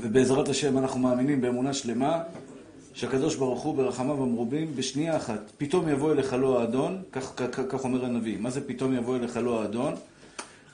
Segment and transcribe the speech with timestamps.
[0.00, 2.22] ובעזרת השם אנחנו מאמינים באמונה שלמה
[2.94, 7.84] שהקדוש ברוך הוא ברחמיו המרובים בשנייה אחת, פתאום יבוא אליך לא האדון, כך, כך, כך
[7.84, 8.36] אומר הנביא.
[8.40, 9.94] מה זה פתאום יבוא אליך לא האדון?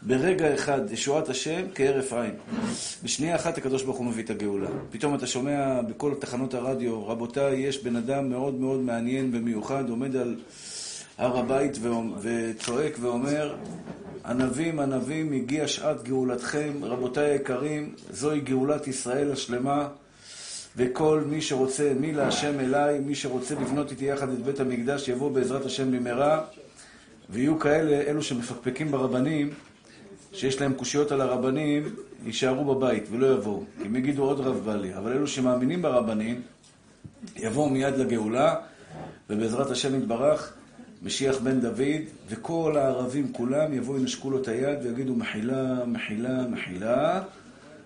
[0.02, 2.34] ברגע אחד, ישועת השם כהרף עין.
[3.04, 4.68] בשנייה אחת הקדוש ברוך הוא מביא את הגאולה.
[4.90, 10.16] פתאום אתה שומע בכל תחנות הרדיו, רבותיי, יש בן אדם מאוד מאוד מעניין ומיוחד, עומד
[10.16, 10.36] על
[11.18, 11.78] הר הבית
[12.22, 13.54] וצועק ואומר,
[14.26, 19.88] ענבים, ענבים, הגיעה שעת גאולתכם, רבותיי היקרים, זוהי גאולת ישראל השלמה,
[20.76, 25.30] וכל מי שרוצה, מי להשם אליי, מי שרוצה לבנות איתי יחד את בית המקדש, יבוא
[25.30, 26.44] בעזרת השם במהרה,
[27.30, 29.50] ויהיו כאלה, אלו שמפקפקים ברבנים,
[30.32, 31.94] שיש להם קושיות על הרבנים,
[32.24, 33.64] יישארו בבית ולא יבואו.
[33.78, 34.94] כי הם יגידו עוד רב בא לי.
[34.94, 36.42] אבל אלו שמאמינים ברבנים,
[37.36, 38.54] יבואו מיד לגאולה,
[39.30, 40.57] ובעזרת השם יתברך,
[41.02, 47.22] משיח בן דוד, וכל הערבים כולם יבואו, ינשקו לו את היד ויגידו מחילה, מחילה, מחילה.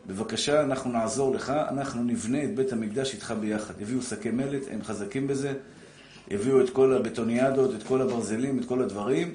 [0.07, 3.81] בבקשה, אנחנו נעזור לך, אנחנו נבנה את בית המקדש איתך ביחד.
[3.81, 5.53] יביאו שקי מלט, הם חזקים בזה,
[6.31, 9.35] יביאו את כל הבטוניאדות, את כל הברזלים, את כל הדברים,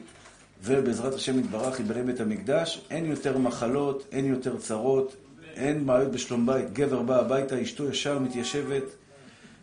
[0.64, 2.82] ובעזרת השם יתברך ייבנה בית המקדש.
[2.90, 5.16] אין יותר מחלות, אין יותר צרות,
[5.56, 6.74] אין בעיות בשלום בית.
[6.74, 8.84] גבר בא הביתה, אשתו ישר מתיישבת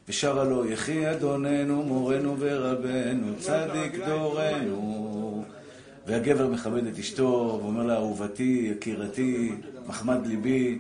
[0.09, 5.45] ושרה לו, יחי אדוננו, מורנו ורבנו, צדיק דורנו.
[6.07, 9.53] והגבר מכבד את אשתו ואומר לה, אהובתי, יקירתי,
[9.87, 10.79] מחמד ליבי,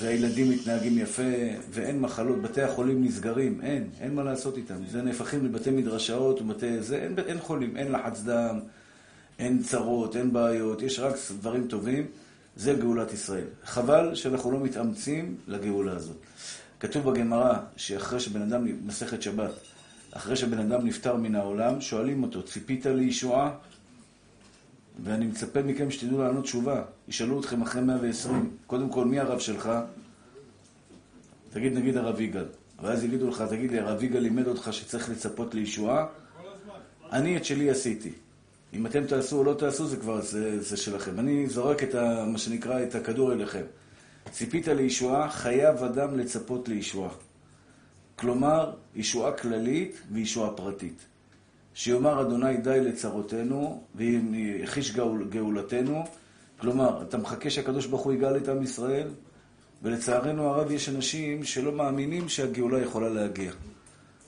[0.00, 1.32] והילדים מתנהגים יפה,
[1.70, 4.74] ואין מחלות, בתי החולים נסגרים, אין, אין מה לעשות איתם.
[4.90, 6.82] זה נהפכים לבתי מדרשאות ובתי...
[6.82, 8.60] זה, אין, אין חולים, אין לחץ דם,
[9.38, 12.06] אין צרות, אין בעיות, יש רק דברים טובים.
[12.56, 13.44] זה גאולת ישראל.
[13.64, 16.16] חבל שאנחנו לא מתאמצים לגאולה הזאת.
[16.84, 19.50] כתוב בגמרא שאחרי שבן אדם, מסכת שבת,
[20.12, 23.50] אחרי שבן אדם נפטר מן העולם, שואלים אותו, ציפית לישועה?
[25.04, 26.82] ואני מצפה מכם שתדעו לענות תשובה.
[27.08, 29.70] ישאלו אתכם אחרי 120, קודם כל, מי הרב שלך?
[31.50, 32.46] תגיד נגיד הרב יגאל.
[32.82, 36.06] ואז יגידו לך, תגיד לי, הרב יגאל לימד אותך שצריך לצפות לישועה?
[37.12, 38.12] אני את שלי עשיתי.
[38.74, 41.20] אם אתם תעשו או לא תעשו, זה כבר, זה, זה שלכם.
[41.20, 43.64] אני זורק את ה, מה שנקרא, את הכדור אליכם.
[44.30, 47.10] ציפית לישועה, חייב אדם לצפות לישועה.
[48.16, 51.06] כלומר, ישועה כללית וישועה פרטית.
[51.74, 56.04] שיאמר אדוני די לצרותינו, ויחיש גאול, גאולתנו.
[56.60, 59.08] כלומר, אתה מחכה שהקדוש ברוך הוא יגאל את עם ישראל,
[59.82, 63.52] ולצערנו הרב יש אנשים שלא מאמינים שהגאולה יכולה להגיע.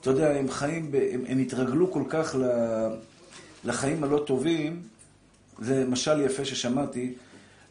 [0.00, 2.36] אתה יודע, הם חיים, ב, הם, הם התרגלו כל כך
[3.64, 4.82] לחיים הלא טובים,
[5.58, 7.14] זה משל יפה ששמעתי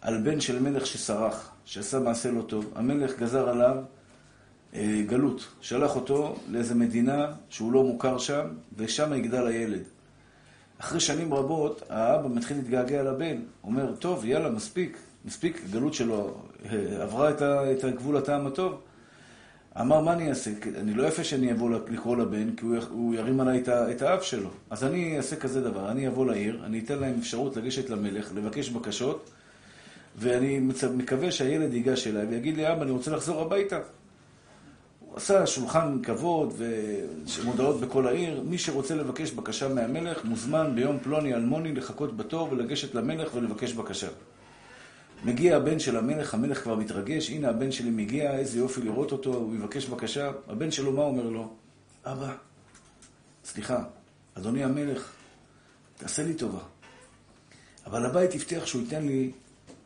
[0.02, 2.72] על בן של מלך שסרח, שעשה מעשה לא טוב.
[2.76, 3.78] המלך גזר עליו
[4.74, 9.84] אה, גלות, שלח אותו לאיזה מדינה שהוא לא מוכר שם, ושם יגדל הילד.
[10.78, 17.04] אחרי שנים רבות, האבא מתחיל להתגעגע לבן, אומר, טוב, יאללה, מספיק, מספיק, גלות שלו אה,
[17.04, 17.30] עברה
[17.72, 18.82] את הגבול הטעם הטוב.
[19.80, 20.52] אמר, מה אני אעשה?
[20.76, 24.50] אני לא יפה שאני אבוא לקרוא לבן, כי הוא ירים עליי את האב שלו.
[24.70, 28.70] אז אני אעשה כזה דבר, אני אבוא לעיר, אני אתן להם אפשרות לגשת למלך, לבקש
[28.70, 29.30] בקשות,
[30.18, 30.60] ואני
[30.98, 33.80] מקווה שהילד ייגש אליי ויגיד לי, אבא, אני רוצה לחזור הביתה.
[35.00, 38.42] הוא עשה שולחן כבוד ומודעות בכל העיר.
[38.46, 44.08] מי שרוצה לבקש בקשה מהמלך, מוזמן ביום פלוני אלמוני לחכות בתור ולגשת למלך ולבקש בקשה.
[45.24, 49.34] מגיע הבן של המלך, המלך כבר מתרגש, הנה הבן שלי מגיע, איזה יופי לראות אותו,
[49.34, 50.32] הוא יבקש בקשה.
[50.48, 51.54] הבן שלו, מה אומר לו?
[52.06, 52.34] אבא,
[53.46, 53.84] סליחה,
[54.34, 55.12] אדוני המלך,
[55.98, 56.60] תעשה לי טובה.
[57.86, 59.32] אבל הבית הבטיח שהוא ייתן לי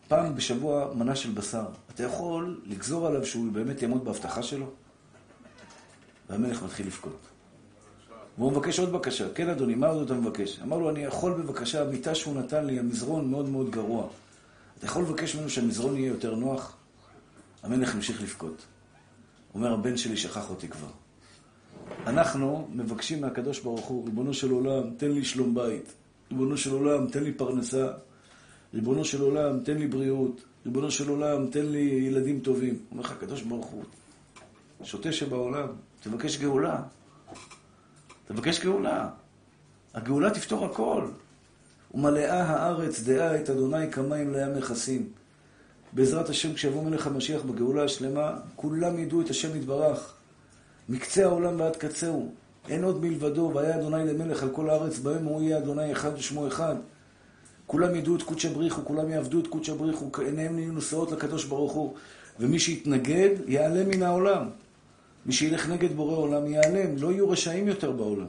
[0.09, 1.65] פעם בשבוע מנה של בשר.
[1.95, 4.65] אתה יכול לגזור עליו שהוא באמת יעמוד בהבטחה שלו?
[6.29, 7.19] והמלך מתחיל לבכות.
[8.37, 9.33] והוא מבקש עוד בקשה.
[9.33, 10.59] כן, אדוני, מה עוד אתה מבקש?
[10.63, 14.07] אמר לו, אני יכול בבקשה, המיטה שהוא נתן לי, המזרון מאוד מאוד גרוע.
[14.77, 16.75] אתה יכול לבקש ממנו שהמזרון יהיה יותר נוח?
[17.63, 18.65] המלך המשיך לבכות.
[19.55, 20.91] אומר, הבן שלי שכח אותי כבר.
[22.07, 25.93] אנחנו מבקשים מהקדוש ברוך הוא, ריבונו של עולם, תן לי שלום בית.
[26.31, 27.87] ריבונו של עולם, תן לי פרנסה.
[28.73, 30.43] ריבונו של עולם, תן לי בריאות.
[30.65, 32.79] ריבונו של עולם, תן לי ילדים טובים.
[32.91, 33.83] אומר לך, הקדוש ברוך הוא,
[34.83, 35.67] שוטה שבעולם,
[36.03, 36.81] תבקש גאולה.
[38.27, 39.09] תבקש גאולה.
[39.93, 41.07] הגאולה תפתור הכל.
[41.93, 45.09] ומלאה הארץ דעה את אדוני כמים לים מכסים.
[45.93, 50.13] בעזרת השם, כשיבוא מלך המשיח בגאולה השלמה, כולם ידעו את השם יתברך.
[50.89, 52.31] מקצה העולם ועד קצהו.
[52.69, 56.47] אין עוד מלבדו, והיה אדוני למלך על כל הארץ, בהם הוא יהיה אדוני אחד ושמו
[56.47, 56.75] אחד.
[57.69, 61.73] כולם ידעו את קודשא בריחו, כולם יעבדו את קודשא בריחו, עיניהם יהיו נושאות לקדוש ברוך
[61.73, 61.93] הוא.
[62.39, 64.49] ומי שיתנגד, ייעלם מן העולם.
[65.25, 68.27] מי שילך נגד בורא עולם ייעלם, לא יהיו רשעים יותר בעולם.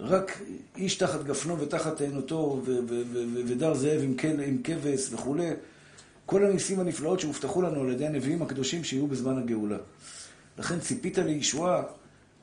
[0.00, 0.40] רק
[0.76, 2.62] איש תחת גפנו ותחת תאנותו,
[3.46, 4.14] ודר זאב עם,
[4.46, 5.50] עם כבש וכולי,
[6.26, 9.78] כל הניסים הנפלאות שהובטחו לנו על ידי הנביאים הקדושים שיהיו בזמן הגאולה.
[10.58, 11.82] לכן ציפית לישועה,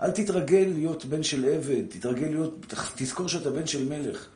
[0.02, 4.28] אל תתרגל להיות בן של עבד, תתרגל להיות, תזכור שאתה בן של מלך.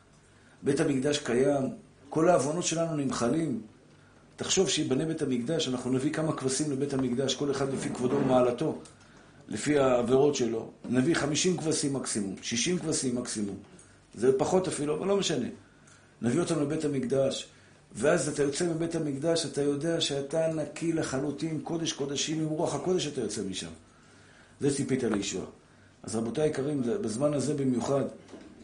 [0.62, 1.70] בית המקדש קיים,
[2.08, 3.60] כל העוונות שלנו נמחלים.
[4.36, 8.78] תחשוב שיבנה בית המקדש, אנחנו נביא כמה כבשים לבית המקדש, כל אחד לפי כבודו ומעלתו,
[9.48, 10.70] לפי העבירות שלו.
[10.90, 13.56] נביא 50 כבשים מקסימום, 60 כבשים מקסימום.
[14.14, 15.46] זה פחות אפילו, אבל לא משנה.
[16.22, 17.48] נביא אותם לבית המקדש,
[17.92, 23.06] ואז אתה יוצא מבית המקדש, אתה יודע שאתה נקי לחלוטין, קודש קודשים, עם רוח הקודש
[23.06, 23.70] אתה יוצא משם.
[24.60, 25.44] זה ציפית לישוע.
[26.02, 28.04] אז רבותיי היקרים, בזמן הזה במיוחד,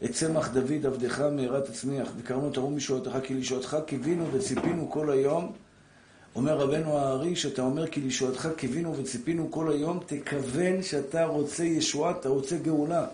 [0.04, 5.52] את צמח דוד עבדך מהרה תצמיח, וקראנו תראו משועתך כי לישועתך קיווינו וציפינו כל היום.
[6.34, 12.10] אומר רבנו הארי, שאתה אומר כי לישועתך קיווינו וציפינו כל היום, תכוון שאתה רוצה ישועה,
[12.10, 13.06] אתה רוצה גאולה.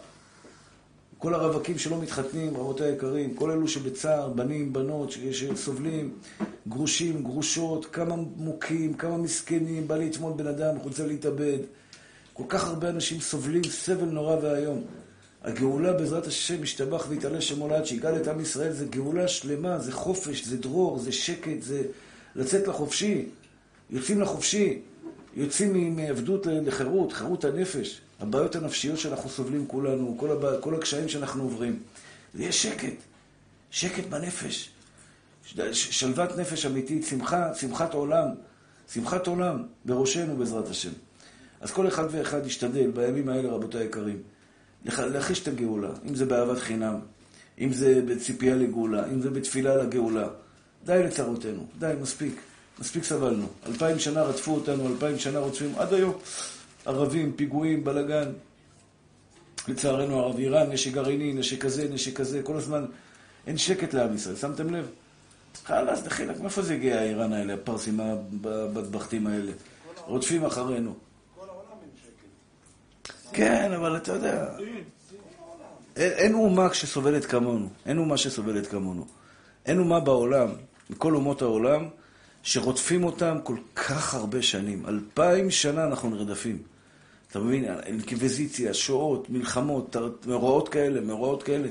[1.19, 6.15] כל הרווקים שלא מתחתנים, רבותיי היקרים, כל אלו שבצער, בנים, בנות, שסובלים,
[6.69, 11.59] גרושים, גרושות, כמה מוכים, כמה מסכנים, בא להתמול בן אדם, רוצה להתאבד.
[12.33, 14.85] כל כך הרבה אנשים סובלים סבל נורא ואיום.
[15.45, 19.93] הגאולה בעזרת השם משתבח והתעלה שמו לעד, שיגאל את עם ישראל, זה גאולה שלמה, זה
[19.93, 21.83] חופש, זה דרור, זה שקט, זה
[22.37, 23.27] לצאת לחופשי.
[23.91, 24.79] יוצאים לחופשי,
[25.35, 28.01] יוצאים מעבדות לחירות, חירות הנפש.
[28.21, 30.61] הבעיות הנפשיות שאנחנו סובלים כולנו, כל, הבע...
[30.61, 31.79] כל הקשיים שאנחנו עוברים.
[32.35, 32.95] יהיה שקט,
[33.71, 34.71] שקט בנפש.
[35.73, 38.29] שלוות נפש אמיתית, שמחה, שמחת עולם,
[38.93, 40.91] שמחת עולם בראשנו בעזרת השם.
[41.61, 44.23] אז כל אחד ואחד ישתדל בימים האלה, רבותיי היקרים,
[44.85, 46.99] להחיש את הגאולה, אם זה באהבת חינם,
[47.61, 50.29] אם זה בציפייה לגאולה, אם זה בתפילה לגאולה.
[50.85, 52.41] די לצרותינו, די, מספיק.
[52.81, 53.47] מספיק סבלנו.
[53.67, 56.15] אלפיים שנה רדפו אותנו, אלפיים שנה רודפים, עד היום.
[56.87, 58.33] ערבים, פיגועים, בלאגן.
[59.69, 62.85] לצערנו הרב, איראן, נשק גרעיני, נשק כזה, נשק כזה, כל הזמן
[63.47, 64.87] אין שקט לעם ישראל, שמתם לב?
[65.65, 69.53] חלאס, דחילק, מאיפה זה הגיע האיראן האלה, הפרסים הבטבחתים האלה?
[70.07, 70.95] רודפים אחרינו.
[73.33, 74.47] כן, אבל אתה יודע,
[75.97, 79.07] אין אומה שסובלת כמונו, אין אומה שסובלת כמונו.
[79.67, 80.49] אין אומה בעולם,
[80.91, 81.89] מכל אומות העולם,
[82.43, 84.87] שרודפים אותם כל כך הרבה שנים.
[84.89, 86.63] אלפיים שנה אנחנו נרדפים.
[87.31, 87.65] אתה מבין?
[87.65, 89.97] אינקוויזיציה, שואות, מלחמות,
[90.27, 91.69] מאורעות כאלה, מאורעות כאלה.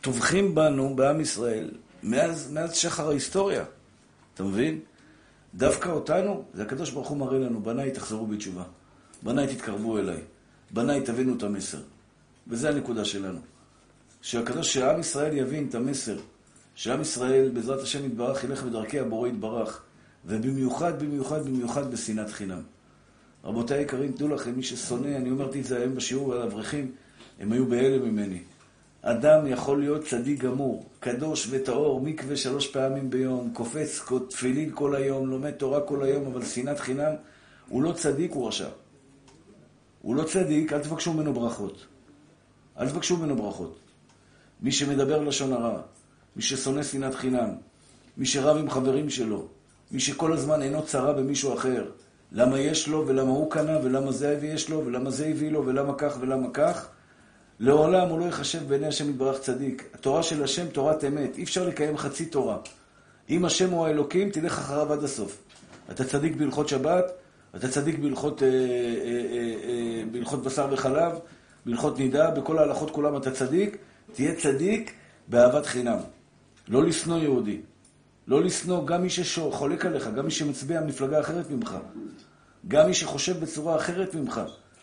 [0.00, 1.70] טובחים בנו, בעם ישראל,
[2.02, 3.64] מאז, מאז שחר ההיסטוריה.
[4.34, 4.80] אתה מבין?
[5.54, 8.64] דווקא אותנו, זה הקדוש ברוך הוא מראה לנו, בניי תחזרו בתשובה.
[9.22, 10.20] בניי תתקרבו אליי.
[10.70, 11.78] בניי תבינו את המסר.
[12.48, 13.38] וזה הנקודה שלנו.
[14.22, 16.18] שהקדוש, שעם ישראל יבין את המסר.
[16.74, 19.82] שעם ישראל, בעזרת השם יתברך, ילך בדרכי הבורא יתברך.
[20.26, 22.60] ובמיוחד, במיוחד, במיוחד בשנאת חינם.
[23.44, 26.92] רבותיי היקרים, תדעו לכם, מי ששונא, אני אמרתי את זה היום בשיעור על אברכים,
[27.40, 28.38] הם היו בהלם ממני.
[29.02, 35.30] אדם יכול להיות צדיק גמור, קדוש וטהור, מקווה שלוש פעמים ביום, קופץ תפילין כל היום,
[35.30, 37.12] לומד תורה כל היום, אבל שנאת חינם,
[37.68, 38.68] הוא לא צדיק, הוא רשע.
[40.02, 41.86] הוא לא צדיק, אל תבקשו ממנו ברכות.
[42.78, 43.78] אל תבקשו ממנו ברכות.
[44.60, 45.80] מי שמדבר לשון הרע,
[46.36, 47.48] מי ששונא שנאת חינם,
[48.16, 49.46] מי שרב עם חברים שלו,
[49.90, 51.90] מי שכל הזמן אינו צרה במישהו אחר,
[52.32, 55.66] למה יש לו ולמה הוא קנה ולמה זה הביא יש לו ולמה זה הביא לו
[55.66, 56.88] ולמה כך ולמה כך,
[57.60, 59.90] לעולם הוא לא ייחשב בעיני השם יתברך צדיק.
[59.94, 62.56] התורה של השם תורת אמת, אי אפשר לקיים חצי תורה.
[63.30, 65.38] אם השם הוא האלוקים, תלך אחריו עד הסוף.
[65.90, 67.04] אתה צדיק בהלכות שבת,
[67.56, 68.52] אתה צדיק בהלכות, אה, אה,
[69.64, 71.12] אה, בהלכות בשר וחלב,
[71.66, 73.76] בהלכות נידה, בכל ההלכות כולם אתה צדיק,
[74.12, 74.92] תהיה צדיק
[75.28, 75.98] באהבת חינם.
[76.68, 77.60] לא לשנוא יהודי.
[78.26, 81.76] לא לשנוא גם מי שחולק עליך, גם מי שמצביע מפלגה אחרת ממך,
[82.68, 84.40] גם מי שחושב בצורה אחרת ממך,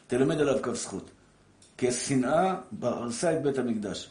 [0.08, 1.12] תלמד עליו קו זכות.
[1.78, 4.10] כי השנאה הרסה את בית המקדש.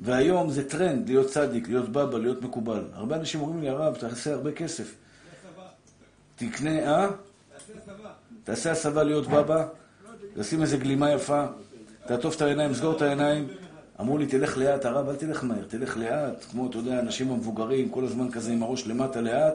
[0.00, 2.84] והיום זה טרנד להיות צדיק, להיות בבא, להיות מקובל.
[2.92, 4.94] הרבה אנשים אומרים לי, הרב, תעשה הרבה כסף.
[6.36, 7.08] תקנה, אה?
[8.44, 9.66] תעשה הסבה להיות בבא,
[10.34, 11.44] תשים איזה גלימה יפה,
[12.06, 13.48] תעטוף את העיניים, סגור את העיניים.
[14.00, 17.88] אמרו לי, תלך לאט, הרב, אל תלך מהר, תלך לאט, כמו, אתה יודע, האנשים המבוגרים,
[17.88, 19.54] כל הזמן כזה עם הראש למטה לאט,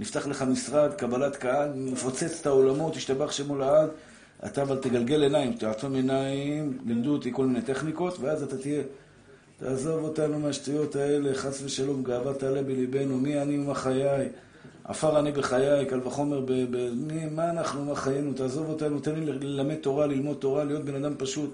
[0.00, 3.88] נפתח לך משרד, קבלת קהל, מפוצץ את העולמות, תשתבח שמו לעד,
[4.46, 8.82] אתה אבל תגלגל עיניים, תעצום עיניים, לימדו אותי כל מיני טכניקות, ואז אתה תהיה,
[9.58, 14.28] תעזוב אותנו מהשטויות האלה, חס ושלום, גאווה תעלה בליבנו, מי אני ומה חיי,
[14.88, 19.14] עפר אני בחיי, קל וחומר, ב, ב, מי, מה אנחנו, מה חיינו, תעזוב אותנו, תן
[19.14, 21.50] לי ללמד תורה, ללמוד תורה, להיות בן אדם פשוט.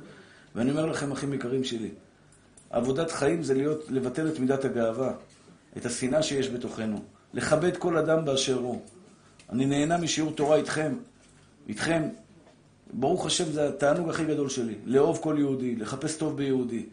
[0.55, 1.89] ואני אומר לכם, אחים יקרים שלי,
[2.71, 5.13] עבודת חיים זה להיות, לבטל את מידת הגאווה,
[5.77, 7.01] את השנאה שיש בתוכנו,
[7.35, 8.81] לכבד כל אדם באשר הוא.
[9.51, 10.95] אני נהנה משיעור תורה איתכם,
[11.69, 12.03] איתכם.
[12.93, 14.75] ברוך השם, זה התענוג הכי גדול שלי.
[14.85, 16.87] לאהוב כל יהודי, לחפש טוב ביהודי,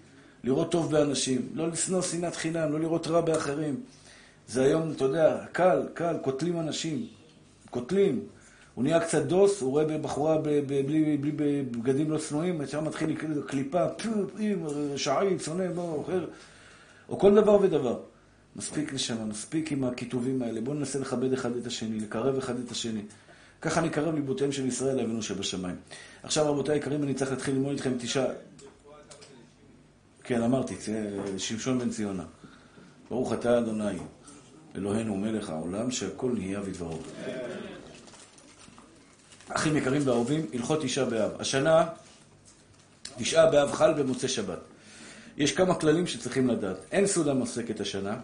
[0.43, 3.75] לראות טוב באנשים, לא לשנוא שנאת חינם, לא לראות רע באחרים.
[4.51, 7.07] זה היום, אתה יודע, קל, קל, קוטלים אנשים.
[7.69, 8.19] קוטלים.
[8.75, 11.17] הוא נהיה קצת דוס, הוא רואה בחורה בלי
[11.71, 13.17] בגדים לא צנועים, שם מתחיל
[13.47, 13.85] קליפה,
[14.95, 16.27] שעי, צונא, בוא, אחר.
[17.09, 17.99] או כל דבר ודבר.
[18.55, 20.61] מספיק נשמה, מספיק עם הכיתובים האלה.
[20.61, 23.01] בואו ננסה לכבד אחד את השני, לקרב אחד את השני.
[23.61, 25.75] ככה נקרב ליבותיהם של ישראל לאבינו שבשמיים.
[26.23, 28.25] עכשיו, רבותיי היקרים, אני צריך להתחיל ללמוד איתכם תשעה...
[30.23, 30.75] כן, אמרתי,
[31.37, 32.23] שמשון בן ציונה.
[33.09, 33.97] ברוך אתה אדוני,
[34.75, 36.99] אלוהינו מלך העולם, שהכל נהיה בדברו.
[39.49, 41.31] אחים יקרים ואהובים, הלכות תשעה באב.
[41.39, 41.85] השנה,
[43.17, 44.59] תשעה באב חל במוצאי שבת.
[45.37, 46.77] יש כמה כללים שצריכים לדעת.
[46.91, 48.15] אין סעודה מפסקת השנה.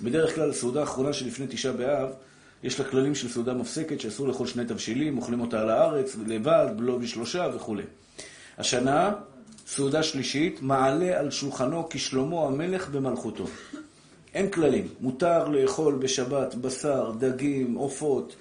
[0.00, 2.08] בדרך כלל, הסעודה האחרונה שלפני תשעה באב,
[2.62, 6.66] יש לה כללים של סעודה מפסקת, שאסור לאכול שני תבשילים, אוכלים אותה על הארץ, לבד,
[6.78, 7.76] לא בשלושה וכו'.
[8.58, 9.12] השנה,
[9.66, 13.46] סעודה שלישית, מעלה על שולחנו כשלמה המלך במלכותו.
[14.36, 14.88] אין כללים.
[15.00, 18.36] מותר לאכול בשבת בשר, דגים, עופות,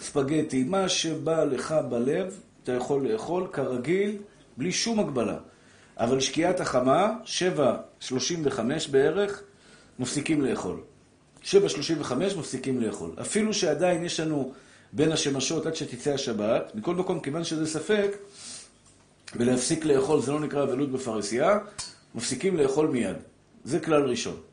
[0.00, 4.16] ספגטי, מה שבא לך בלב, אתה יכול לאכול כרגיל,
[4.56, 5.38] בלי שום הגבלה.
[5.98, 9.42] אבל שקיעת החמה, 7.35 בערך,
[9.98, 10.80] מפסיקים לאכול.
[11.44, 13.10] 7.35 מפסיקים לאכול.
[13.20, 14.52] אפילו שעדיין יש לנו
[14.92, 18.10] בין השמשות עד שתצא השבת, מכל מקום, כיוון שזה ספק,
[19.36, 21.58] ולהפסיק לאכול זה לא נקרא אבלות בפרהסיה,
[22.14, 23.16] מפסיקים לאכול מיד.
[23.64, 24.51] זה כלל ראשון.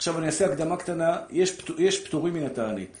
[0.00, 1.70] עכשיו אני אעשה הקדמה קטנה, יש, פט...
[1.78, 2.96] יש פטורים מן התענית.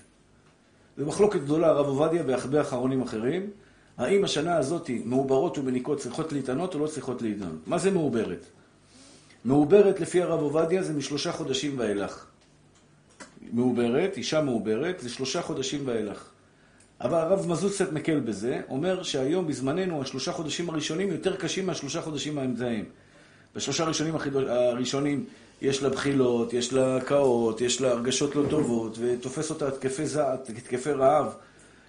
[0.96, 3.50] זו מחלוקת גדולה, הרב עובדיה והרבה אחרונים אחרים,
[3.98, 7.66] האם השנה הזאת מעוברות ומניקות צריכות להתענות או לא צריכות להתענות.
[7.66, 8.46] מה זה מעוברת?
[9.44, 12.26] מעוברת לפי הרב עובדיה זה משלושה חודשים ואילך.
[13.52, 16.28] מעוברת, אישה מעוברת, זה שלושה חודשים ואילך.
[17.00, 22.02] אבל הרב מזוז קצת מקל בזה, אומר שהיום בזמננו השלושה חודשים הראשונים יותר קשים מהשלושה
[22.02, 22.84] חודשים האמצעיים.
[23.54, 24.14] בשלושה הראשונים
[24.48, 25.24] הראשונים
[25.62, 30.48] יש לה בחילות, יש לה הקאות, יש לה הרגשות לא טובות, ותופס אותה התקפי זעת,
[30.48, 31.34] התקפי רעב.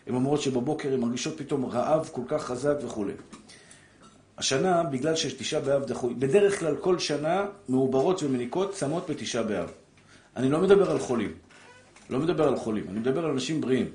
[0.07, 3.13] הן אומרות שבבוקר הן מרגישות פתאום רעב כל כך חזק וכולי.
[4.37, 9.71] השנה, בגלל שיש תשעה באב דחוי, בדרך כלל כל שנה מעוברות ומניקות צמות בתשעה באב.
[10.35, 11.31] אני לא מדבר על חולים.
[12.09, 13.89] לא מדבר על חולים, אני מדבר על אנשים בריאים.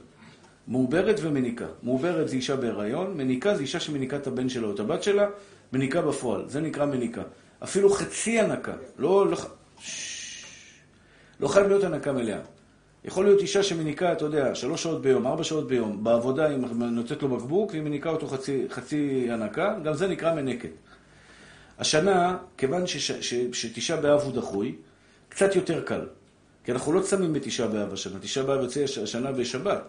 [0.68, 1.66] מעוברת ומניקה.
[1.82, 5.26] מעוברת זה אישה בהיריון, מניקה זה אישה שמניקה את הבן שלה או את הבת שלה,
[5.72, 6.48] מניקה בפועל.
[6.48, 7.22] זה נקרא מניקה.
[7.62, 8.72] אפילו חצי הנקה.
[8.98, 9.26] לא,
[11.40, 12.38] לא, חייב להיות הנקה מלאה.
[13.04, 17.22] יכול להיות אישה שמניקה, אתה יודע, שלוש שעות ביום, ארבע שעות ביום, בעבודה היא נותנת
[17.22, 20.70] לו בקבוק והיא מניקה אותו חצי, חצי הנקה, גם זה נקרא מנקת.
[21.78, 22.82] השנה, כיוון
[23.52, 24.74] שתשעה באב הוא דחוי,
[25.28, 26.06] קצת יותר קל.
[26.64, 29.82] כי אנחנו לא צמים בתשעה באב השנה, תשעה באב יוצא השנה בשבת.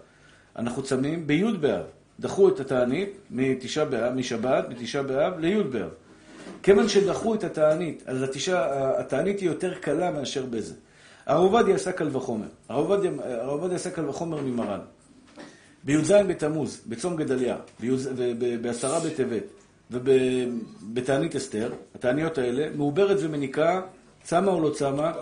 [0.55, 1.85] אנחנו צמים בי' באב.
[2.19, 5.89] דחו את התענית מתשעה באב, משבת, מתשעה באב לי' באב.
[6.63, 8.17] כיוון שדחו את התענית, אז
[8.99, 10.73] התענית היא יותר קלה מאשר בזה.
[11.25, 12.47] הרב עובדיה עשה קל וחומר.
[12.69, 12.91] הרב
[13.47, 14.79] עובדיה עשה קל וחומר ממרן.
[15.83, 17.57] בי"ז בתמוז, בצום גדליה,
[18.61, 19.43] בעשרה בטבת
[19.91, 23.81] ובתענית אסתר, התעניות האלה, מעוברת ומניקה,
[24.23, 25.13] צמה או לא צמה?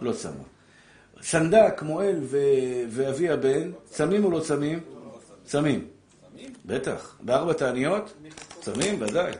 [0.00, 0.42] לא צמה.
[1.22, 2.16] סנדק, מועל
[2.88, 4.80] ואבי הבן, צמים או לא צמים?
[5.44, 5.86] צמים.
[6.66, 7.16] בטח.
[7.20, 8.14] בארבע תעניות?
[8.60, 9.32] צמים, ודאי.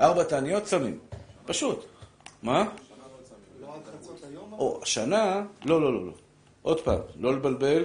[0.00, 0.98] ארבע תעניות צמים.
[1.46, 1.84] פשוט.
[2.42, 2.74] מה?
[4.52, 6.12] או, השנה, לא, לא, לא, לא.
[6.62, 7.84] עוד פעם, לא לבלבל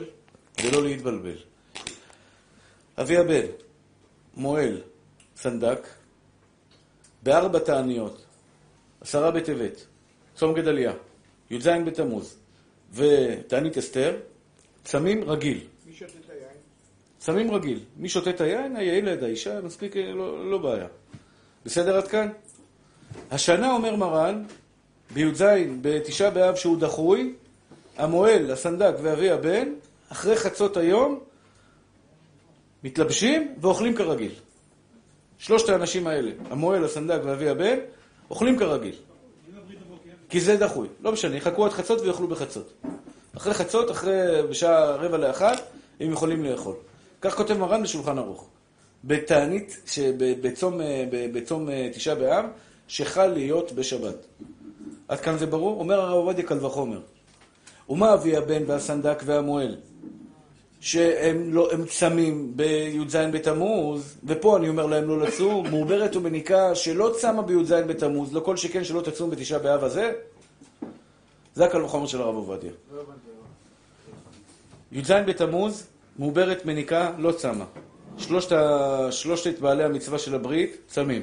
[0.63, 1.37] ולא להתבלבל.
[2.97, 3.45] אבי הבן,
[4.35, 4.81] מועל,
[5.35, 5.87] סנדק,
[7.23, 8.25] בארבע תעניות,
[9.01, 9.85] עשרה בטבת,
[10.35, 10.93] צום גדליה,
[11.51, 12.37] י"ז בתמוז
[12.93, 14.17] ותענית אסתר,
[14.83, 15.67] צמים רגיל.
[15.85, 16.57] מי שותה את היין?
[17.17, 17.79] צמים רגיל.
[17.97, 18.75] מי שותה את היין?
[18.75, 20.87] הילד, האישה, מספיק, לא, לא בעיה.
[21.65, 22.29] בסדר עד כאן?
[23.31, 24.43] השנה, אומר מרן,
[25.13, 25.43] בי"ז,
[25.81, 27.33] בתשעה באב שהוא דחוי,
[27.97, 29.67] המוהל, הסנדק ואבי הבן,
[30.09, 31.19] אחרי חצות היום,
[32.83, 34.31] מתלבשים ואוכלים כרגיל.
[35.37, 37.77] שלושת האנשים האלה, המוהל, הסנדק ואבי הבן,
[38.29, 38.95] אוכלים כרגיל.
[40.29, 40.87] כי זה דחוי.
[41.01, 42.73] לא משנה, יחכו עד חצות ויאכלו בחצות.
[43.37, 45.61] אחרי חצות, אחרי בשעה רבע לאחת,
[45.99, 46.75] הם יכולים לאכול.
[47.21, 48.47] כך כותב מרן בשולחן ערוך.
[49.05, 49.97] בתענית,
[50.41, 50.79] בצום,
[51.33, 52.45] בצום תשעה באב,
[52.87, 54.25] שחל להיות בשבת.
[55.07, 55.79] עד כאן זה ברור?
[55.79, 57.01] אומר הרב עובדיה קל וחומר.
[57.89, 59.75] ומה אבי הבן והסנדק והמועל?
[60.79, 67.15] שהם לא, הם צמים בי"ז בתמוז, ופה אני אומר להם לא לצום, מעוברת ומניקה שלא
[67.19, 70.11] צמה בי"ז בתמוז, לא כל שכן שלא תצום בתשעה באב הזה,
[71.53, 72.71] זה הקל וחומר של הרב עובדיה.
[74.91, 75.87] י"ז בתמוז,
[76.19, 77.65] מעוברת מניקה, לא צמה.
[78.17, 78.55] שלושת,
[79.11, 81.21] שלושת בעלי המצווה של הברית, צמים.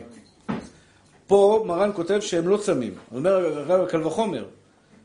[1.27, 2.95] פה מרן כותב שהם לא צמים.
[3.15, 4.45] אומר הרב קל וחומר,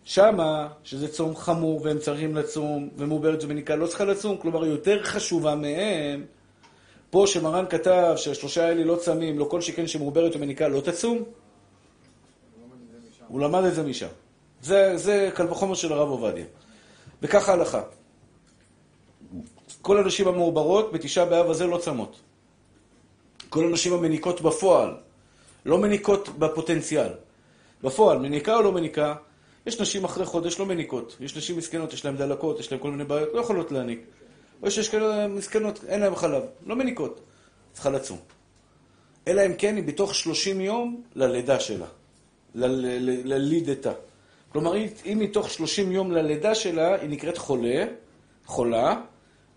[0.04, 5.56] שמה, שזה צום חמור והם צריכים לצום, ומעוברת ומניקה לא צריכה לצום, כלומר יותר חשובה
[5.56, 6.26] מהם.
[7.10, 11.24] פה שמרן כתב שהשלושה האלה לא צמים, לא כל שכן שמעוברת ומניקה לא תצום,
[13.28, 14.08] הוא למד את זה משם.
[14.62, 16.46] זה, זה קל וחומר של הרב עובדיה.
[17.22, 17.82] וככה הלכה.
[19.88, 22.20] כל הנשים המעוברות בתשעה באב הזה לא צמות.
[23.50, 24.96] כל הנשים המניקות בפועל,
[25.66, 27.10] לא מניקות בפוטנציאל.
[27.84, 29.16] בפועל, מניקה או לא מניקה,
[29.66, 31.18] יש נשים אחרי חודש לא מניקות.
[31.20, 34.00] יש נשים מסכנות, יש להן דלקות, יש להן כל מיני בעיות, לא יכולות להניק.
[34.64, 37.20] או שיש כאלה מסכנות, אין להן חלב, לא מניקות.
[37.74, 38.18] צריכה לצום.
[39.28, 41.88] אלא אם כן היא בתוך 30 יום ללידה שלה,
[42.56, 43.92] ללידתה.
[44.50, 44.74] כלומר,
[45.06, 47.86] אם מתוך 30 יום ללידה שלה היא נקראת חולה,
[48.46, 49.02] חולה,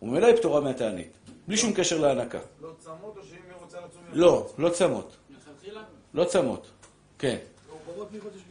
[0.02, 1.12] וממילא היא פטורה מהתענית,
[1.48, 2.38] בלי שום קשר להנקה.
[2.62, 4.02] לא צמות או שאם היא רוצה לצום...
[4.12, 5.16] לא, לא צמות.
[6.14, 6.66] לא צמות,
[7.18, 7.36] כן.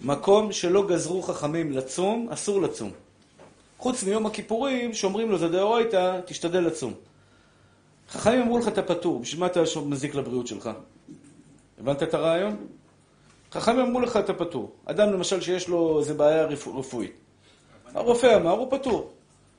[0.01, 2.91] מקום שלא גזרו חכמים לצום, אסור לצום.
[3.77, 6.93] חוץ מיום הכיפורים, שאומרים לו, זה דאורייתא, תשתדל לצום.
[8.09, 10.69] חכמים אמרו לך, אתה פטור, בשביל מה אתה מזיק לבריאות שלך?
[11.79, 12.67] הבנת את הרעיון?
[13.51, 14.71] חכמים אמרו לך, אתה פטור.
[14.85, 17.11] אדם למשל שיש לו איזה בעיה רפואית.
[17.93, 19.11] הרופא אמר, הוא פטור.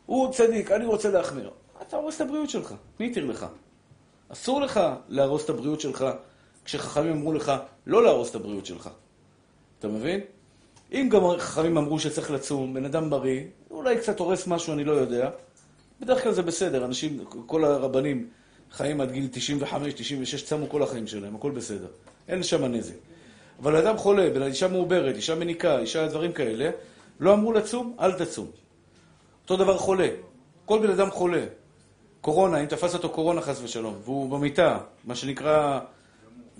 [0.06, 1.50] הוא צדיק, אני רוצה להחמיר.
[1.82, 3.46] אתה הורס את הבריאות שלך, מי התיר לך?
[4.28, 6.04] אסור לך להרוס את הבריאות שלך
[6.64, 7.52] כשחכמים אמרו לך
[7.86, 8.90] לא להרוס את הבריאות שלך.
[9.78, 10.20] אתה מבין?
[10.92, 14.92] אם גם חכמים אמרו שצריך לצום, בן אדם בריא, אולי קצת הורס משהו, אני לא
[14.92, 15.30] יודע.
[16.00, 18.28] בדרך כלל זה בסדר, אנשים, כל הרבנים
[18.72, 21.88] חיים עד גיל 95, 96, צמו כל החיים שלהם, הכל בסדר.
[22.28, 22.94] אין שם נזק.
[23.58, 26.70] אבל אדם חולה, בין אישה מעוברת, אישה מניקה, אישה דברים כאלה,
[27.20, 28.50] לא אמרו לצום, אל תצום.
[29.42, 30.08] אותו דבר חולה.
[30.64, 31.44] כל בן אדם חולה.
[32.20, 35.80] קורונה, אם תפס אותו קורונה חס ושלום, והוא במיטה, מה שנקרא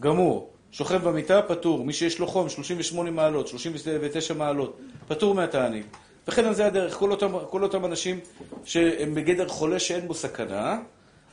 [0.00, 1.85] גמור, שוכב במיטה, פטור.
[1.85, 5.87] מי שיש לו חום, 38 מעלות, 39 מעלות, פטור מהתענית.
[6.29, 6.95] וכן על זה הדרך.
[6.95, 8.21] כל אותם, כל אותם אנשים
[8.64, 10.79] שהם בגדר חולה שאין בו סכנה,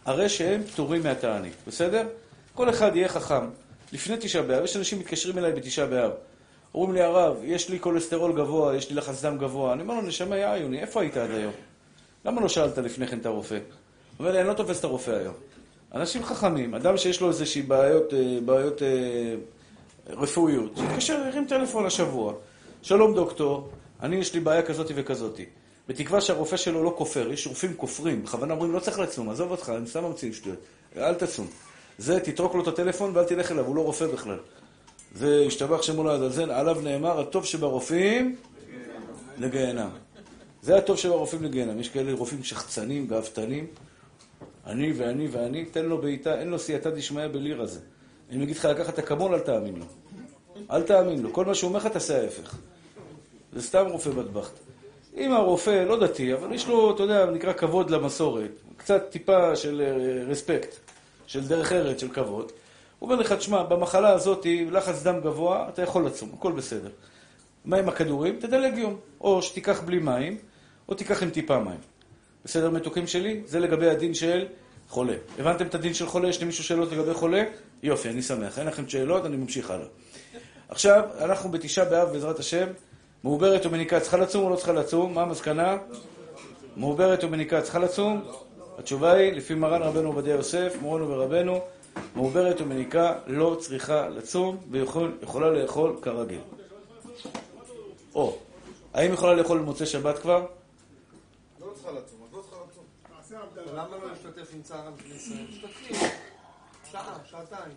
[0.05, 1.53] הרי שהם פטורים מהתענית.
[1.67, 2.07] בסדר?
[2.53, 3.46] כל אחד יהיה חכם.
[3.93, 6.12] לפני תשעה באב, יש אנשים מתקשרים אליי בתשעה באב.
[6.75, 9.73] אומרים לי, הרב, יש לי כולסטרול גבוה, יש לי לחץ דם גבוה.
[9.73, 11.54] אני אומר לו, נשמה יעיוני, איפה היית עד היום?
[12.25, 13.58] למה לא שאלת לפני כן את הרופא?
[14.19, 15.34] אומר לי, אני לא תופס את הרופא היום.
[15.93, 18.88] אנשים חכמים, אדם שיש לו איזושהי בעיות, אה, בעיות אה,
[20.08, 22.34] רפואיות, שיתקשר, ירים טלפון השבוע.
[22.82, 23.69] שלום דוקטור,
[24.01, 25.45] אני יש לי בעיה כזאתי וכזאתי.
[25.88, 29.71] בתקווה שהרופא שלו לא כופר, יש רופאים כופרים, בכוונה אומרים, לא צריך לצום, עזוב אותך,
[29.77, 30.60] אני סתם ממציא שטויות,
[30.97, 31.47] אל תצום.
[31.97, 34.39] זה, תתרוק לו את הטלפון ואל תלך אליו, הוא לא רופא בכלל.
[35.15, 38.36] זה, השתבח שמו לעזאזל, עליו נאמר, הטוב שברופאים
[39.38, 39.89] לגיהנם.
[40.62, 41.80] זה הטוב שברופאים לגיהנם.
[41.80, 43.67] יש כאלה רופאים שחצנים, גאוותנים.
[44.67, 47.80] אני ואני ואני, תן לו בעיטה, אין לו סייעתא דשמיא בליר הזה.
[48.32, 49.86] אני אגיד לך לקחת אקמול, אל תאמין לו.
[50.71, 51.34] אל תאמין לו.
[51.34, 52.56] כל מה שהוא אומר לך, תעשה ההפך.
[53.53, 54.53] זה סתם רופא בטבחט.
[55.17, 59.82] אם הרופא לא דתי, אבל יש לו, אתה יודע, נקרא כבוד למסורת, קצת טיפה של
[60.27, 60.77] רספקט, אה,
[61.27, 62.51] של דרך ארץ, של כבוד,
[62.99, 66.89] הוא אומר לך, תשמע, במחלה הזאת, לחץ דם גבוה, אתה יכול לצום, הכל בסדר.
[67.65, 68.39] מה עם הכדורים?
[68.39, 68.95] תדלג יום.
[69.21, 70.38] או שתיקח בלי מים,
[70.89, 71.80] או תיקח עם טיפה מים.
[72.45, 73.41] בסדר, מתוקים שלי?
[73.45, 74.45] זה לגבי הדין של
[74.89, 75.15] חולה.
[75.39, 76.30] הבנתם את הדין של חולה?
[76.30, 77.43] יש למישהו שאלות לגבי חולה?
[77.84, 78.60] יופי, אני שמח.
[78.60, 79.88] אין לכם שאלות, אני ממשיך הלאה.
[80.69, 82.67] עכשיו, אנחנו בתשעה באב, בעזרת השם,
[83.23, 85.13] מעוברת ומניקה צריכה לצום או לא צריכה לצום?
[85.13, 85.78] מה המסקנה?
[86.76, 88.21] מעוברת ומניקה צריכה לצום?
[88.78, 91.60] התשובה היא, לפי מרן רבנו עובדיה יוסף, מורנו ורבנו,
[92.15, 96.39] מעוברת ומניקה לא צריכה לצום ויכולה לאכול כרגיל.
[98.15, 98.38] או,
[98.93, 100.45] האם יכולה לאכול במוצאי שבת כבר?
[101.62, 102.16] לא צריכה לצום,
[103.73, 105.45] למה לא להשתתף עם צער עם ישראל?
[105.49, 106.10] משתתפים.
[106.91, 107.73] שעה, שעתיים.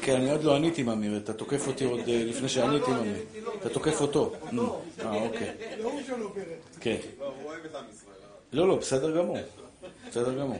[0.00, 3.16] כן, אני עוד לא עניתי, ממיר, אתה תוקף אותי עוד אה, לפני שעניתי, ממיר.
[3.60, 4.32] אתה תוקף אותו.
[5.00, 5.54] אה, אוקיי.
[6.80, 6.96] כן.
[8.52, 9.36] לא, לא, בסדר גמור.
[10.08, 10.58] בסדר גמור.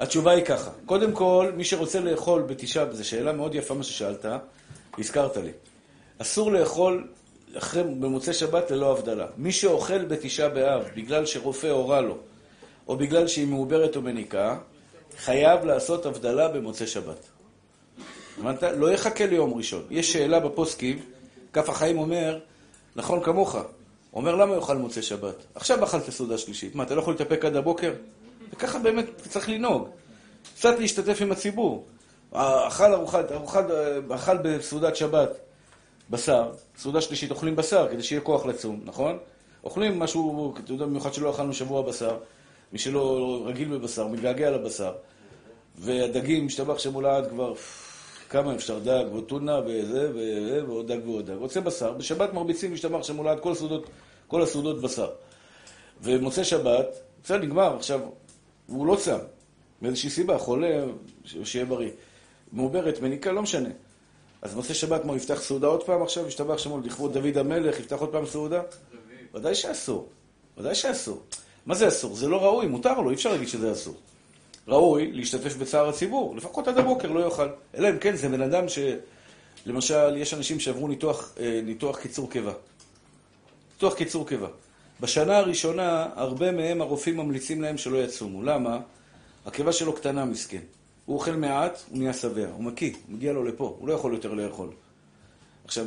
[0.00, 4.26] התשובה היא ככה, קודם כל, מי שרוצה לאכול בתשעה, זו שאלה מאוד יפה מה ששאלת,
[4.98, 5.52] הזכרת לי.
[6.18, 7.08] אסור לאכול
[7.58, 9.26] אחרי, במוצאי שבת ללא הבדלה.
[9.36, 12.18] מי שאוכל בתשעה באב בגלל שרופא הורה לו,
[12.88, 14.58] או בגלל שהיא מעוברת או מניקה,
[15.18, 17.28] חייב לעשות הבדלה במוצאי שבת.
[18.38, 18.62] הבנת?
[18.62, 19.82] לא יחכה ליום ראשון.
[19.90, 20.98] יש שאלה בפוסקים,
[21.52, 22.38] כף החיים אומר,
[22.96, 23.56] נכון כמוך,
[24.14, 25.34] אומר למה יאכל מוצאי שבת?
[25.54, 26.74] עכשיו אכלת סעודה שלישית.
[26.74, 27.92] מה, אתה לא יכול להתאפק עד הבוקר?
[28.52, 29.88] וככה באמת צריך לנהוג.
[30.56, 31.86] קצת להשתתף עם הציבור.
[32.32, 33.64] אכל ארוחת, ארוחת,
[34.10, 35.30] אכל בסעודת שבת
[36.12, 39.18] בשר, סעודה שלישית אוכלים בשר כדי שיהיה כוח לצום, נכון?
[39.64, 42.18] אוכלים משהו, אתה יודע, במיוחד שלא אכלנו שבוע בשר.
[42.72, 44.92] מי שלא רגיל בבשר, מתגעגע לבשר.
[45.78, 47.54] והדגים, משתבח שמולד כבר
[48.28, 50.10] כמה אפשר דג וטונה וזה,
[50.66, 51.34] ועוד דג ועוד דג.
[51.34, 53.86] רוצה בשר, בשבת מרביצים, משתמר שם מולד כל הסעודות,
[54.28, 55.10] כל הסעודות בשר.
[56.02, 56.86] ומוצא שבת,
[57.24, 58.00] בסדר, נגמר, עכשיו,
[58.66, 59.18] הוא לא צם,
[59.82, 60.84] מאיזושהי סיבה, חולה,
[61.24, 61.90] שיהיה בריא.
[62.52, 63.68] מעוברת, מניקה, לא משנה.
[64.42, 66.26] אז מוצא שבת, מה, יפתח סעודה עוד פעם עכשיו?
[66.26, 68.62] ישתבח שמו לכבוד דוד המלך, יפתח עוד פעם סעודה?
[69.34, 70.08] ודאי שאסור.
[70.58, 71.22] ודאי שאסור.
[71.66, 72.16] מה זה אסור?
[72.16, 73.94] זה לא ראוי, מותר לו, אי אפשר להגיד שזה אסור.
[74.68, 77.48] ראוי להשתתף בצער הציבור, לפחות עד הבוקר לא יאכל.
[77.74, 78.78] אלא אם כן, זה בן אדם ש...
[79.66, 82.52] למשל, יש אנשים שעברו ניתוח, אה, ניתוח קיצור קיבה.
[83.74, 84.48] ניתוח קיצור קיבה.
[85.00, 88.42] בשנה הראשונה, הרבה מהם הרופאים ממליצים להם שלא יצומו.
[88.42, 88.78] למה?
[89.46, 90.62] הקיבה שלו קטנה, מסכן.
[91.04, 92.46] הוא אוכל מעט, הוא נהיה שבע.
[92.54, 94.70] הוא מקיא, מגיע לו לפה, הוא לא יכול יותר לאכול.
[95.64, 95.86] עכשיו,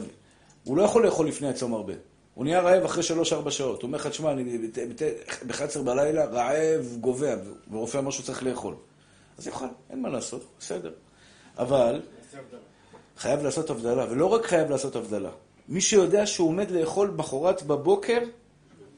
[0.64, 1.94] הוא לא יכול לאכול לפני הצום הרבה.
[2.34, 3.82] הוא נהיה רעב אחרי שלוש-ארבע שעות.
[3.82, 4.58] הוא אומר לך, תשמע, אני
[5.48, 7.36] ב-11 בלילה רעב, גובע,
[7.72, 8.76] ורופא אמר שהוא צריך לאכול.
[9.38, 10.92] אז יאכל, אין מה לעשות, בסדר.
[11.58, 12.02] אבל
[13.18, 15.30] חייב לעשות הבדלה, ולא רק חייב לעשות הבדלה.
[15.70, 18.20] מי שיודע שהוא עומד לאכול בחורת בבוקר,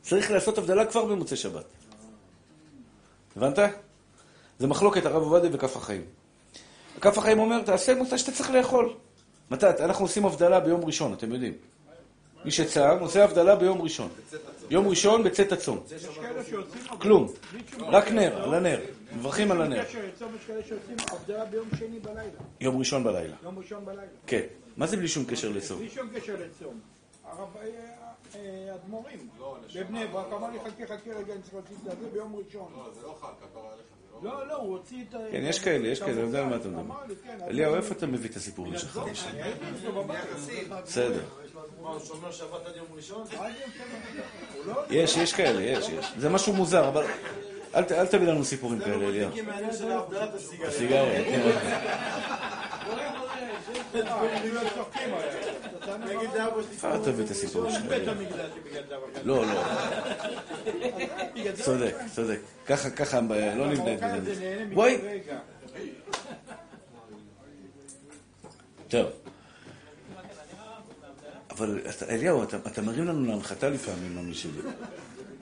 [0.02, 1.66] צריך לעשות הבדלה כבר במוצאי שבת.
[3.36, 3.60] הבנת?
[4.60, 6.02] זה מחלוקת הרב עובדיה וכף החיים.
[7.02, 8.94] כף החיים אומר, תעשה מתי שאתה צריך לאכול.
[9.52, 9.66] מתי?
[9.80, 11.54] אנחנו עושים הבדלה ביום ראשון, אתם יודעים.
[12.46, 14.10] מי שצם עושה הבדלה ביום ראשון.
[14.70, 15.84] יום ראשון בצאת הצום.
[17.02, 17.28] כלום.
[17.80, 18.80] רק נר, על הנר.
[19.16, 19.84] מברכים על הנר.
[22.60, 23.36] יום ראשון בלילה.
[23.44, 24.02] יום ראשון בלילה.
[24.28, 24.42] כן.
[24.78, 25.80] מה זה בלי שום קשר לצום?
[25.80, 26.80] בלי שום קשר לצום.
[27.26, 27.48] הרב
[28.76, 29.28] אדמו"רים
[29.76, 32.72] בבני ברק אמר לי חכה חכה רגע אני צריך להוציא את זה ביום ראשון.
[32.76, 33.97] לא, זה לא חל, כפרה עליך.
[34.22, 35.18] לא, לא, הוא הוציא את ה...
[35.32, 36.94] כן, יש כאלה, יש כאלה, אני יודע על מה אתה מדבר.
[37.24, 39.00] כן, אליהו, איפה אתה מביא את הסיפורים שלך?
[39.34, 39.50] הייתי
[39.80, 40.20] אצלו בבית.
[40.86, 41.20] בסדר.
[41.82, 43.22] מה, הוא שומר שבת עד יום ראשון?
[43.40, 44.24] עד יום שבת.
[44.56, 44.82] הוא לא...
[44.90, 46.06] יש, יש כאלה, יש, יש.
[46.18, 47.06] זה משהו מוזר, אבל
[47.76, 49.32] אל ת- אל תביא לנו סיפורים כאלה, אליהו.
[49.78, 50.72] של הבדלת הסיגריה.
[50.72, 51.50] סיגריה, כן.
[52.88, 54.62] לא
[56.84, 57.84] אל תביא את הסיפורים שלך.
[59.24, 59.64] לא, לא.
[61.64, 62.40] צודק, צודק.
[62.66, 64.32] ככה, ככה, לא נבנה את המרוקאי זה.
[64.32, 64.98] הזה נהנה מכל בואי.
[68.88, 69.08] טוב.
[71.50, 74.52] אבל אליהו, אתה, מרים לנו להנחתה לפעמים, ממי שלי.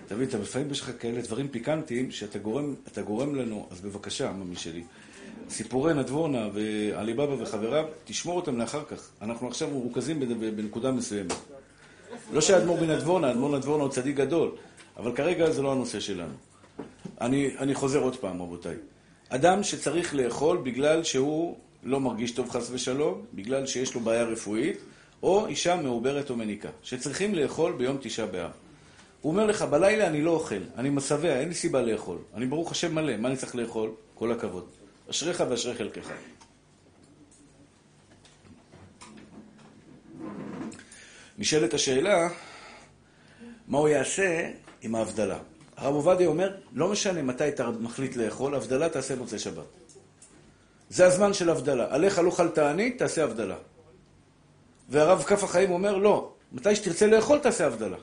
[0.05, 4.31] אתה מבין, אתה לפעמים יש כאלה דברים פיקנטיים שאתה גורם, אתה גורם לנו, אז בבקשה,
[4.31, 4.83] ממי שלי.
[5.49, 9.09] סיפורי נדבורנה ועליבאבא וחבריו, תשמור אותם לאחר כך.
[9.21, 11.33] אנחנו עכשיו מרוכזים בנ- בנקודה מסוימת.
[12.33, 14.51] לא שהאדמו"ר בנדבורנה, האדמו"ר נדבורנה הוא צדיק גדול,
[14.97, 16.33] אבל כרגע זה לא הנושא שלנו.
[17.21, 18.75] אני, אני חוזר עוד פעם, רבותיי.
[19.29, 24.77] אדם שצריך לאכול בגלל שהוא לא מרגיש טוב חס ושלום, בגלל שיש לו בעיה רפואית,
[25.23, 28.51] או אישה מעוברת או מניקה, שצריכים לאכול ביום תשעה באב.
[29.21, 32.17] הוא אומר לך, בלילה אני לא אוכל, אני משבע, אין לי סיבה לאכול.
[32.33, 33.89] אני ברוך השם מלא, מה אני צריך לאכול?
[34.15, 34.65] כל הכבוד.
[35.09, 36.11] אשריך ואשרי חלקך.
[41.37, 42.29] נשאלת השאלה,
[43.67, 44.49] מה הוא יעשה
[44.81, 45.37] עם ההבדלה?
[45.77, 49.65] הרב עובדיה אומר, לא משנה מתי אתה מחליט לאכול, הבדלה תעשה מוצאי שבת.
[50.89, 51.87] זה הזמן של הבדלה.
[51.89, 53.55] עליך לא אכל תענית, תעשה הבדלה.
[54.89, 57.97] והרב כף החיים אומר, לא, מתי שתרצה לאכול, תעשה הבדלה.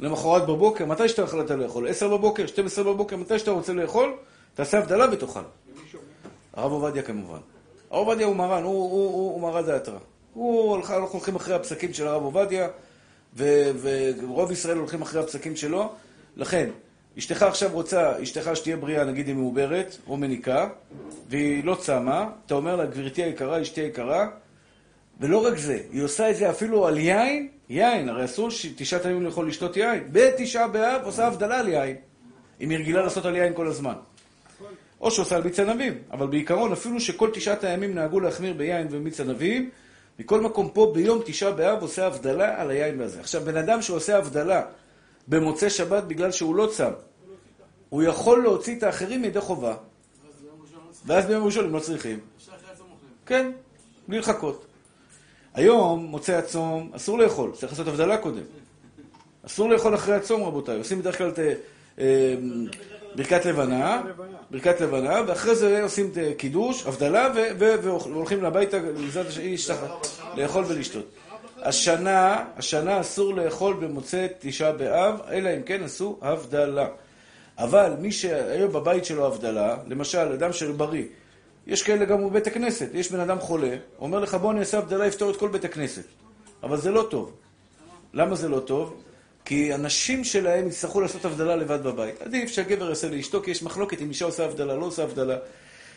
[0.00, 1.88] למחרת בבוקר, מתי שאתה החלטת לאכול?
[1.88, 4.16] 10 בבוקר, 12 בבוקר, מתי שאתה רוצה לאכול,
[4.54, 5.40] תעשה הבדלה ותאכל.
[6.58, 7.38] הרב עובדיה כמובן.
[7.90, 9.98] הרב עובדיה הוא מרן, הוא, הוא, הוא, הוא מרן דעתרא.
[10.34, 12.68] הוא, הולך- אנחנו הולכים אחרי הפסקים של הרב עובדיה,
[13.36, 15.88] ו- ורוב ישראל הולכים אחרי הפסקים שלו.
[16.36, 16.70] לכן,
[17.18, 20.68] אשתך עכשיו רוצה, אשתך שתהיה בריאה, נגיד היא מעוברת, או מניקה,
[21.28, 24.26] והיא לא צמה, אתה אומר לה, גברתי היקרה, אשתי היקרה,
[25.20, 29.22] ולא רק זה, היא עושה את זה אפילו על יין, יין, הרי אסור שתשעת הימים
[29.22, 30.08] לאכול לשתות יין.
[30.12, 31.96] בתשעה באב עושה הבדלה על יין.
[32.60, 33.94] אם היא רגילה לעשות על יין כל הזמן.
[35.00, 39.20] או שעושה על מיץ ענבים, אבל בעיקרון, אפילו שכל תשעת הימים נהגו להחמיר ביין ומיץ
[39.20, 39.70] ענבים,
[40.18, 43.20] מכל מקום פה ביום תשעה באב עושה הבדלה על היין והזה.
[43.20, 44.62] עכשיו, בן אדם שעושה הבדלה
[45.28, 46.90] במוצאי שבת בגלל שהוא לא צם,
[47.88, 49.76] הוא יכול להוציא את האחרים מידי חובה,
[51.06, 52.20] ואז ביום ראשון הם לא צריכים.
[53.26, 53.50] כן,
[54.08, 54.64] בלי לחכות.
[55.54, 58.42] היום, מוצאי הצום, אסור לאכול, צריך לעשות הבדלה קודם.
[59.46, 60.78] אסור לאכול אחרי הצום, רבותיי.
[60.78, 61.38] עושים בדרך כלל את
[61.98, 62.34] אה,
[63.14, 64.02] ברכת לבנה,
[64.50, 69.74] ברכת לבנה, ואחרי זה עושים את קידוש, הבדלה, והולכים הביתה, בעזרת השם,
[70.36, 71.04] לאכול ולשתות.
[71.62, 76.88] השנה, השנה אסור לאכול במוצאי תשעה באב, אלא אם כן עשו הבדלה.
[77.58, 81.04] אבל מי שהיום בבית שלו הבדלה, למשל, אדם של בריא,
[81.66, 85.06] יש כאלה גם בבית הכנסת, יש בן אדם חולה, אומר לך בוא אני אעשה הבדלה,
[85.06, 86.04] יפתור את כל בית הכנסת.
[86.62, 87.32] אבל זה לא טוב.
[88.14, 89.02] למה זה לא טוב?
[89.48, 92.22] כי הנשים שלהם יצטרכו לעשות הבדלה לבד בבית.
[92.22, 95.36] עדיף שהגבר יעשה לאשתו, כי יש מחלוקת אם אישה עושה הבדלה, לא עושה הבדלה.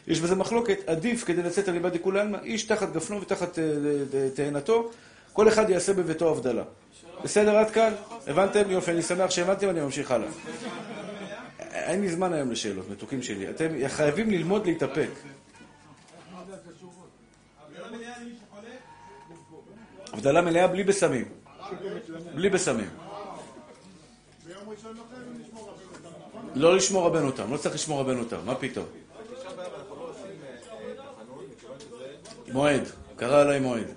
[0.08, 3.64] יש בזה מחלוקת, עדיף כדי לצאת על ליבד דכולי עלמא, איש תחת גפנו ותחת אה,
[4.36, 4.92] תאנתו,
[5.34, 6.64] כל אחד יעשה בביתו הבדלה.
[7.24, 7.94] בסדר עד כאן?
[8.28, 8.72] הבנתם?
[8.72, 10.28] יופי, אני שמח שהבנתם, אני ממשיך הלאה.
[11.60, 13.50] אין לי זמן היום לשאלות, מתוקים שלי.
[13.50, 15.10] אתם חייבים ללמוד להתאפק.
[20.14, 21.26] הבדלה מלאה בלי בסמים.
[22.36, 23.01] בלי בסמים.
[26.56, 28.86] לא לשמור רבנותם, לא צריך לשמור רבנותם, מה פתאום?
[32.52, 32.84] מועד,
[33.16, 33.88] קרא עליי מועד.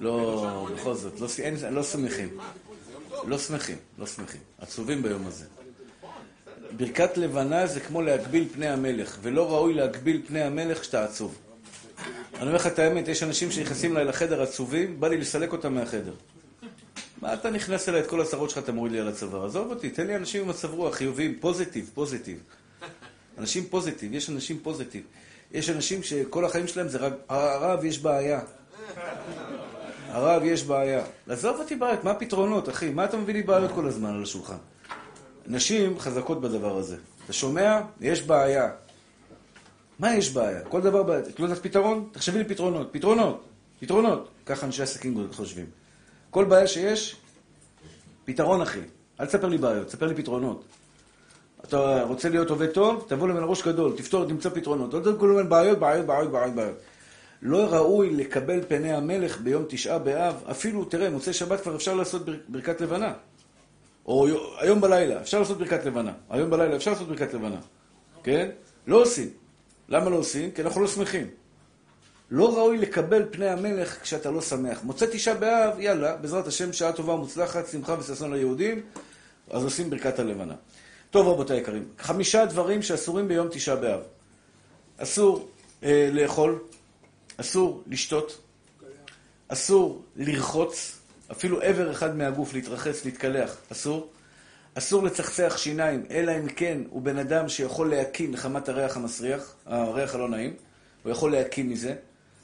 [0.00, 1.28] לא, בכל זאת, לא,
[1.70, 2.38] לא שמחים.
[3.26, 4.40] לא שמחים, לא שמחים.
[4.58, 5.44] עצובים ביום הזה.
[6.76, 11.34] ברכת לבנה זה כמו להגביל פני המלך, ולא ראוי להגביל פני המלך כשאתה עצוב.
[12.34, 15.74] אני אומר לך את האמת, יש אנשים שנכנסים אליי לחדר עצובים, בא לי לסלק אותם
[15.74, 16.12] מהחדר.
[17.22, 19.44] מה אתה נכנס אליי את כל הצרות שלך, אתה מוריד לי על הצוואר?
[19.44, 22.38] עזוב אותי, תן לי אנשים עם מצב רוח חיוביים, פוזיטיב, פוזיטיב.
[23.38, 25.02] אנשים פוזיטיב, יש אנשים פוזיטיב.
[25.52, 28.40] יש אנשים שכל החיים שלהם זה רק, הרב, יש בעיה.
[30.08, 31.04] הרב, יש בעיה.
[31.28, 32.90] עזוב אותי בעיות, מה הפתרונות, אחי?
[32.90, 34.56] מה אתה מביא לי בעיות כל הזמן על השולחן?
[35.46, 36.96] נשים חזקות בדבר הזה.
[37.24, 37.80] אתה שומע?
[38.00, 38.70] יש בעיה.
[39.98, 40.60] מה יש בעיה?
[40.60, 41.20] כל דבר בעיה.
[41.20, 42.08] את לא יודעת פתרון?
[42.12, 42.88] תחשבי לי פתרונות.
[42.92, 43.44] פתרונות.
[43.80, 44.28] פתרונות.
[44.46, 45.66] ככה אנשי עסקים חושבים.
[46.30, 47.16] כל בעיה שיש,
[48.24, 48.80] פתרון, אחי.
[49.20, 50.64] אל תספר לי בעיות, תספר לי פתרונות.
[51.64, 53.04] אתה רוצה להיות עובד טוב?
[53.08, 54.94] תבוא למען ראש גדול, תפתור, תמצא פתרונות.
[54.94, 56.76] לא תקראו למען בעיות, בעיות, בעיות, בעיות, בעיות.
[57.42, 62.22] לא ראוי לקבל פני המלך ביום תשעה באב, אפילו, תראה, מוצאי שבת כבר אפשר לעשות
[62.48, 63.12] ברכת לבנה.
[64.06, 64.26] או
[64.58, 66.12] היום בלילה, אפשר לעשות ברכת לבנה.
[66.30, 67.60] היום בלילה אפשר לעשות ברכת לבנה.
[68.22, 68.50] כן?
[68.86, 69.28] לא עושים.
[69.88, 70.50] למה לא עושים?
[70.50, 71.26] כי אנחנו לא שמחים.
[72.30, 74.82] לא ראוי לקבל פני המלך כשאתה לא שמח.
[74.82, 78.82] מוצא תשעה באב, יאללה, בעזרת השם, שעה טובה ומוצלחת, שמחה וששון ליהודים,
[79.50, 80.54] אז עושים ברכת הלבנה.
[81.10, 84.00] טוב, רבותי היקרים, חמישה דברים שאסורים ביום תשעה באב.
[84.98, 85.48] אסור
[85.82, 86.58] אה, לאכול,
[87.36, 88.40] אסור לשתות,
[89.48, 90.98] אסור לרחוץ,
[91.32, 94.08] אפילו איבר אחד מהגוף להתרחץ, להתקלח, אסור.
[94.74, 100.14] אסור לצחצח שיניים, אלא אם כן הוא בן אדם שיכול להקיא מחמת הריח המסריח, הריח
[100.14, 100.54] הלא נעים,
[101.02, 101.94] הוא יכול להקיא מזה.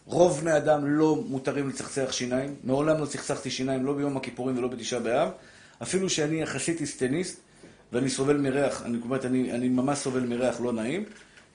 [0.07, 4.69] רוב בני אדם לא מותרים לצחצח שיניים, מעולם לא צחצחתי שיניים, לא ביום הכיפורים ולא
[4.69, 5.29] בתשעה באב,
[5.83, 7.41] אפילו שאני יחסית היסטניסט,
[7.93, 11.05] ואני סובל מריח, אני, אומרת, אני, אני ממש סובל מריח לא נעים,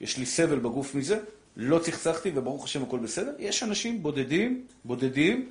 [0.00, 1.18] יש לי סבל בגוף מזה,
[1.56, 3.32] לא צחצחתי וברוך השם הכל בסדר.
[3.38, 5.50] יש אנשים בודדים, בודדים,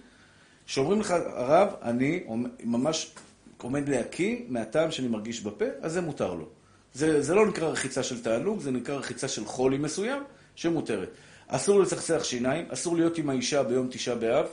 [0.65, 2.23] שאומרים לך, הרב, אני
[2.63, 3.11] ממש
[3.57, 6.45] עומד להקיא מהטעם שאני מרגיש בפה, אז זה מותר לו.
[6.93, 10.23] זה, זה לא נקרא רחיצה של תענוג, זה נקרא רחיצה של חולי מסוים,
[10.55, 11.09] שמותרת.
[11.51, 14.45] אסור לצחצח שיניים, אסור להיות עם האישה ביום תשעה באב.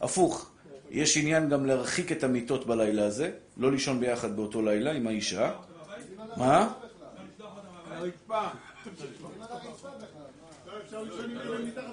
[0.00, 0.50] הפוך,
[0.90, 5.50] יש עניין גם להרחיק את המיטות בלילה הזה, לא לישון ביחד באותו לילה עם האישה.
[6.36, 6.72] מה?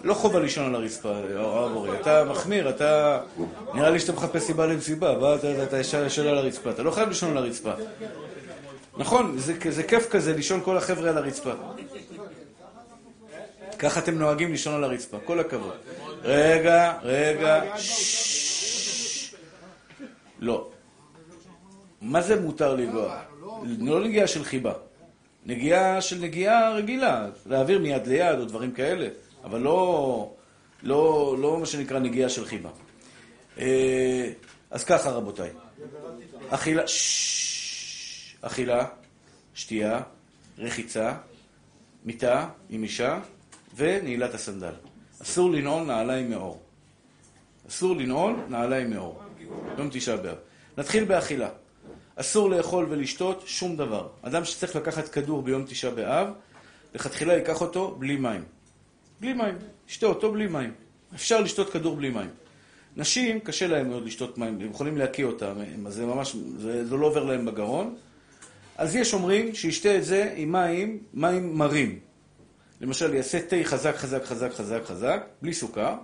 [0.03, 2.01] לא חובה לישון על הרצפה, הרב אורי.
[2.01, 3.21] אתה מחמיר, אתה...
[3.73, 6.69] נראה לי שאתה מחפש סיבה למסיבה, אתה ישן על הרצפה.
[6.69, 7.71] אתה לא חייב לישון על הרצפה.
[8.97, 9.37] נכון,
[9.69, 11.51] זה כיף כזה לישון כל החבר'ה על הרצפה.
[13.79, 15.73] ככה אתם נוהגים לישון על הרצפה, כל הכבוד.
[16.23, 17.61] רגע, רגע,
[20.39, 20.69] לא.
[22.01, 23.21] מה זה מותר לנגוע?
[23.79, 24.73] לא נגיעה של חיבה.
[25.45, 29.07] נגיעה של נגיעה רגילה, להעביר מיד ליד או דברים כאלה,
[29.43, 30.33] אבל לא,
[30.83, 32.69] לא, לא מה שנקרא נגיעה של חיבה.
[33.59, 34.31] אה,
[34.71, 35.49] אז ככה רבותיי,
[36.49, 36.83] אכילה,
[38.41, 38.85] אכילה,
[39.53, 40.01] שתייה,
[40.57, 41.13] רחיצה,
[42.05, 43.19] מיטה עם אישה
[43.75, 44.73] ונעילת הסנדל.
[45.21, 46.61] אסור לנעול נעליים מאור.
[47.69, 49.21] אסור לנעול נעליים מאור.
[49.77, 50.37] יום תשעה באב.
[50.77, 51.49] נתחיל באכילה.
[52.15, 54.07] אסור לאכול ולשתות שום דבר.
[54.21, 56.27] אדם שצריך לקחת כדור ביום תשעה באב,
[56.95, 58.43] לכתחילה ייקח אותו בלי מים.
[59.19, 59.55] בלי מים.
[59.89, 60.73] ישתה אותו בלי מים.
[61.15, 62.29] אפשר לשתות כדור בלי מים.
[62.97, 65.53] נשים, קשה להם מאוד לשתות מים, הם יכולים להקיא אותם,
[65.87, 67.95] זה ממש, זה, זה לא עובר להם בגרון.
[68.77, 71.99] אז יש אומרים שישתה את זה עם מים, מים מרים.
[72.81, 75.95] למשל, יעשה תה חזק, חזק, חזק, חזק, חזק, בלי סוכר,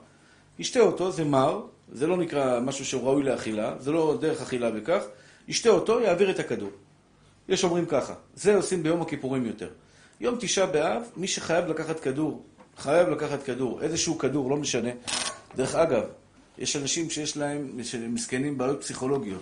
[0.59, 1.61] ישתה אותו, זה מר,
[1.91, 5.03] זה לא נקרא משהו שהוא ראוי לאכילה, זה לא דרך אכילה בכך,
[5.47, 6.69] ישתה אותו, יעביר את הכדור.
[7.49, 9.69] יש אומרים ככה, זה עושים ביום הכיפורים יותר.
[10.19, 12.43] יום תשעה באב, מי שחייב לקחת כדור,
[12.77, 14.89] חייב לקחת כדור, איזשהו כדור, לא משנה.
[15.55, 16.03] דרך אגב,
[16.57, 17.77] יש אנשים שיש להם,
[18.09, 19.41] מסכנים בעיות פסיכולוגיות,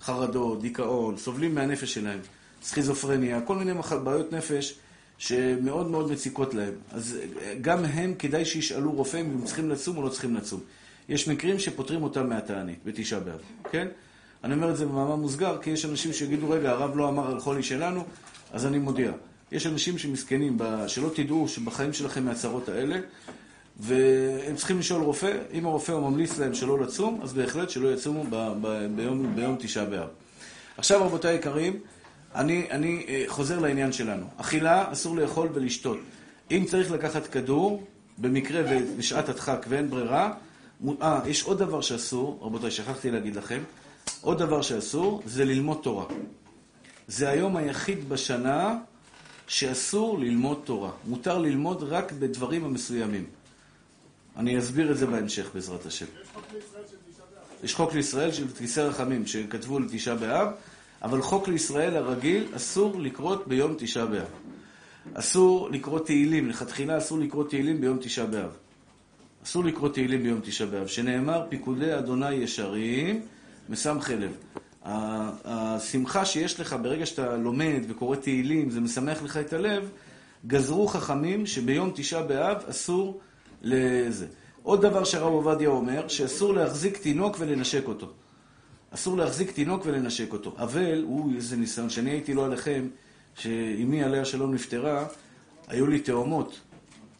[0.00, 2.18] חרדות, דיכאון, סובלים מהנפש שלהם,
[2.62, 3.72] סכיזופרניה, כל מיני
[4.04, 4.74] בעיות נפש
[5.18, 6.72] שמאוד מאוד מציקות להם.
[6.92, 7.18] אז
[7.60, 10.60] גם הם, כדאי שישאלו רופא אם הם צריכים לצום או לא צריכים לצום.
[11.08, 13.88] יש מקרים שפותרים אותם מהתענית, בתשעה באב, כן?
[14.44, 17.40] אני אומר את זה במאמר מוסגר, כי יש אנשים שיגידו, רגע, הרב לא אמר על
[17.40, 18.04] חולי שלנו,
[18.52, 19.12] אז אני מודיע.
[19.52, 23.00] יש אנשים שמסכנים, שלא תדעו שבחיים שלכם מהצרות האלה,
[23.80, 28.24] והם צריכים לשאול רופא, אם הרופא הוא ממליץ להם שלא לצום, אז בהחלט שלא יצומו
[28.30, 30.08] ב- ב- ביום, ביום תשעה באב.
[30.78, 31.80] עכשיו, רבותיי היקרים,
[32.38, 34.26] אני, אני אה, חוזר לעניין שלנו.
[34.36, 35.98] אכילה, אסור לאכול ולשתות.
[36.50, 37.84] אם צריך לקחת כדור,
[38.18, 40.32] במקרה ובשעת הדחק ואין ברירה,
[41.02, 43.62] אה, יש עוד דבר שאסור, רבותיי, שכחתי להגיד לכם,
[44.20, 46.04] עוד דבר שאסור זה ללמוד תורה.
[47.08, 48.78] זה היום היחיד בשנה
[49.46, 50.90] שאסור ללמוד תורה.
[51.06, 53.24] מותר ללמוד רק בדברים המסוימים.
[54.36, 56.06] אני אסביר את זה בהמשך, בעזרת השם.
[57.62, 60.48] יש חוק לישראל של כיסא רחמים, שכתבו לתשעה באב,
[61.02, 64.26] אבל חוק לישראל הרגיל אסור לקרות ביום תשעה באב.
[65.14, 68.50] אסור לקרוא תהילים, לכתחילה אסור לקרוא תהילים ביום תשעה באב.
[69.44, 73.20] אסור לקרוא תהילים ביום תשעה באב, שנאמר פיקודי אדוני ישרים,
[73.68, 74.32] מסמכי לב.
[75.44, 79.90] השמחה שיש לך ברגע שאתה לומד וקורא תהילים, זה משמח לך את הלב,
[80.46, 83.20] גזרו חכמים שביום תשעה באב אסור
[83.62, 84.26] לזה.
[84.62, 88.12] עוד דבר שהרב עובדיה אומר, שאסור להחזיק תינוק ולנשק אותו.
[88.90, 90.54] אסור להחזיק תינוק ולנשק אותו.
[90.58, 92.88] אבל, הוא, איזה ניסיון, שאני הייתי לו עליכם,
[93.34, 95.06] שאימי עליה שלום נפטרה,
[95.68, 96.60] היו לי תאומות.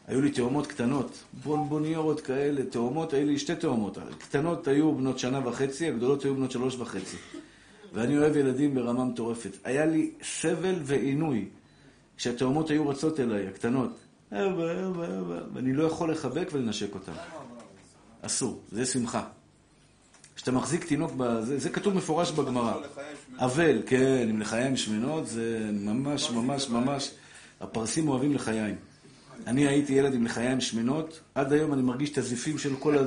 [0.06, 3.98] היו לי תאומות קטנות, בונבוניות כאלה, תאומות, היו לי שתי תאומות.
[4.18, 7.16] קטנות היו בנות שנה וחצי, הגדולות היו בנות שלוש וחצי.
[7.92, 9.50] ואני אוהב ילדים ברמה מטורפת.
[9.64, 11.48] היה לי סבל ועינוי
[12.16, 13.90] כשהתאומות היו רצות אליי, הקטנות.
[15.54, 17.12] ואני לא יכול לחבק ולנשק אותם.
[18.22, 19.24] אסור, זה שמחה.
[20.38, 22.74] כשאתה מחזיק תינוק, בזה, זה כתוב מפורש בגמרא.
[23.38, 27.10] אבל, כן, עם לחיים שמנות, זה ממש, ממש, ממש,
[27.60, 28.74] הפרסים אוהבים לחיים.
[29.46, 33.02] אני הייתי ילד עם לחיים שמנות, עד היום אני מרגיש את הזיפים של כל ה...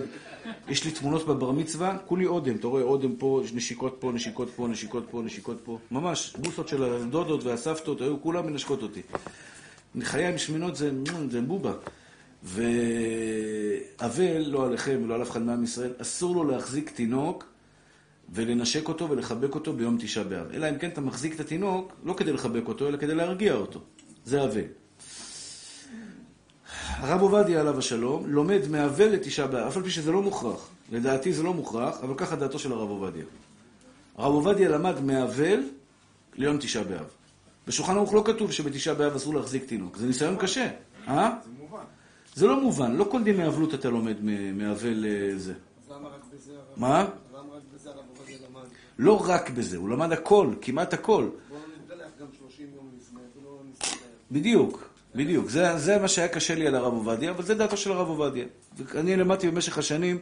[0.67, 4.67] יש לי תמונות בבר מצווה, כולי אודם, אתה רואה אודם פה, נשיקות פה, נשיקות פה,
[4.67, 9.01] נשיקות פה, נשיקות פה, ממש, בוסות של הדודות והסבתות, היו כולם מנשקות אותי.
[9.95, 10.91] לחיים שמנות זה,
[11.29, 11.73] זה בובה.
[12.43, 17.45] ואבל, לא עליכם ולא על אף אחד מעם ישראל, אסור לו להחזיק תינוק
[18.34, 20.47] ולנשק אותו ולחבק אותו ביום תשעה באב.
[20.54, 23.80] אלא אם כן אתה מחזיק את התינוק, לא כדי לחבק אותו, אלא כדי להרגיע אותו.
[24.25, 24.62] זה אבל.
[26.89, 30.69] הרב עובדיה עליו השלום לומד מאבל לתשעה באב, אף על פי שזה לא מוכרח.
[30.91, 33.25] לדעתי זה לא מוכרח, אבל ככה דעתו של הרב עובדיה.
[34.17, 35.63] הרב עובדיה למד מאבל
[36.36, 37.06] ליום תשעה באב.
[37.67, 39.97] בשולחן ערוך לא כתוב שבתשעה באב אסור להחזיק תינוק.
[39.97, 40.69] זה ניסיון קשה.
[41.08, 41.38] אה?
[42.33, 42.39] זה.
[42.41, 42.95] זה לא מובן.
[42.95, 44.17] לא כל דיני אבלות אתה לומד
[44.53, 45.53] מאבל לזה.
[45.53, 46.63] אז למה רק בזה הרב?
[46.77, 47.05] מה?
[47.33, 48.67] למה רק בזה הרב עובדיה למד?
[48.99, 51.29] לא רק בזה, הוא למד הכל, כמעט הכל.
[51.49, 54.05] בואו נתגלח גם 30 יום לפני, ולא נסתכל.
[54.31, 55.49] בדיוק, בדיוק.
[55.49, 58.45] זה, זה מה שהיה קשה לי על הרב עובדיה, אבל זה דעתו של הרב עובדיה.
[58.95, 60.17] אני למדתי במשך השנים,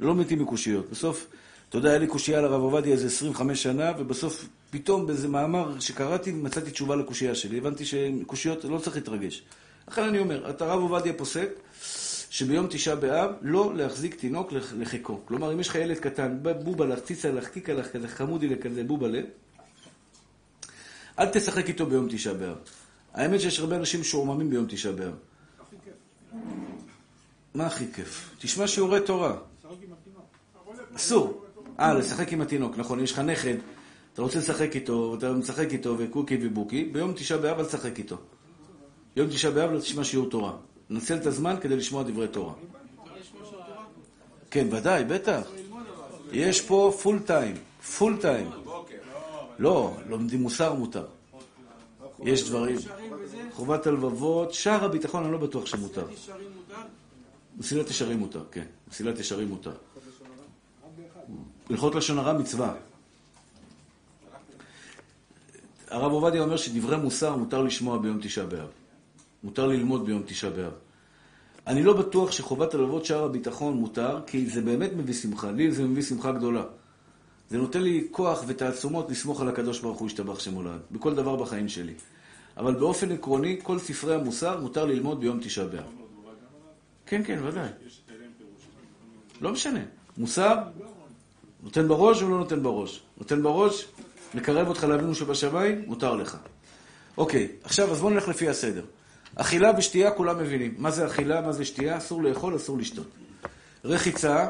[0.00, 0.90] לא מתי מקושיות.
[0.90, 1.26] בסוף,
[1.68, 5.80] אתה יודע, היה לי קושייה על הרב עובדיה איזה 25 שנה, ובסוף, פתאום באיזה מאמר
[5.80, 7.58] שקראתי, מצאתי תשובה לקושייה שלי.
[7.58, 9.42] הבנתי שקושיות, לא צריך להתרגש.
[9.88, 11.48] לכן אני אומר, את הרב עובדיה פוסק
[12.30, 15.20] שביום תשעה באב לא להחזיק תינוק לחיקו.
[15.24, 18.84] כלומר, אם יש לך ילד קטן, בובה לך, ציצה לך, קיקה לך, כזה חמודי לכזה,
[18.84, 19.24] בובה לב,
[21.18, 22.56] אל תשחק איתו ביום תשעה באב.
[23.14, 25.14] האמת שיש הרבה אנשים שורממים ביום תשעה באב.
[27.54, 28.30] מה הכי כיף?
[28.38, 29.36] תשמע שיעורי תורה.
[30.96, 31.44] אסור.
[31.80, 33.00] אה, לשחק עם התינוק, נכון.
[33.00, 33.54] יש לך נכד,
[34.14, 38.16] אתה רוצה לשחק איתו, אתה משחק איתו וקוקי ובוקי, ביום תשעה באב אל תשחק איתו.
[39.16, 40.52] יום תשעה באב לא תשמע שיעור תורה.
[40.90, 42.54] נצל את הזמן כדי לשמוע דברי תורה.
[44.50, 45.40] כן, ודאי, בטח.
[46.32, 47.56] יש פה פול טיים.
[47.98, 48.50] פול טיים.
[49.58, 51.06] לא, לומדים מוסר מותר.
[52.22, 52.76] יש דברים.
[53.52, 56.06] חובת הלבבות, שער הביטחון, אני לא בטוח שמותר.
[57.58, 58.64] מסילת ישרים מותר, כן.
[58.90, 59.72] מסילת ישרים מותר.
[61.70, 62.74] הלכות לשון הרע מצווה.
[65.88, 68.81] הרב עובדיה אומר שדברי מוסר מותר לשמוע ביום תשעה באב.
[69.44, 70.72] מותר ללמוד ביום תשעה באב.
[71.66, 75.50] אני לא בטוח שחובת הלוות שער הביטחון מותר, כי זה באמת מביא שמחה.
[75.50, 76.64] לי זה מביא שמחה גדולה.
[77.50, 81.68] זה נותן לי כוח ותעצומות לסמוך על הקדוש ברוך הוא ישתבח שמולד, בכל דבר בחיים
[81.68, 81.94] שלי.
[82.56, 85.84] אבל באופן עקרוני, כל ספרי המוסר מותר ללמוד ביום תשעה באב.
[87.06, 87.68] כן, כן, ודאי.
[89.40, 89.80] לא משנה.
[90.18, 90.56] מוסר,
[91.62, 93.02] נותן בראש או לא נותן בראש?
[93.18, 93.86] נותן בראש,
[94.34, 96.36] מקרב אותך לאבינו שבשמיים, מותר לך.
[97.16, 98.84] אוקיי, עכשיו, אז בואו נלך לפי הסדר.
[99.36, 100.74] אכילה ושתייה כולם מבינים.
[100.78, 101.96] מה זה אכילה, מה זה שתייה?
[101.96, 103.06] אסור לאכול, אסור לשתות.
[103.84, 104.48] רחיצה,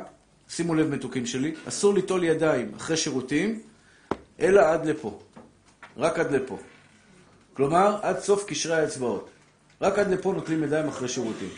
[0.49, 3.61] שימו לב מתוקים שלי, אסור ליטול ידיים אחרי שירותים,
[4.41, 5.19] אלא עד לפה.
[5.97, 6.59] רק עד לפה.
[7.55, 9.31] כלומר, עד סוף קשרי האצבעות.
[9.81, 11.49] רק עד לפה נוטלים ידיים אחרי שירותים.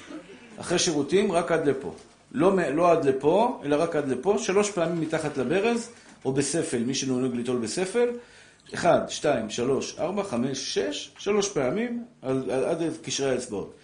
[0.57, 1.95] אחרי שירותים, רק עד לפה.
[2.33, 5.89] לא, לא עד לפה, אלא רק עד לפה, שלוש פעמים מתחת לברז,
[6.25, 8.09] או בספל, מי שנוהג ליטול בספל,
[8.75, 13.75] אחד, שתיים, שלוש, ארבע, חמש, שש, שלוש פעמים, על, על, עד קשרי האצבעות.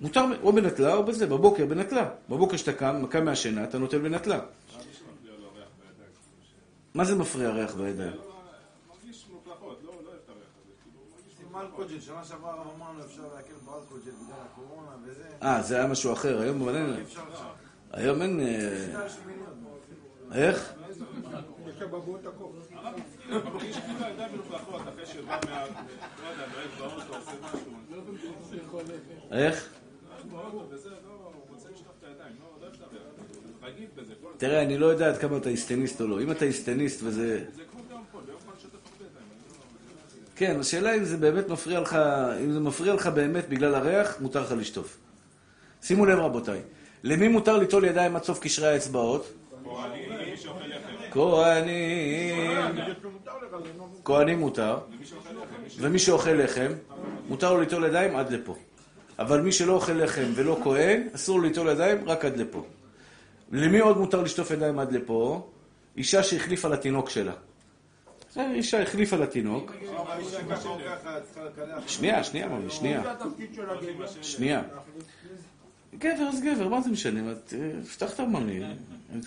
[0.00, 2.08] מותר או בנטלה או בזה, בבוקר בנטלה.
[2.28, 4.40] בבוקר שאתה קם, קם מהשינה, אתה נוטל בנטלה.
[6.94, 8.12] מה זה מפריע ריח בידיים?
[11.60, 15.24] אלכוג'ל, שנה שעברה אמרנו אפשר להקל באלכוג'ל בגלל הקורונה וזה.
[15.42, 17.04] אה, זה היה משהו אחר, היום אין...
[17.92, 18.40] היום אין...
[29.32, 29.54] אה, איך?
[29.54, 29.68] איך?
[34.38, 36.20] תראה, אני לא יודע עד כמה אתה היסטניסט או לא.
[36.20, 37.44] אם אתה היסטניסט וזה...
[40.36, 41.98] כן, השאלה אם זה באמת מפריע לך,
[42.44, 44.98] אם זה מפריע לך באמת בגלל הריח, מותר לך לשטוף.
[45.82, 46.60] שימו לב רבותיי,
[47.04, 49.32] למי מותר ליטול ידיים עד סוף קשרי האצבעות?
[51.10, 52.50] כהנים.
[54.04, 54.78] כהנים מותר.
[55.78, 56.72] ומי שאוכל לחם,
[57.28, 58.56] מותר לו ליטול ידיים עד לפה.
[59.18, 62.64] אבל מי שלא אוכל לחם ולא כהן, אסור לו ליטול ידיים רק עד לפה.
[63.52, 65.48] למי עוד מותר לשטוף ידיים עד לפה?
[65.96, 67.32] אישה שהחליפה לתינוק שלה.
[68.36, 69.72] אישה החליפה לתינוק.
[71.86, 73.02] שנייה, שנייה, שנייה.
[74.22, 74.62] שנייה.
[75.98, 77.20] גבר, אז גבר, מה זה משנה?
[77.94, 78.60] פתח את המאמי.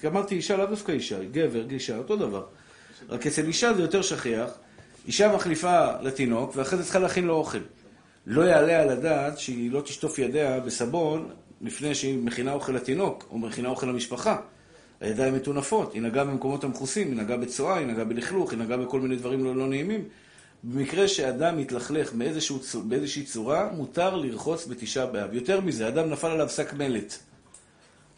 [0.07, 1.23] אמרתי אישה, לאו דווקא אישה.
[1.23, 2.45] גבר, גישה, אותו דבר.
[3.09, 4.49] רק אצל אישה זה יותר שכיח.
[5.07, 7.59] אישה מחליפה לתינוק, ואחרי זה צריכה להכין לו אוכל.
[8.25, 11.29] לא יעלה על הדעת שהיא לא תשטוף ידיה בסבון
[11.61, 14.37] לפני שהיא מכינה אוכל לתינוק, או מכינה אוכל למשפחה.
[15.01, 18.99] הידיים מטונפות, היא נגעה במקומות המכוסים, היא נגעה בצואה, היא נגעה בלכלוך, היא נגעה בכל
[18.99, 20.03] מיני דברים לא, לא נעימים.
[20.63, 22.13] במקרה שאדם מתלכלך
[22.83, 25.33] באיזושהי צורה, מותר לרחוץ בתשעה באב.
[25.33, 27.17] יותר מזה, אדם נפל עליו שק מלט.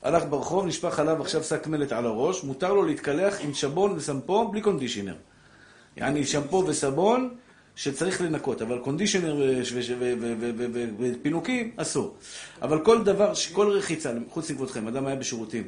[0.02, 4.48] הלך ברחוב, נשפך עליו עכשיו שק מלט על הראש, מותר לו להתקלח עם שבון וסמפו
[4.48, 5.16] בלי קונדישיונר.
[5.98, 7.36] יעני שמפו וסבון
[7.76, 9.62] שצריך לנקות, אבל קונדישיונר
[11.00, 12.16] ופינוקים, אסור.
[12.62, 15.68] אבל כל דבר, כל רחיצה, חוץ מכבודכם, אדם היה בשירותים,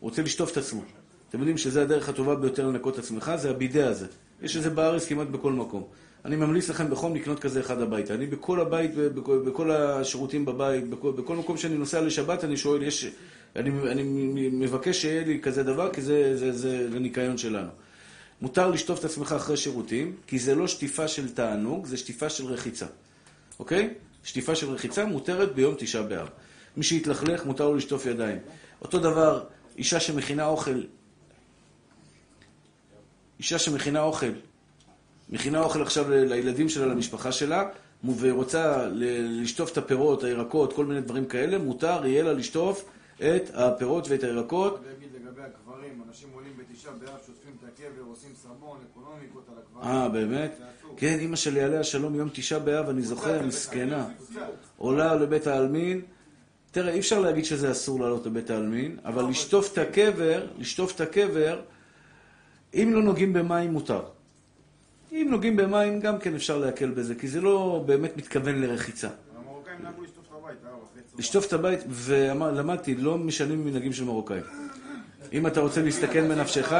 [0.00, 0.82] רוצה לשטוף את עצמו.
[1.28, 4.06] אתם יודעים שזו הדרך הטובה ביותר לנקות את עצמך, זה הבידה הזה.
[4.42, 5.84] יש את זה בארץ כמעט בכל מקום.
[6.24, 8.14] אני ממליץ לכם בחום לקנות כזה אחד הביתה.
[8.14, 12.82] אני בכל הבית, בכל, בכל השירותים בבית, בכל, בכל מקום שאני נוסע לשבת, אני שואל,
[12.82, 13.06] יש,
[13.56, 14.02] אני, אני
[14.52, 17.70] מבקש שיהיה לי כזה דבר, כי זה, זה, זה, זה ניקיון שלנו.
[18.40, 22.46] מותר לשטוף את עצמך אחרי שירותים, כי זה לא שטיפה של תענוג, זה שטיפה של
[22.46, 22.86] רחיצה.
[23.58, 23.94] אוקיי?
[24.24, 26.28] שטיפה של רחיצה מותרת ביום תשעה באב.
[26.76, 28.38] מי שיתלכלך, מותר לו לשטוף ידיים.
[28.82, 29.44] אותו דבר,
[29.76, 30.80] אישה שמכינה אוכל,
[33.38, 34.32] אישה שמכינה אוכל,
[35.30, 37.68] מכינה אוכל עכשיו לילדים שלה, למשפחה שלה,
[38.18, 42.84] ורוצה לשטוף את הפירות, הירקות, כל מיני דברים כאלה, מותר יהיה לה לשטוף
[43.16, 44.80] את הפירות ואת הירקות.
[44.84, 49.54] אני אגיד לגבי הקברים, אנשים עולים בתשעה באב, שוטפים את הקבר, עושים סבון, אקונומיקות על
[49.58, 49.96] הקברים.
[49.96, 50.60] אה, באמת?
[50.96, 54.08] כן, אימא שלי עליה שלום יום תשעה באב, אני זוכר, מסכנה.
[54.76, 56.00] עולה לבית העלמין.
[56.70, 61.00] תראה, אי אפשר להגיד שזה אסור לעלות לבית העלמין, אבל לשטוף את הקבר, לשטוף את
[61.00, 61.60] הקבר,
[62.74, 64.02] אם לא נוגעים במים מותר.
[65.12, 69.08] אם נוגעים במים, גם כן אפשר להקל בזה, כי זה לא באמת מתכוון לרחיצה.
[69.36, 70.70] המרוקאים נהגו לשטוף את הבית, אה?
[71.18, 74.42] לשטוף את הבית, ולמדתי, לא משנים מנהגים של מרוקאים.
[75.32, 76.72] אם אתה רוצה להסתכן בנפשך,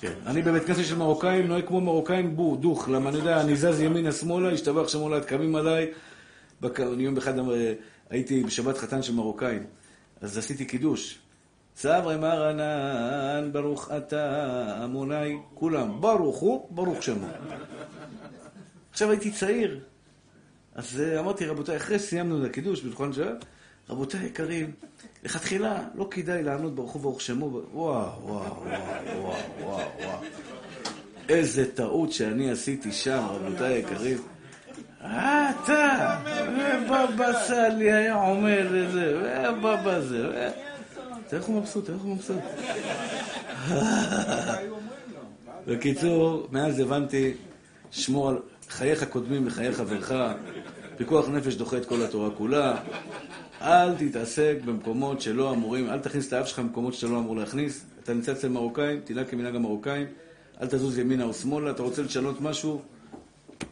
[0.00, 0.12] כן.
[0.26, 3.80] אני בבית כנסת של מרוקאים נוהג כמו מרוקאים בור, דוך, למה אני יודע, אני זז
[3.80, 5.90] ימינה-שמאלה, השתבח שמאלה, קמים עליי.
[6.98, 7.72] יום אחד אה,
[8.10, 9.64] הייתי בשבת חתן של מרוקאים,
[10.20, 11.21] אז עשיתי קידוש.
[11.74, 17.26] צברי מרנן, ברוך אתה אמוני, כולם, ברוך הוא, ברוך שמו.
[18.90, 19.80] עכשיו הייתי צעיר,
[20.74, 23.44] אז אה, אמרתי, רבותיי, אחרי סיימנו את הקידוש בזכרון שבת,
[23.90, 24.72] רבותיי יקרים,
[25.24, 30.18] לכתחילה לא כדאי לענות ברוך הוא ברוך שמו, וואו, וואו, וואו, וואו, וואו.
[31.28, 34.18] איזה טעות שאני עשיתי שם, רבותיי יקרים.
[35.00, 36.16] אתה,
[36.48, 40.50] ובבא סאלי היה עומד ובבא זה,
[41.32, 42.36] תראה איך הוא מבסוט, תראה איך הוא מבסוט.
[45.66, 47.32] בקיצור, מאז הבנתי,
[47.90, 50.12] שמור על חייך קודמים לחיי חברך,
[50.96, 52.82] פיקוח נפש דוחה את כל התורה כולה.
[53.60, 57.84] אל תתעסק במקומות שלא אמורים, אל תכניס את האף שלך במקומות שאתה לא אמור להכניס.
[58.02, 60.06] אתה נמצא אצל מרוקאים, תנהג כמנהג המרוקאים,
[60.60, 62.82] אל תזוז ימינה או שמאלה, אתה רוצה לשנות משהו?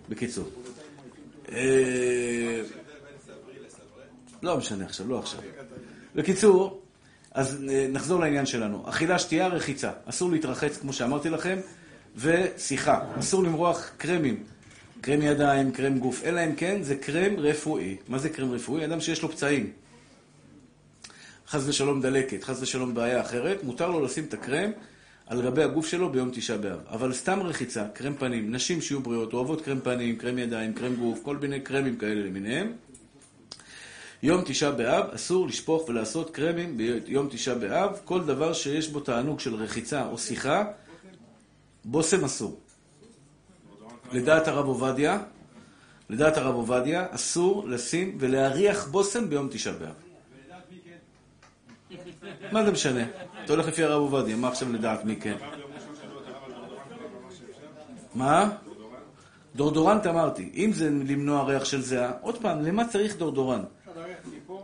[0.08, 0.48] בקיצור.
[1.52, 2.62] אה,
[4.42, 5.40] לא משנה עכשיו, לא עכשיו.
[6.14, 6.79] בקיצור,
[7.34, 8.84] אז אה, נחזור לעניין שלנו.
[8.88, 9.90] אכילה, שתייה, רחיצה.
[10.06, 11.58] אסור להתרחץ, כמו שאמרתי לכם,
[12.16, 13.00] ושיחה.
[13.18, 14.44] אסור למרוח קרמים.
[15.00, 17.96] קרם ידיים, קרם גוף, אלא אם כן זה קרם רפואי.
[18.08, 18.84] מה זה קרם רפואי?
[18.84, 19.70] אדם שיש לו פצעים.
[21.48, 24.70] חס ושלום דלקת, חס ושלום בעיה אחרת, מותר לו לשים את הקרם
[25.26, 26.78] על גבי הגוף שלו ביום תשעה באב.
[26.90, 31.20] אבל סתם רחיצה, קרם פנים, נשים שיהיו בריאות, אוהבות קרם פנים, קרם ידיים, קרם גוף,
[31.22, 32.72] כל מיני קרמים כאלה למיניהם.
[34.22, 38.00] יום תשעה באב אסור לשפוך ולעשות קרמים ביום תשעה באב.
[38.04, 40.64] כל דבר שיש בו תענוג של רחיצה או שיחה,
[41.84, 42.60] בושם אסור.
[44.12, 45.18] לדעת הרב עובדיה,
[46.10, 49.94] לדעת הרב עובדיה, אסור לשים ולהריח בושם ביום תשעה באב.
[52.52, 53.04] מה זה משנה?
[53.44, 55.36] אתה הולך לפי הרב עובדיה, מה עכשיו לדעת מי כן?
[58.14, 58.50] מה?
[59.56, 63.66] דורדורנט אמרתי, אם זה למנוע ריח של זיעה, עוד פעם, למה צריך דורדורנט?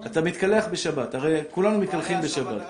[0.06, 2.62] אתה מתקלח בשבת, הרי כולנו מתקלחים בשבת.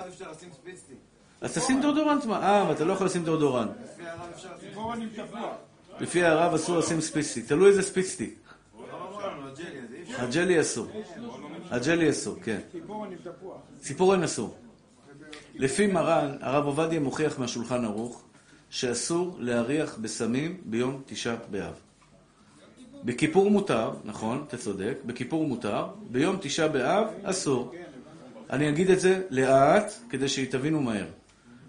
[1.40, 2.42] אז תשים דורדורנט מה?
[2.42, 3.70] אה, ואתה לא יכול לשים דורדורנט.
[6.00, 8.34] לפי הרב אסור לשים ספיצטי, תלוי איזה ספיצטי.
[10.18, 10.86] הג'לי אסור.
[11.70, 12.60] הג'לי אסור, כן.
[13.80, 14.56] ציפורן אסור.
[15.54, 18.22] לפי מרן, הרב עובדיה מוכיח מהשולחן ערוך
[18.70, 21.85] שאסור להריח בסמים ביום תשעה באב.
[23.06, 27.72] בכיפור מותר, נכון, אתה צודק, בכיפור מותר, ביום תשעה באב אסור.
[28.50, 31.06] אני אגיד את זה לאט, כדי שתבינו מהר.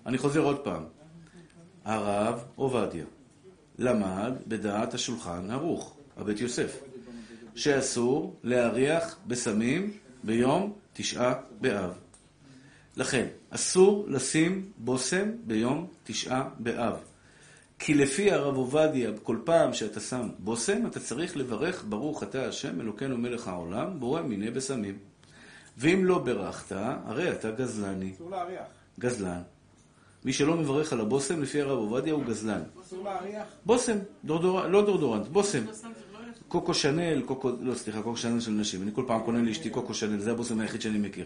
[0.05, 0.83] אני חוזר עוד פעם.
[1.85, 3.05] הרב עובדיה
[3.79, 6.79] למד בדעת השולחן ערוך, הבית יוסף,
[7.55, 9.91] שאסור להריח בסמים
[10.23, 11.91] ביום תשעה באב.
[12.97, 16.95] לכן, אסור לשים בושם ביום תשעה באב.
[17.79, 22.81] כי לפי הרב עובדיה, כל פעם שאתה שם בושם, אתה צריך לברך ברוך אתה השם
[22.81, 24.97] אלוקינו מלך העולם, בורא מיני בשמים.
[25.77, 26.75] ואם לא ברכת,
[27.05, 28.11] הרי אתה גזלני.
[28.15, 28.65] אסור להריח.
[28.99, 29.41] גזלן.
[30.25, 32.61] מי שלא מברך על הבושם, לפי הרב עובדיה, הוא גזלן.
[32.81, 33.47] אסור להריח.
[33.65, 34.67] בושם, דורדור...
[34.67, 35.63] לא דורדורנט, בושם.
[36.47, 38.81] קוקו שנל, קוקו, לא סליחה, קוקו שנל של נשים.
[38.81, 41.25] אני כל פעם קונה לאשתי קוקו שנל, זה הבושם היחיד שאני מכיר.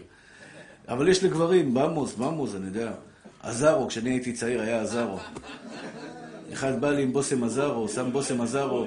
[0.88, 2.92] אבל יש לגברים, במוס, במוס, אני יודע.
[3.42, 5.18] עזרו, כשאני הייתי צעיר היה עזרו.
[6.52, 8.86] אחד בא לי עם בושם עזרו, שם בושם עזרו.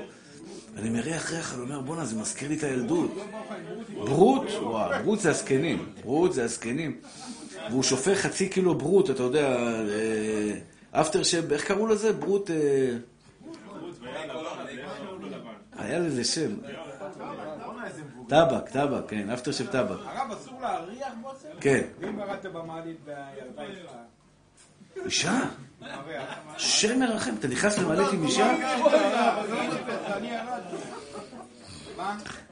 [0.78, 3.11] אני מריח ריח, אני אומר, בואנה, זה מזכיר לי את הילדות.
[3.95, 5.86] ברוט, וואו, ברוט זה הזקנים.
[6.03, 6.99] ברוט זה הזקנים.
[7.70, 9.57] והוא שופך חצי קילו ברוט, אתה יודע,
[10.91, 12.13] אפטר שב, איך קראו לזה?
[12.13, 12.51] ברוט...
[12.51, 12.97] אה,
[15.78, 16.55] היה לזה שם.
[18.28, 19.97] טבק, טבק, כן, אפטר שב טבק.
[20.05, 21.59] הרב, אסור להריח בושם?
[21.61, 21.82] כן.
[21.99, 23.91] ואם ירדת במעלית והילדה שלך?
[25.05, 25.39] אישה?
[26.57, 28.55] שם מרחם, אתה נכנס למעלית עם אישה?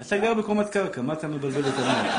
[0.02, 2.14] אתה גר בקומת קרקע, מה אתה מבלבל את המוח?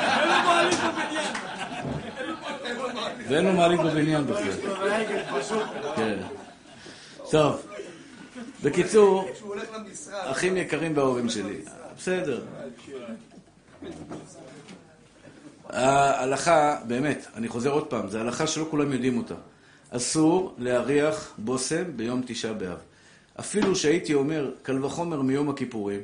[3.28, 4.52] ואין לו מעלית בבניין בכלל.
[5.96, 6.18] כן.
[7.30, 7.66] טוב.
[8.62, 9.28] בקיצור,
[10.10, 11.56] אחים יקרים ואהובים שלי.
[11.98, 12.42] בסדר.
[15.68, 19.34] ההלכה, באמת, אני חוזר עוד פעם, זו הלכה שלא כולם יודעים אותה.
[19.97, 22.78] אסור להריח בושם ביום תשעה באב.
[23.40, 26.01] אפילו שהייתי אומר, קל וחומר מיום הכיפורים.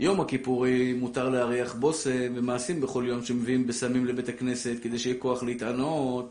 [0.00, 5.42] יום הכיפורים מותר להריח בושם ומעשים בכל יום שמביאים בסמים לבית הכנסת כדי שיהיה כוח
[5.42, 6.30] להתענות.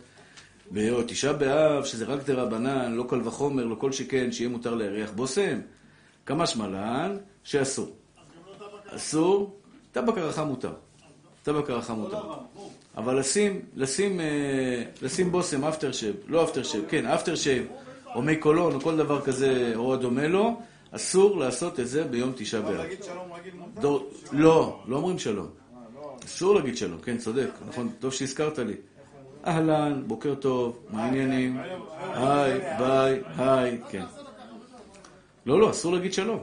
[0.71, 5.11] ביום תשעה באב, שזה רק דרבנן, לא קל וחומר, לא כל שכן, שיהיה מותר להריח
[5.11, 5.59] בושם.
[6.25, 7.95] כמה שמלן, שאסור.
[8.89, 9.59] אסור,
[9.91, 10.73] טבק הרחה מותר.
[11.43, 12.23] טבק הרחה מותר.
[12.97, 17.63] אבל לשים, לשים, אה, לשים בושם, אפטר שב, לא אפטר שב, כן, אפטר שב,
[18.15, 22.31] או מי קולון, או כל דבר כזה, או הדומה לו, אסור לעשות את זה ביום
[22.35, 22.71] תשעה באב.
[22.71, 24.05] להגיד שלום רגיל מותר?
[24.31, 25.47] לא, לא אומרים שלום.
[26.25, 28.73] אסור להגיד שלום, כן, צודק, נכון, טוב שהזכרת לי.
[29.47, 31.57] אהלן, בוקר טוב, מה העניינים?
[32.13, 34.03] היי, ביי, היי, כן.
[35.45, 36.39] לא, לא, אסור להגיד שלום.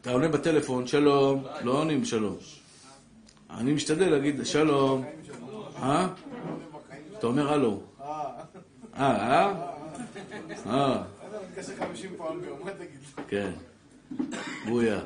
[0.00, 2.36] אתה עונה בטלפון, שלום, לא עונים שלום.
[3.58, 5.04] אני משתדל להגיד שלום.
[5.82, 6.08] אה?
[7.18, 7.80] אתה אומר הלו.
[8.00, 8.36] אה,
[8.96, 9.52] אה?
[10.66, 11.02] אה.
[11.28, 13.24] אתה מתקשר 50 פעם ביום, מה תגיד?
[13.28, 13.50] כן,
[14.68, 15.00] בויה.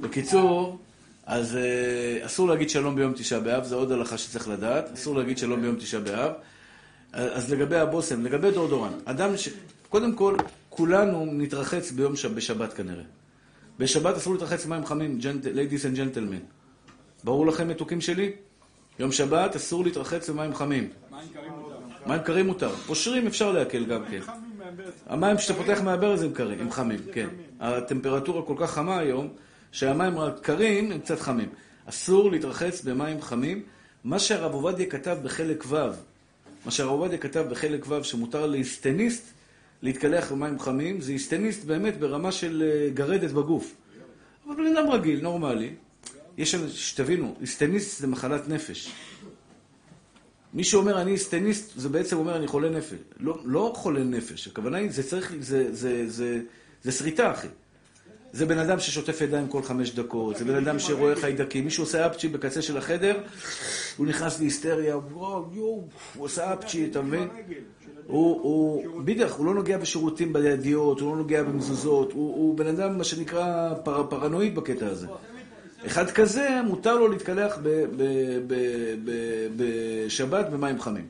[0.00, 0.78] בקיצור,
[1.26, 5.38] אז אה, אסור להגיד שלום ביום תשעה באב, זו עוד הלכה שצריך לדעת, אסור להגיד
[5.38, 6.32] שלום ביום תשעה באב.
[7.14, 9.48] אה, אז לגבי הבושם, לגבי דורדורן, אדם ש...
[9.88, 10.36] קודם כל,
[10.68, 12.26] כולנו נתרחץ ביום ש...
[12.26, 13.04] בשבת כנראה.
[13.78, 16.61] בשבת אסור להתרחץ מים חמים, ladies and gentlemen.
[17.24, 18.32] ברור לכם, מתוקים שלי?
[18.98, 20.88] יום שבת אסור להתרחץ במים חמים.
[22.06, 22.70] מים קרים מותר.
[22.86, 24.20] פושרים אפשר להקל גם כן.
[25.06, 27.28] המים שאתה פותח מהברז הם קרים, הם חמים, כן.
[27.60, 29.28] הטמפרטורה כל כך חמה היום,
[29.72, 31.48] שהמים הקרים הם קצת חמים.
[31.86, 33.62] אסור להתרחץ במים חמים.
[34.04, 35.76] מה שהרב עובדיה כתב בחלק ו',
[36.64, 39.32] מה שהרב עובדיה כתב בחלק ו', שמותר להיסטניסט
[39.82, 43.74] להתקלח במים חמים, זה היסטניסט באמת ברמה של אה, גרדת בגוף.
[44.46, 45.70] אבל בן אדם רגיל, נורמלי,
[46.42, 48.92] יש, שתבינו, היסטניסט זה מחלת נפש.
[50.54, 52.98] מי שאומר אני סטניסט, זה בעצם אומר אני חולה נפש.
[53.20, 56.40] לא, לא חולה נפש, הכוונה היא, זה צריך, זה, זה, זה,
[56.82, 57.48] זה שריטה, אחי.
[58.32, 61.64] זה בן אדם ששוטף ידיים כל חמש דקות, זה בן אדם שרואה חיידקים.
[61.64, 63.20] מישהו עושה אפצ'י בקצה של החדר,
[63.96, 67.28] הוא נכנס להיסטריה, וואו, יואו, הוא עושה אפצ'י, אתה מבין?
[68.06, 72.98] הוא, הוא, בדיוק, הוא לא נוגע בשירותים בידיעות, הוא לא נוגע במזוזות, הוא, בן אדם,
[72.98, 75.06] מה שנקרא, פר, פרנואיד בקטע הזה.
[75.86, 77.58] אחד כזה, מותר לו להתקלח
[79.56, 81.08] בשבת במים חמים.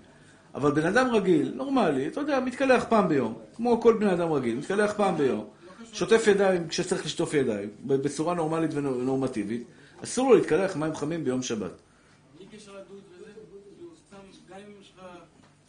[0.54, 4.56] אבל בן אדם רגיל, נורמלי, אתה יודע, מתקלח פעם ביום, כמו כל בן אדם רגיל,
[4.56, 5.44] מתקלח פעם ביום,
[5.92, 9.64] שוטף ידיים כשצריך לשטוף ידיים, בצורה נורמלית ונורמטיבית,
[10.04, 11.70] אסור לו להתקלח מים חמים ביום שבת.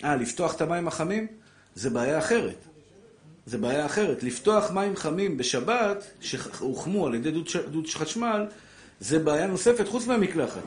[0.03, 1.27] אה, לפתוח את המים החמים?
[1.75, 2.65] זה בעיה אחרת.
[3.45, 4.23] זה בעיה אחרת.
[4.23, 8.45] לפתוח מים חמים בשבת, שהוחמו על ידי דוד, דוד חשמל,
[8.99, 10.61] זה בעיה נוספת חוץ מהמקלחת.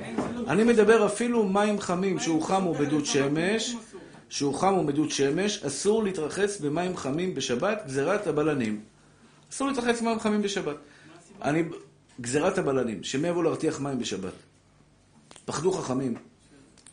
[0.48, 3.76] אני מדבר אפילו מים חמים שהוחמו בדוד שמש,
[4.28, 8.80] שהוחמו בדוד שמש, אסור להתרחץ במים חמים בשבת, גזירת הבלנים.
[9.52, 10.76] אסור להתרחץ במים חמים בשבת.
[11.42, 11.62] אני...
[12.20, 14.32] גזירת הבלנים, שמי יבוא להרתיח מים בשבת.
[15.44, 16.14] פחדו חכמים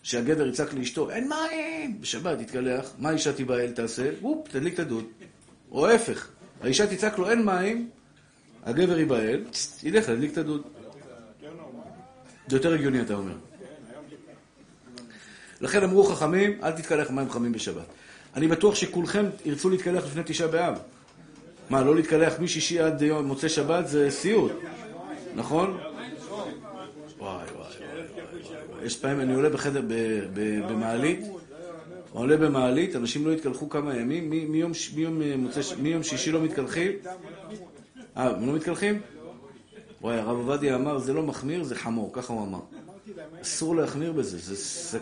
[0.04, 2.02] שהגבר יצעק לאשתו, אין מים!
[2.02, 4.10] בשבת יתקלח, מה האישה תיבהל תעשה?
[4.22, 5.06] וופ, תדליק את הדוד.
[5.72, 6.28] או ההפך,
[6.62, 7.90] האישה תצעק לו, אין מים,
[8.64, 9.44] הגבר ייבהל,
[9.84, 10.62] ילך להדליק את הדוד.
[12.48, 13.34] זה יותר הגיוני, אתה אומר.
[15.62, 17.86] לכן אמרו חכמים, אל תתקלח מים חמים בשבת.
[18.36, 20.80] אני בטוח שכולכם ירצו להתקלח לפני תשעה באב.
[21.70, 24.52] מה, לא להתקלח משישי עד יום מוצאי שבת זה סיוט,
[25.36, 25.78] נכון?
[27.18, 28.86] וואי, וואי, וואי.
[28.86, 29.82] יש פעמים, אני עולה בחדר
[30.68, 31.20] במעלית,
[32.12, 34.52] עולה במעלית, אנשים לא התקלחו כמה ימים,
[35.78, 36.92] מיום שישי לא מתקלחים?
[38.18, 39.02] אה, הם לא מתקלחים?
[40.04, 42.60] וואי, הרב עובדיה אמר, זה לא מחמיר, זה חמור, ככה הוא אמר.
[43.42, 45.00] אסור להחמיר בזה, זה...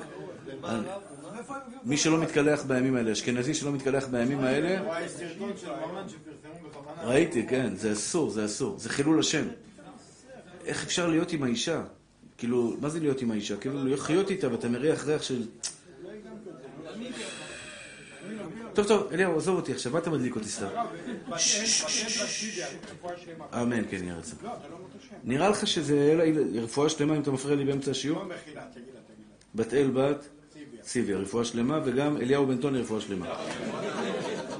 [1.84, 5.02] מי שלא מתקלח בימים האלה, אשכנזי שלא מתקלח בימים האלה...
[7.04, 8.80] ראיתי, כן, זה אסור, זה אסור.
[8.80, 9.45] זה חילול השם.
[10.66, 11.84] איך אפשר להיות עם האישה?
[12.38, 13.58] כאילו, מה זה להיות עם האישה?
[13.58, 15.43] כאילו, לחיות איתה ואתה מריח ריח של...
[18.74, 20.68] טוב, טוב, אליהו, עזוב אותי עכשיו, מה אתה מדליק אותי סתם?
[23.54, 24.40] אמן, כן, יהיה רצון.
[25.24, 26.18] נראה לך שזה
[26.64, 28.24] רפואה שלמה אם אתה מפריע לי באמצע השיעור?
[29.56, 30.28] בת אל בת
[30.82, 33.36] ציוויה, רפואה שלמה, וגם אליהו בן טוני, רפואה שלמה.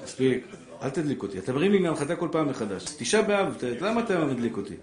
[0.04, 0.46] מספיק,
[0.82, 1.40] אל תדליק אותי.
[1.40, 2.84] אתה מרים לי מהנחתה כל פעם מחדש.
[2.98, 4.76] תשעה באב, למה אתה מדליק אותי?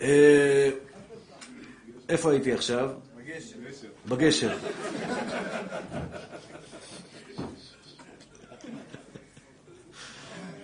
[0.00, 0.70] אה,
[2.08, 2.90] איפה הייתי עכשיו?
[4.08, 4.56] בגשר.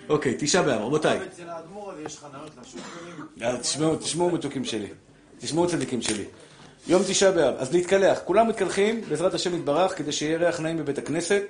[0.08, 1.18] אוקיי, תשעה באב, רבותיי.
[1.26, 4.88] אצל האדמו"ר יש חניות לשוק תשמעו מתוקים שלי.
[5.38, 6.24] תשמעו צדיקים שלי.
[6.86, 8.18] יום תשעה באב, אז להתקלח.
[8.24, 11.42] כולם מתקלחים, בעזרת השם יתברך, כדי שיהיה ריח נעים בבית הכנסת.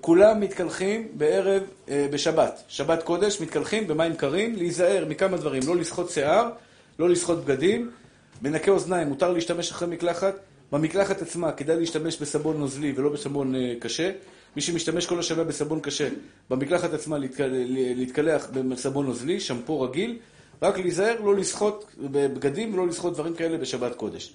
[0.00, 2.62] כולם מתקלחים בערב, אה, בשבת.
[2.68, 5.62] שבת קודש, מתקלחים במים קרים, להיזהר מכמה דברים.
[5.66, 6.50] לא לסחוט שיער,
[6.98, 7.90] לא לסחוט בגדים.
[8.42, 10.34] מנקה אוזניים, מותר להשתמש אחרי מקלחת.
[10.72, 14.10] במקלחת עצמה כדאי להשתמש בסבון נוזלי ולא בסבון אה, קשה.
[14.56, 16.08] מי שמשתמש כל השנה בסבון קשה,
[16.50, 17.18] במקלחת עצמה
[17.96, 20.18] להתקלח בסבון נוזלי, שמפו רגיל,
[20.62, 24.32] רק להיזהר לא לסחוט בגדים ולא לסחוט דברים כאלה בשבת קודש.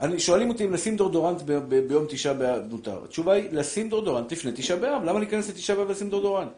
[0.00, 3.04] אני, שואלים אותי אם לשים דורדורנט ב, ב, ביום תשעה באב מותר.
[3.04, 5.04] התשובה היא, לשים דורדורנט לפני תשעה באב.
[5.04, 6.50] למה להיכנס לתשעה באב ולשים דורדורנט?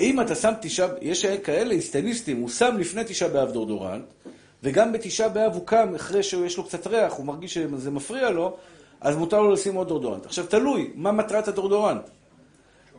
[0.00, 4.04] אם אתה שם תשעה, יש כאלה איסטניסטים, הוא שם לפני תשעה באב דורדורנט,
[4.62, 8.56] וגם בתשעה באב הוא קם אחרי שיש לו קצת ריח, הוא מרגיש שזה מפריע לו,
[9.00, 10.26] אז מותר לו לשים עוד דורדורנט.
[10.26, 12.02] עכשיו, תלוי, מה מטרת הדורדורנט?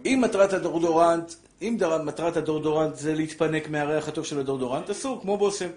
[0.05, 5.69] אם מטרת הדורדורנט, אם מטרת הדורדורנט זה להתפנק מהריח הטוב של הדורדורנט, אסור, כמו בושם.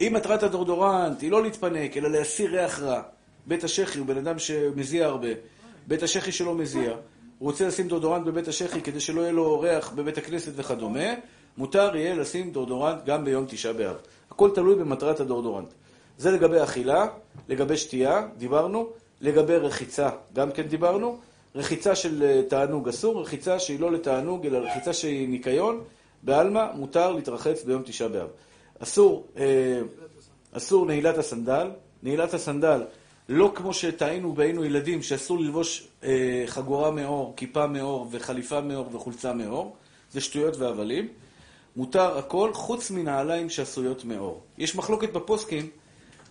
[0.00, 3.02] אם מטרת הדורדורנט היא לא להתפנק, אלא להסיר ריח רע,
[3.46, 5.28] בית השחי הוא בן אדם שמזיע הרבה,
[5.86, 9.92] בית השחי שלו מזיע, הוא רוצה לשים דורדורנט בבית השחי כדי שלא יהיה לו ריח
[9.92, 11.14] בבית הכנסת וכדומה,
[11.58, 13.96] מותר יהיה לשים דורדורנט גם ביום תשעה באב.
[14.30, 15.68] הכל תלוי במטרת הדורדורנט.
[16.18, 17.06] זה לגבי אכילה,
[17.48, 18.88] לגבי שתייה, דיברנו,
[19.24, 21.18] לגבי רחיצה, גם כן דיברנו.
[21.54, 25.84] רחיצה של אה, תענוג אסור, רחיצה שהיא לא לתענוג, אלא רחיצה שהיא ניקיון,
[26.22, 28.28] בעלמא מותר להתרחץ ביום תשעה באב.
[28.78, 29.80] אסור, אה,
[30.52, 31.70] אסור נעילת הסנדל.
[32.02, 32.82] נעילת הסנדל,
[33.28, 39.32] לא כמו שטעינו והיינו ילדים, שאסור ללבוש אה, חגורה מאור, כיפה מאור וחליפה מאור וחולצה
[39.32, 39.76] מאור.
[40.12, 41.08] זה שטויות והבלים.
[41.76, 44.42] מותר הכל חוץ מנעליים שעשויות מאור.
[44.58, 45.68] יש מחלוקת בפוסקים,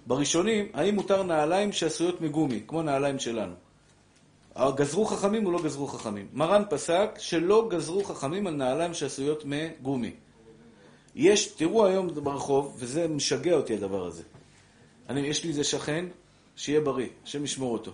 [0.08, 3.54] בראשונים, האם מותר נעליים שעשויות מגומי, כמו נעליים שלנו.
[4.58, 6.28] גזרו חכמים או לא גזרו חכמים.
[6.34, 10.12] מרן פסק שלא גזרו חכמים על נעליים שעשויות מגומי.
[11.16, 14.24] יש, תראו היום ברחוב, וזה משגע אותי הדבר הזה.
[15.10, 16.06] אני, יש לי איזה שכן,
[16.56, 17.92] שיהיה בריא, השם ישמור אותו.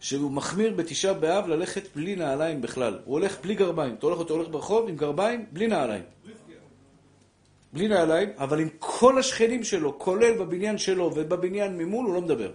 [0.00, 2.98] שהוא מחמיר בתשעה באב ללכת בלי נעליים בכלל.
[3.04, 3.94] הוא הולך בלי גרביים.
[3.94, 6.02] אתה הולך, אתה הולך ברחוב עם גרביים, בלי נעליים.
[7.74, 12.50] בלי נעליים, אבל עם כל השכנים שלו, כולל בבניין שלו ובבניין ממול, הוא לא מדבר.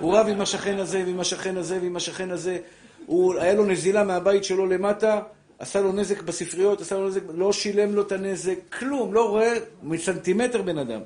[0.00, 2.58] הוא רב עם השכן הזה ועם השכן הזה ועם השכן הזה.
[3.06, 5.20] הוא, היה לו נזילה מהבית שלו למטה,
[5.58, 9.54] עשה לו נזק בספריות, עשה לו נזק, לא שילם לו את הנזק, כלום, לא רואה
[9.82, 11.00] מסנטימטר בן אדם.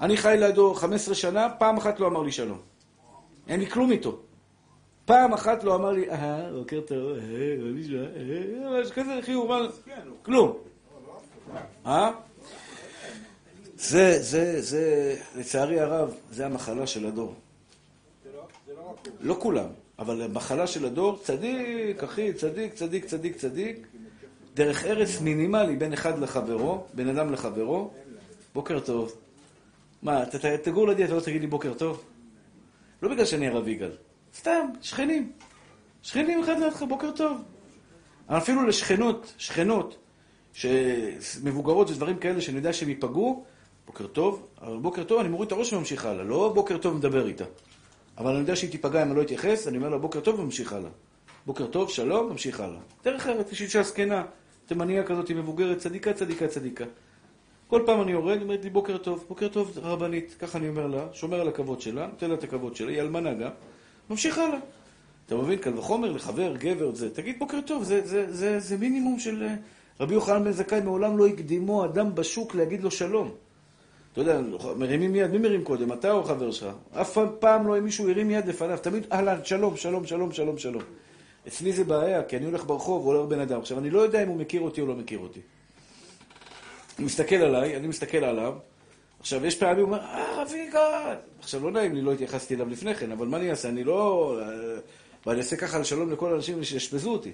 [0.00, 2.58] אני חי לידו 15 שנה, פעם אחת לא אמר לי שלום.
[3.48, 4.18] אין לי כלום איתו.
[5.04, 9.32] פעם אחת לא אמר לי, אה, בוקר טוב, אה, מה נשמע, אה, משהו כזה, אחי,
[9.32, 9.68] הוא אמר,
[10.22, 10.67] כלום.
[11.86, 12.10] אה?
[13.76, 17.34] זה, זה, זה, לצערי הרב, זה המחלה של הדור.
[19.20, 19.66] לא כולם,
[19.98, 23.86] אבל המחלה של הדור, צדיק, אחי, צדיק, צדיק, צדיק, צדיק,
[24.54, 27.90] דרך ארץ מינימלי בין אחד לחברו, בין אדם לחברו,
[28.54, 29.12] בוקר טוב.
[30.02, 30.24] מה,
[30.62, 32.04] תגור לידי, אתה לא תגיד לי בוקר טוב?
[33.02, 33.92] לא בגלל שאני הרב יגאל,
[34.34, 35.32] סתם, שכנים.
[36.02, 37.42] שכנים אחד לידך, בוקר טוב.
[38.28, 39.96] אפילו לשכנות, שכנות,
[40.58, 43.44] שמבוגרות ודברים כאלה שאני יודע שהם ייפגעו,
[43.86, 47.26] בוקר טוב, אבל בוקר טוב אני מוריד את הראש וממשיך הלאה, לא בוקר טוב מדבר
[47.26, 47.44] איתה.
[48.18, 50.72] אבל אני יודע שהיא תיפגע אם אני לא אתייחס, אני אומר לה בוקר טוב וממשיך
[50.72, 50.90] הלאה.
[51.46, 52.80] בוקר טוב, שלום, ממשיך הלאה.
[53.04, 54.24] דרך ארץ, יש אישה זקנה,
[54.66, 56.84] תימניה כזאת, היא מבוגרת, צדיקה, צדיקה, צדיקה.
[57.68, 61.06] כל פעם אני יורד, אומרת לי בוקר טוב, בוקר טוב רבנית, ככה אני אומר לה,
[61.12, 63.50] שומר על הכבוד שלה, נותן לה את הכבוד שלה, היא אלמנה גם,
[64.10, 64.58] ממשיך הלאה.
[65.26, 65.58] אתה מבין?
[65.58, 69.48] קל וחומר לחבר, גבר, זה, תגיד בוקר טוב, זה, זה, זה, זה מינימום של...
[70.00, 73.30] רבי יוחנן בן זכאי מעולם לא הקדימו אדם בשוק להגיד לו שלום.
[74.12, 74.40] אתה יודע,
[74.76, 76.68] מרימים יד, מי מרים קודם, אתה או חבר שלך?
[76.92, 80.82] אף פעם לא מישהו הרים יד לפניו, תמיד אהלן, שלום, שלום, שלום, שלום, שלום.
[81.48, 83.60] אצלי זה בעיה, כי אני הולך ברחוב ועולה בן אדם.
[83.60, 85.40] עכשיו, אני לא יודע אם הוא מכיר אותי או לא מכיר אותי.
[86.98, 88.54] הוא מסתכל עליי, אני מסתכל עליו.
[89.20, 91.16] עכשיו, יש פעמים, הוא אומר, אה, רבי יגאל.
[91.40, 93.68] עכשיו, לא נעים לי, לא התייחסתי אליו לפני כן, אבל מה אני אעשה?
[93.68, 94.40] אני לא...
[95.26, 97.30] ואני אעשה ככה שלום לכל האנשים שישפזו אותי.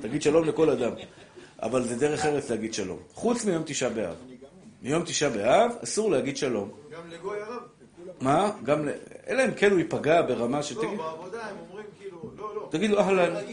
[0.00, 0.92] תגיד שלום לכל אדם.
[1.62, 2.98] אבל זה דרך ארץ להגיד שלום.
[3.14, 4.16] חוץ מיום תשעה באב.
[4.82, 6.70] מיום תשעה באב אסור להגיד שלום.
[6.92, 7.62] גם לגוי הרב?
[8.20, 8.50] מה?
[8.64, 8.90] גם ל...
[9.28, 10.74] אלא אם כן הוא ייפגע ברמה של...
[10.74, 12.68] לא, בעבודה הם אומרים כאילו, לא, לא.
[12.70, 13.36] תגיד לו אהלן.
[13.36, 13.46] אדם.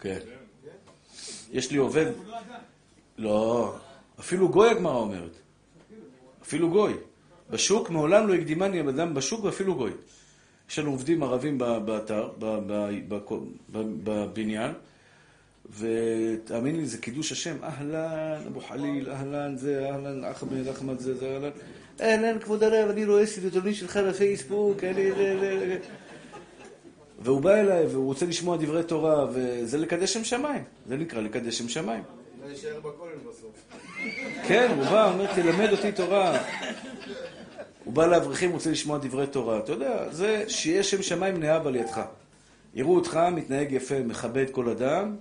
[0.00, 0.18] כן.
[1.52, 2.06] יש לי עובד...
[3.18, 3.74] לא,
[4.20, 5.36] אפילו גוי הגמרא אומרת.
[6.42, 6.94] אפילו גוי.
[7.50, 9.90] בשוק מעולם לא הקדימני אדם בשוק ואפילו גוי.
[10.70, 12.30] יש לנו עובדים ערבים באתר,
[14.04, 14.72] בבניין,
[15.78, 17.56] ותאמין לי, זה קידוש השם.
[17.62, 21.50] אהלן, אבו חליל, אהלן זה, אהלן, אחמד, אחמד זה, זה, אהלן.
[22.00, 25.10] אהלן, כבוד הרב, אני רואה סרטונים שלך בפייסבוק, אני...
[27.22, 30.64] והוא בא אליי, והוא רוצה לשמוע דברי תורה, וזה לקדש שם שמיים.
[30.86, 32.02] זה נקרא לקדש שם שמיים.
[32.46, 33.78] להישאר בכולל בסוף.
[34.48, 36.38] כן, הוא בא, אומר, תלמד אותי תורה.
[37.84, 39.58] הוא בא לאברכים, רוצה לשמוע דברי תורה.
[39.58, 42.00] אתה יודע, זה שיהיה שם שמיים נאהב על ידך.
[42.74, 45.16] יראו אותך מתנהג יפה, מכבד כל אדם,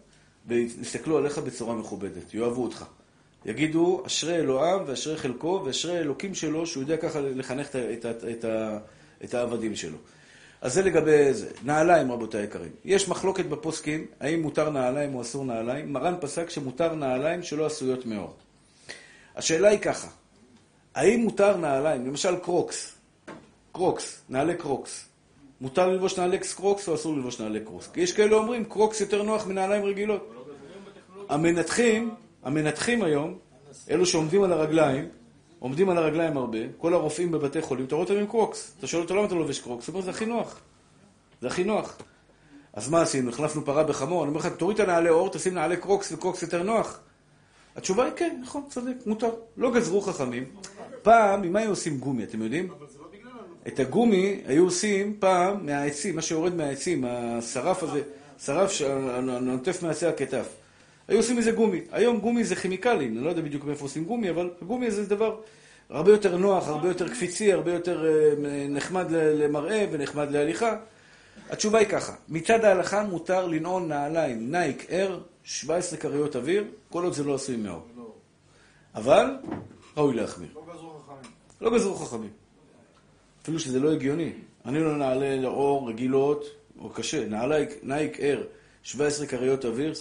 [0.49, 2.85] ויסתכלו עליך בצורה מכובדת, יאהבו אותך.
[3.45, 8.23] יגידו, אשרי אלוהיו ואשרי חלקו ואשרי אלוקים שלו, שהוא יודע ככה לחנך את, את, את,
[8.23, 8.45] את,
[9.23, 9.97] את העבדים שלו.
[10.61, 11.49] אז זה לגבי זה.
[11.63, 12.71] נעליים, רבותיי היקרים.
[12.85, 15.93] יש מחלוקת בפוסקים, האם מותר נעליים או אסור נעליים.
[15.93, 18.33] מרן פסק שמותר נעליים שלא עשויות מאור.
[19.35, 20.07] השאלה היא ככה,
[20.95, 22.95] האם מותר נעליים, למשל קרוקס,
[23.71, 25.05] קרוקס, נעלי קרוקס,
[25.61, 27.87] מותר ללבוש נעלי קרוקס או אסור ללבוש נעלי קרוקס?
[27.87, 30.38] כי יש כאלה אומרים, קרוקס יותר נוח מנעליים רגילות.
[31.29, 32.11] המנתחים,
[32.43, 33.37] המנתחים היום,
[33.89, 35.07] אלו שעומדים על הרגליים,
[35.59, 38.75] עומדים על הרגליים הרבה, כל הרופאים בבתי חולים, אתה רואה אותם עם קרוקס.
[38.79, 39.87] אתה שואל אותו למה אתה לובש קרוקס?
[39.87, 40.59] הוא אומר, זה הכי נוח.
[41.41, 41.97] זה הכי נוח.
[42.73, 43.29] אז מה עשינו?
[43.29, 44.23] החלפנו פרה בחמור?
[44.23, 46.99] אני אומר לך, תוריד את הנעלי עור, תשים נעלי קרוקס וקרוקס יותר נוח.
[47.75, 49.31] התשובה היא כן, נכון, צודק, מותר.
[49.57, 50.43] לא גזרו חכמים.
[51.01, 52.73] פעם, ממה היו עושים גומי, אתם יודעים?
[53.67, 58.01] את הגומי היו עושים פעם מהעצים, מה שיורד מהעצים, השרף הזה,
[58.37, 60.58] שרף שנוטף מעצי הקטף.
[61.09, 61.81] היו עושים מזה גומי.
[61.91, 65.41] היום גומי זה כימיקלים, אני לא יודע בדיוק מאיפה עושים גומי, אבל גומי זה דבר
[65.89, 68.33] הרבה יותר נוח, הרבה יותר קפיצי, הרבה יותר אה,
[68.69, 70.77] נחמד למראה ונחמד להליכה.
[71.49, 77.13] התשובה היא ככה, מצד ההלכה מותר לנעול נעליים Nike Air, 17 כריות אוויר, כל עוד
[77.13, 77.87] זה לא עשוי מעור.
[78.95, 79.35] אבל
[79.97, 80.49] ראוי להחמיר.
[80.55, 81.31] לא גזרו חכמים.
[81.61, 82.29] לא גזרו חכמים.
[83.43, 84.31] אפילו שזה לא הגיוני.
[84.65, 86.45] אני לא נעלי עור רגילות,
[86.79, 88.43] או קשה, נעלי Nike Air,
[88.83, 89.93] 17 כריות אוויר,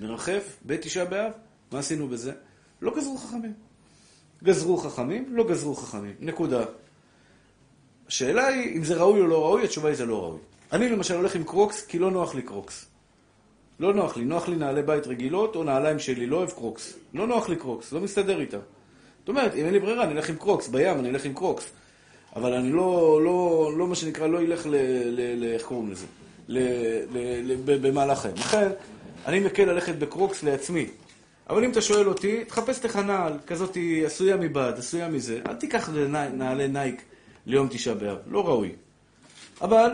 [0.00, 1.32] מרחף, בתשעה באב,
[1.72, 2.32] מה עשינו בזה?
[2.82, 3.52] לא גזרו חכמים.
[4.44, 6.14] גזרו חכמים, לא גזרו חכמים.
[6.20, 6.64] נקודה.
[8.08, 10.38] השאלה היא, אם זה ראוי או לא ראוי, התשובה היא זה לא ראוי.
[10.72, 12.86] אני למשל הולך עם קרוקס, כי לא נוח לי קרוקס.
[13.80, 14.24] לא נוח לי.
[14.24, 16.94] נוח לי נעלי בית רגילות, או נעליים שלי, לא אוהב קרוקס.
[17.14, 18.58] לא נוח לי קרוקס, לא מסתדר איתה.
[19.18, 20.68] זאת אומרת, אם אין לי ברירה, אני אלך עם קרוקס.
[20.68, 21.70] בים אני אלך עם קרוקס.
[22.36, 24.74] אבל אני לא, לא, לא מה שנקרא, לא אלך ל...
[25.54, 26.06] איך קוראים לזה?
[27.66, 28.34] במהלך חיים.
[28.34, 28.68] לכן,
[29.26, 30.86] אני מקל ללכת בקרוקס לעצמי.
[31.50, 35.40] אבל אם אתה שואל אותי, תחפש לך נעל, כזאת עשויה מבד, עשויה מזה.
[35.48, 35.90] אל תיקח
[36.32, 37.02] נעלי Nike
[37.46, 38.72] ליום תשעה באב, לא ראוי.
[39.60, 39.90] אבל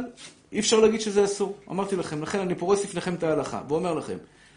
[0.53, 1.57] אי אפשר להגיד שזה אסור.
[1.71, 4.17] אמרתי לכם, לכן אני פורס לפניכם את ההלכה, ואומר לכם,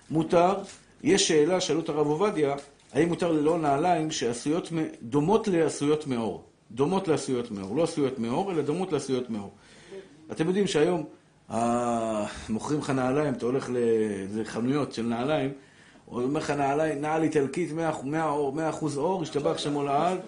[0.10, 0.56] מותר,
[1.04, 2.56] יש שאלה, שאלו את הרב עובדיה,
[2.94, 4.70] האם מותר ללא נעליים שעשויות,
[5.02, 6.44] דומות לעשויות מאור.
[6.72, 7.76] דומות לעשויות מאור.
[7.76, 9.52] לא עשויות מאור, אלא דומות לעשויות מאור.
[10.32, 11.06] אתם יודעים שהיום
[12.50, 13.70] מוכרים לך נעליים, אתה הולך
[14.36, 15.52] לחנויות של נעליים,
[16.06, 17.76] הוא אומר לך נעליים, נעל איטלקית, 100%
[18.98, 20.20] אור, השתבח שמו לעד,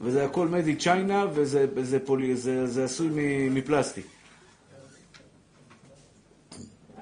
[0.00, 3.08] וזה הכל in China, וזה זה פולי, זה, זה עשוי
[3.50, 4.06] מפלסטיק.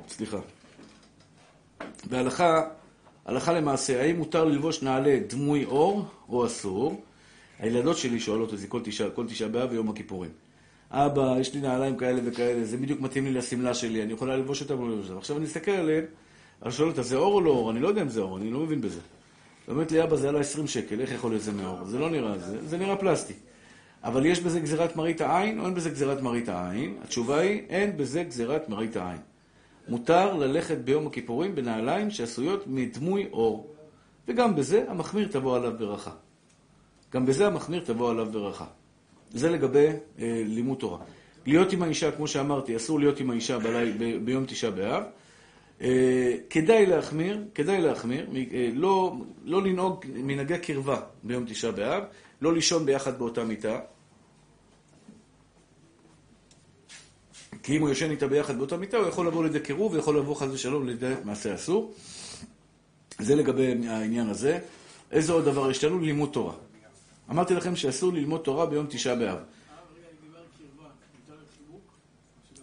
[0.09, 0.38] סליחה.
[2.11, 2.62] בהלכה,
[3.26, 7.03] הלכה למעשה, האם מותר ללבוש נעלי דמוי אור או אסור?
[7.59, 10.30] הילדות שלי שואלות אותי כל תשעה, כל תשעה באב ויום הכיפורים.
[10.91, 14.62] אבא, יש לי נעליים כאלה וכאלה, זה בדיוק מתאים לי לשמלה שלי, אני יכולה ללבוש
[14.62, 15.18] אותם או ללבוש אותם.
[15.18, 16.05] עכשיו אני מסתכל עליהם,
[16.62, 17.70] אני שואל אותה, זה אור או לא אור?
[17.70, 19.01] אני לא יודע אם זה אור, אני לא מבין בזה.
[19.68, 21.84] אומרת לי, אבא, זה עלה 20 שקל, איך יכול להיות זה מאור?
[21.84, 23.34] זה לא נראה, זה, זה נראה פלסטי.
[24.05, 26.97] אבל יש בזה גזירת מראית העין או אין בזה גזירת מראית העין?
[27.03, 29.20] התשובה היא, אין בזה גזירת מראית העין.
[29.88, 33.74] מותר ללכת ביום הכיפורים בנעליים שעשויות מדמוי אור.
[34.28, 36.11] וגם בזה המחמיר תבוא עליו ברכה.
[37.12, 38.66] גם בזה המחמיר תבוא עליו ברכה.
[39.33, 39.87] זה לגבי
[40.18, 40.99] אה, לימוד תורה.
[41.47, 45.03] להיות עם האישה, כמו שאמרתי, אסור להיות עם האישה בלי, ב, ביום תשעה באב.
[45.81, 49.14] אה, כדאי להחמיר, כדאי להחמיר, אה, לא,
[49.45, 52.03] לא לנהוג מנהגי קרבה ביום תשעה באב,
[52.43, 53.81] לא לישון ביחד באותה מיטה.
[57.62, 60.35] כי אם הוא ישן איתה ביחד באותה מיטה, הוא יכול לבוא לידי קירוב, ויכול לבוא
[60.35, 61.95] חס ושלום לידי מעשה אסור.
[63.18, 64.59] זה לגבי העניין הזה.
[65.11, 66.01] איזה עוד דבר יש לנו?
[66.01, 66.55] לימוד תורה.
[67.31, 69.39] אמרתי לכם שאסור ללמוד תורה ביום תשעה באב.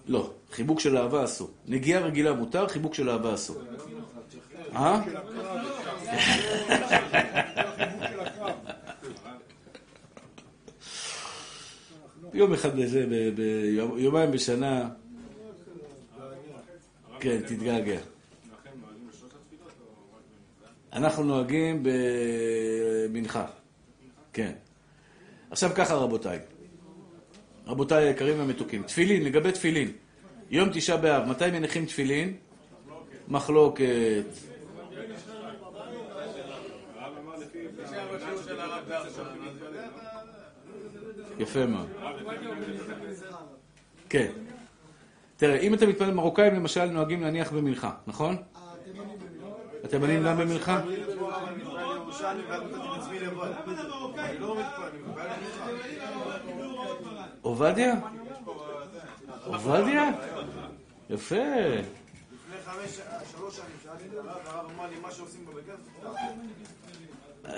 [0.07, 1.49] לא, חיבוק של אהבה אסור.
[1.67, 3.61] נגיעה רגילה מותר, חיבוק של אהבה אסור.
[4.75, 5.01] אה?
[12.33, 13.05] יום אחד בזה,
[13.35, 14.89] ביומיים בשנה,
[17.19, 17.99] כן, תתגעגע.
[20.93, 23.45] אנחנו נוהגים במנחה.
[24.37, 24.51] כן.
[25.51, 26.39] עכשיו ככה, רבותיי.
[27.67, 28.83] רבותיי היקרים והמתוקים.
[28.83, 29.91] תפילין, לגבי תפילין.
[30.49, 32.33] יום תשעה באב, מתי מניחים תפילין?
[33.27, 34.25] מחלוקת.
[41.39, 41.87] יפה מאוד.
[44.09, 44.31] כן.
[45.37, 48.35] תראה, אם אתה מתפלל מרוקאים, למשל, נוהגים להניח במנחה, נכון?
[49.83, 50.81] התימנים גם במנחה?
[57.41, 57.95] עובדיה?
[59.45, 60.09] עובדיה?
[61.09, 61.35] יפה.
[61.35, 62.99] לפני חמש,
[63.31, 65.65] שלוש שנים שאלתי את הרב, הרב אמר לי, מה שעושים בבית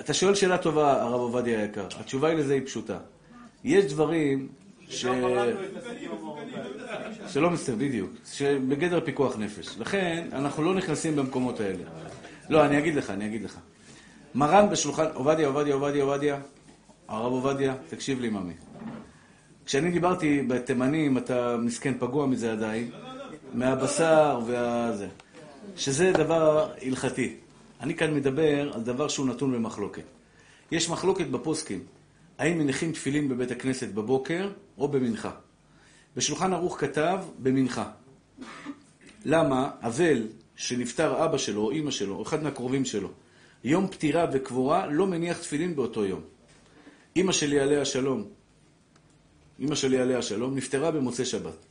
[0.00, 1.86] אתה שואל שאלה טובה, הרב עובדיה היקר.
[2.00, 2.98] התשובה היא לזה היא פשוטה.
[3.64, 4.48] יש דברים
[4.88, 5.06] ש...
[7.28, 8.10] שלא מסתר, בדיוק.
[8.32, 9.78] שבגדר פיקוח נפש.
[9.78, 11.84] לכן, אנחנו לא נכנסים במקומות האלה.
[12.48, 13.58] לא, אני אגיד לך, אני אגיד לך.
[14.34, 16.40] מרן בשולחן, עובדיה, עובדיה, עובדיה, עובדיה,
[17.08, 18.54] הרב עובדיה, תקשיב לי, ממי.
[19.66, 22.90] כשאני דיברתי בתימנים, אתה מסכן פגוע מזה עדיין,
[23.54, 25.08] מהבשר והזה,
[25.76, 27.36] שזה דבר הלכתי.
[27.80, 30.02] אני כאן מדבר על דבר שהוא נתון במחלוקת.
[30.70, 31.84] יש מחלוקת בפוסקים,
[32.38, 35.30] האם מניחים תפילין בבית הכנסת בבוקר או במנחה.
[36.16, 37.90] בשולחן ערוך כתב במנחה.
[39.24, 39.70] למה?
[39.82, 40.26] אבל
[40.56, 43.08] שנפטר אבא שלו או אימא שלו, או אחד מהקרובים שלו,
[43.64, 46.20] יום פטירה וקבורה, לא מניח תפילין באותו יום.
[47.16, 48.24] אימא שלי עליה שלום,
[49.58, 51.66] אימא שלי עליה שלום, נפטרה במוצאי שבת.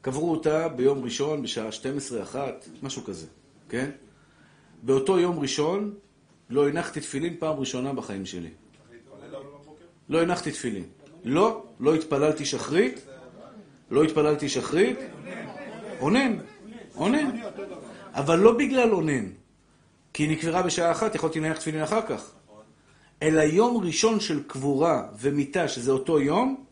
[0.00, 3.26] קברו אותה ביום ראשון בשעה 12, 1, משהו כזה,
[3.68, 3.90] כן?
[4.82, 5.94] באותו יום ראשון
[6.50, 8.50] לא הנחתי תפילין פעם ראשונה בחיים שלי.
[10.08, 10.84] לא הנחתי תפילין.
[11.24, 13.06] לא, לא התפללתי שחרית,
[13.90, 14.98] לא התפללתי שחרית,
[16.00, 16.38] אונן,
[16.94, 17.40] אונן.
[18.12, 19.26] אבל לא בגלל אונן,
[20.12, 22.32] כי היא נקברה בשעה אחת, יכולתי להניח תפילין אחר כך.
[23.22, 26.64] אלא יום ראשון של קבורה ומיתה, שזה אותו יום,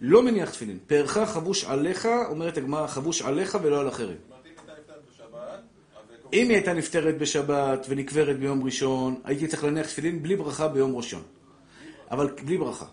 [0.00, 0.78] לא מניח תפילין.
[0.86, 4.16] פארך חבוש עליך, אומרת הגמרא, חבוש עליך ולא על אחרים.
[6.32, 10.96] אם היא הייתה נפטרת בשבת ונקברת ביום ראשון, הייתי צריך להניח תפילין בלי ברכה ביום
[10.96, 11.22] ראשון.
[12.10, 12.84] אבל בלי ברכה.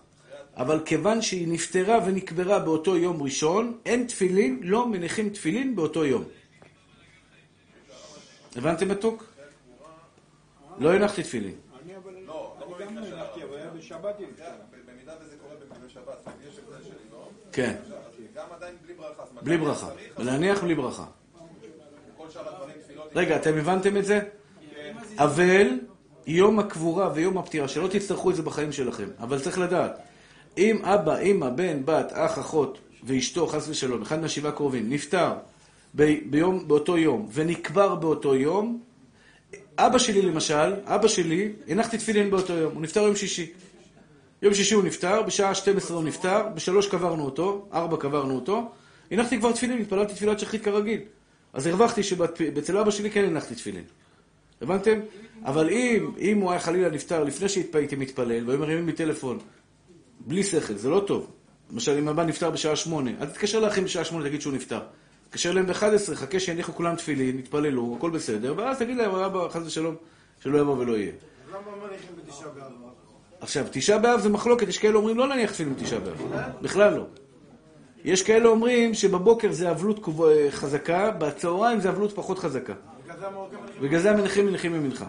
[0.56, 6.24] אבל כיוון שהיא נפטרה ונקברה באותו יום ראשון, אין תפילין, לא מניחים תפילין באותו יום.
[8.56, 9.33] הבנתם מתוק?
[10.78, 11.54] לא הנחתי תפילין.
[11.84, 12.12] אני אבל...
[12.26, 14.26] לא, אני גם הנחתי, אבל היה בשבת היא
[14.86, 17.28] במידה וזה קורה במקרה שבת, יש הבדל שלי, לא?
[17.52, 17.74] כן.
[18.34, 19.22] גם עדיין בלי ברכה.
[19.42, 19.88] בלי ברכה.
[20.18, 21.04] ולהניח בלי ברכה.
[23.14, 24.20] רגע, אתם הבנתם את זה?
[25.18, 25.68] אבל
[26.26, 29.98] יום הקבורה ויום הפטירה, שלא תצטרכו את זה בחיים שלכם, אבל צריך לדעת,
[30.58, 35.32] אם אבא, אמא, בן, בת, אח, אחות ואשתו, חס ושלום, אחד מהשבעה קרובים, נפטר
[35.94, 38.82] ביום, באותו יום ונקבר באותו יום,
[39.78, 43.52] אבא שלי למשל, אבא שלי, הנחתי תפילין באותו יום, הוא נפטר יום שישי.
[44.42, 48.70] יום שישי הוא נפטר, בשעה 12 הוא נפטר, בשלוש קברנו אותו, ארבע קברנו אותו,
[49.10, 51.00] הנחתי כבר תפילין, התפללתי תפילת שחית כרגיל.
[51.52, 53.84] אז הרווחתי שאצל אבא שלי כן הנחתי תפילין.
[54.62, 55.00] הבנתם?
[55.44, 59.38] אבל אם, אם הוא היה חלילה נפטר לפני שהייתי מתפלל, והיו מרימים לי טלפון,
[60.20, 61.30] בלי שכל, זה לא טוב.
[61.72, 64.80] למשל, אם אבא נפטר בשעה שמונה, אל תתקשר לאחים בשעה שמונה, תגיד שהוא נפטר.
[65.34, 69.62] תתקשר אליהם ב-11, חכה שיניחו כולם תפילין, יתפללו, הכל בסדר, ואז תגיד להם, אבא, חס
[69.66, 69.94] ושלום,
[70.42, 71.12] שלא יבוא ולא יהיה.
[71.50, 71.58] למה
[71.88, 72.72] מניחים בתשעה באב?
[73.40, 76.16] עכשיו, תשעה באב זה מחלוקת, יש כאלה אומרים לא להניח תפילין בתשעה באב.
[76.62, 77.04] בכלל לא.
[78.04, 80.00] יש כאלה אומרים שבבוקר זה אבלות
[80.50, 82.74] חזקה, בצהריים זה אבלות פחות חזקה.
[83.80, 85.06] בגלל זה המנחים מניחים ממנחה.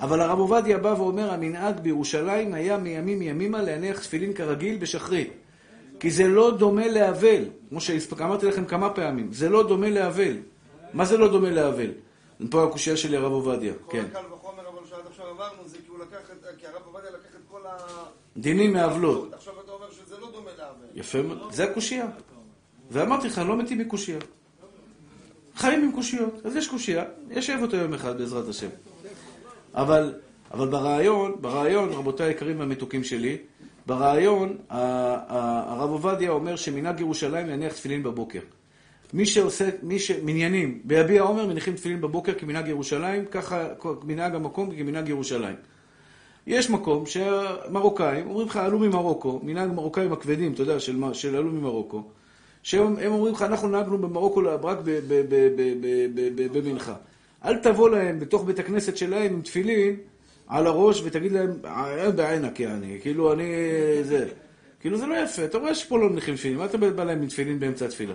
[0.00, 5.32] אבל הרב עובדיה בא ואומר, המנהג בירושלים היה מימים ימימה להניח תפילין כרגיל בשחרית.
[6.04, 10.36] כי זה לא דומה לאבל, כמו שאמרתי לכם כמה פעמים, זה לא דומה לאבל.
[10.92, 11.90] מה זה לא דומה לאבל?
[12.50, 14.04] פה הקושייה שלי הרב עובדיה, כן.
[14.12, 17.10] כל הקל וחומר, אבל שעד עכשיו עברנו, זה כי הוא לקח את, כי הרב עובדיה
[17.10, 17.76] לקח את כל ה...
[18.36, 19.34] דינים מאבלות.
[19.34, 20.86] עכשיו אתה אומר שזה לא דומה לאבל.
[20.94, 22.06] יפה מאוד, זה הקושייה.
[22.90, 24.18] ואמרתי לך, לא מתים מקושייה.
[25.56, 26.46] חיים עם קושיות.
[26.46, 28.68] אז יש קושייה, ישב אותו יום אחד בעזרת השם.
[29.74, 30.14] אבל,
[30.50, 33.38] אבל ברעיון, ברעיון, רבותיי היקרים והמתוקים שלי,
[33.86, 38.40] ברעיון, הרב עובדיה אומר שמנהג ירושלים להניח תפילין בבוקר.
[39.14, 40.10] מי שעושה, מי ש...
[40.10, 43.68] מניינים, ביביע עומר מניחים תפילין בבוקר כמנהג ירושלים, ככה
[44.04, 45.56] מנהג המקום כמנהג ירושלים.
[46.46, 51.50] יש מקום שמרוקאים, אומרים לך, עלו ממרוקו, מנהג מרוקאים הכבדים, אתה יודע, של, של עלו
[51.52, 52.02] ממרוקו,
[52.62, 54.78] שהם אומרים לך, אנחנו נהגנו במרוקו רק
[56.52, 56.94] במנחה.
[57.44, 59.96] אל תבוא להם בתוך בית הכנסת שלהם עם תפילין
[60.48, 61.50] על הראש ותגיד להם,
[61.98, 63.44] אין בעינק יעני, כאילו אני
[64.02, 64.28] זה.
[64.80, 67.28] כאילו זה לא יפה, אתה רואה שפה לא מניחים תפילין, מה אתה בא להם עם
[67.28, 68.14] תפילין באמצע התפילה?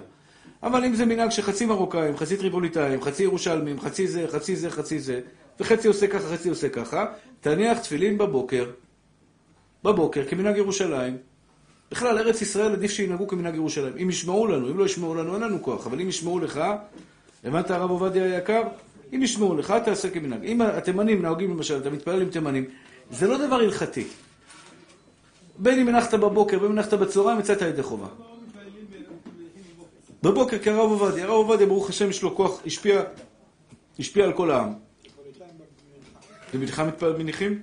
[0.64, 5.00] אבל אם זה מנהג שחצי מרוקאים, חצי טריפוליטאים, חצי ירושלמים, חצי זה, חצי זה, חצי
[5.00, 5.22] זה,
[5.60, 7.06] וחצי עושה ככה, חצי עושה ככה,
[7.40, 8.70] תניח תפילין בבוקר,
[9.84, 11.18] בבוקר, כמנהג ירושלים.
[11.92, 13.94] בכלל, ארץ ישראל עדיף שינהגו כמנהג ירושלים.
[14.02, 16.62] אם ישמעו לנו, אם לא ישמעו לנו, אין לנו כוח, אבל אם ישמעו לך,
[17.44, 18.62] הבנת הרב עובדיה היקר?
[19.16, 20.43] אם ישמעו לך, תעשה כמנהג.
[20.43, 22.66] אם התימנים נהוגים למשל, אתה מתפלל עם תימנים,
[23.12, 24.03] זה לא דבר הלכתי.
[25.57, 28.07] בין אם הנחת בבוקר, בין אם הנחת בצהריים, יצאת ידי חובה.
[30.24, 33.01] בבוקר כרב עובדיה, הרב עובדיה, ברוך השם, יש לו כוח, השפיע,
[33.99, 34.74] השפיע על כל העם.
[36.53, 37.62] במנחה מניחים?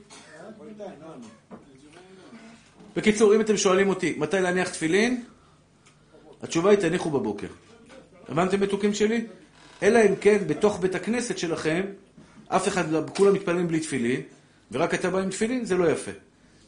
[2.96, 5.24] בקיצור, אם אתם שואלים אותי מתי להניח תפילין,
[6.42, 7.48] התשובה היא תניחו בבוקר.
[8.28, 9.26] הבנתם מתוקים שלי?
[9.82, 11.82] אלא אם כן בתוך בית הכנסת שלכם,
[12.48, 12.84] אף אחד,
[13.16, 14.20] כולם מתפללים בלי תפילין,
[14.72, 16.10] ורק אתה בא עם תפילין, זה לא יפה.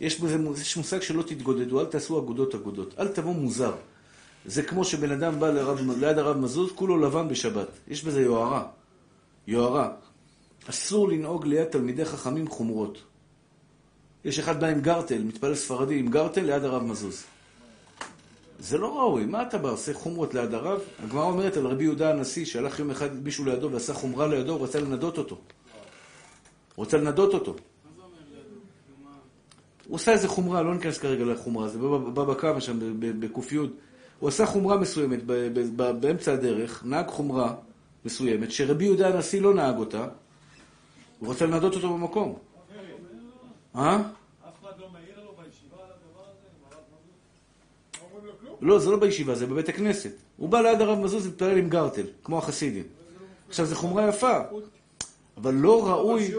[0.01, 3.75] יש בזה יש מושג שלא תתגודדו, אל תעשו אגודות אגודות, אל תבוא מוזר.
[4.47, 7.69] זה כמו שבן אדם בא לרב, ליד הרב מזוז, כולו לבן בשבת.
[7.89, 8.67] יש בזה יוהרה.
[9.47, 9.91] יוהרה.
[10.71, 12.99] אסור לנהוג ליד תלמידי חכמים חומרות.
[14.25, 17.25] יש אחד בא עם גרטל, מתפלל ספרדי עם גרטל ליד הרב מזוז.
[18.59, 20.81] זה לא ראוי, מה אתה בא, עושה חומרות ליד הרב?
[21.05, 24.65] הגמרא אומרת על רבי יהודה הנשיא, שהלך יום אחד מישהו לידו ועשה חומרה לידו, הוא
[24.65, 25.39] רצה לנדות אותו.
[26.75, 27.55] הוא רצה לנדות אותו.
[29.89, 33.57] הוא עשה איזה חומרה, לא ניכנס כרגע לחומרה, זה בבא קמא שם, בק"י.
[34.19, 35.23] הוא עשה חומרה מסוימת
[36.01, 37.55] באמצע הדרך, נהג חומרה
[38.05, 40.07] מסוימת, שרבי יהודה הנשיא לא נהג אותה,
[41.19, 42.39] הוא רצה לנדות אותו במקום.
[43.77, 44.03] אה?
[48.61, 50.11] לא, זה לא בישיבה, זה בבית הכנסת.
[50.37, 52.85] הוא בא ליד הרב מזוז להתפלל עם גרטל, כמו החסידים.
[53.49, 54.39] עכשיו, זו חומרה יפה,
[55.37, 56.31] אבל לא ראוי...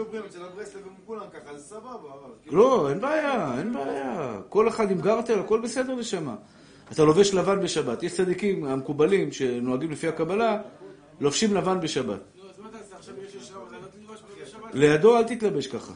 [2.46, 4.40] לא, אין בעיה, אין בעיה.
[4.48, 6.34] כל אחד עם גרטל, הכל בסדר לשמה.
[6.92, 8.02] אתה לובש לבן בשבת.
[8.02, 10.60] יש צדיקים המקובלים שנוהגים לפי הקבלה,
[11.20, 12.20] לובשים לבן בשבת.
[14.72, 15.92] לידו אל תתלבש ככה.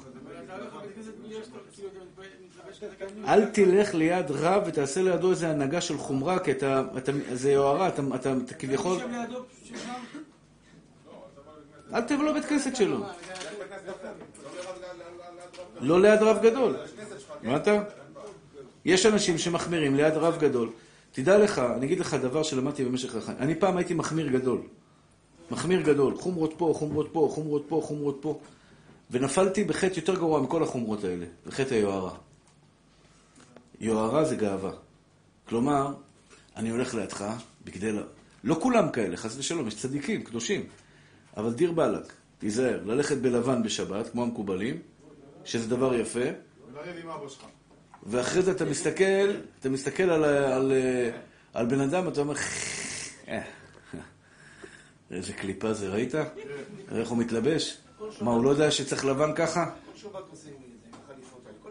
[3.26, 6.82] אל תלך ליד רב ותעשה לידו איזה הנהגה של חומרה, כי אתה,
[7.32, 8.98] זה יוהרה, אתה, אתה, אתה כביכול...
[11.94, 13.04] אל תבוא לבית כנסת שלו.
[15.80, 16.76] לא ליד רב גדול.
[17.42, 17.82] מה אתה?
[18.84, 20.70] יש אנשים שמחמירים ליד רב גדול.
[21.12, 23.38] תדע לך, אני אגיד לך דבר שלמדתי במשך החיים.
[23.40, 24.60] אני פעם הייתי מחמיר גדול.
[25.50, 26.16] מחמיר גדול.
[26.16, 28.38] חומרות פה, חומרות פה, חומרות פה, חומרות פה.
[29.10, 32.14] ונפלתי בחטא יותר גרוע מכל החומרות האלה, בחטא היוהרה.
[33.80, 34.72] יוהרה זה גאווה.
[35.48, 35.94] כלומר,
[36.56, 37.24] אני הולך לידך,
[37.64, 37.92] בגדי...
[38.44, 40.66] לא כולם כאלה, חס ושלום, יש צדיקים, קדושים.
[41.36, 44.78] אבל דיר באלק, תיזהר, ללכת בלבן בשבת, כמו המקובלים,
[45.44, 46.20] שזה דבר יפה.
[46.72, 47.44] ולריב עם אבא שלך.
[48.06, 50.72] ואחרי זה אתה מסתכל, אתה מסתכל על, על,
[51.52, 52.34] על בן אדם, אתה אומר,
[53.28, 53.42] אה,
[55.10, 56.14] איזה קליפה זה, ראית?
[56.92, 57.76] איך הוא מתלבש?
[58.20, 59.70] מה, הוא לא יודע שצריך לבן ככה?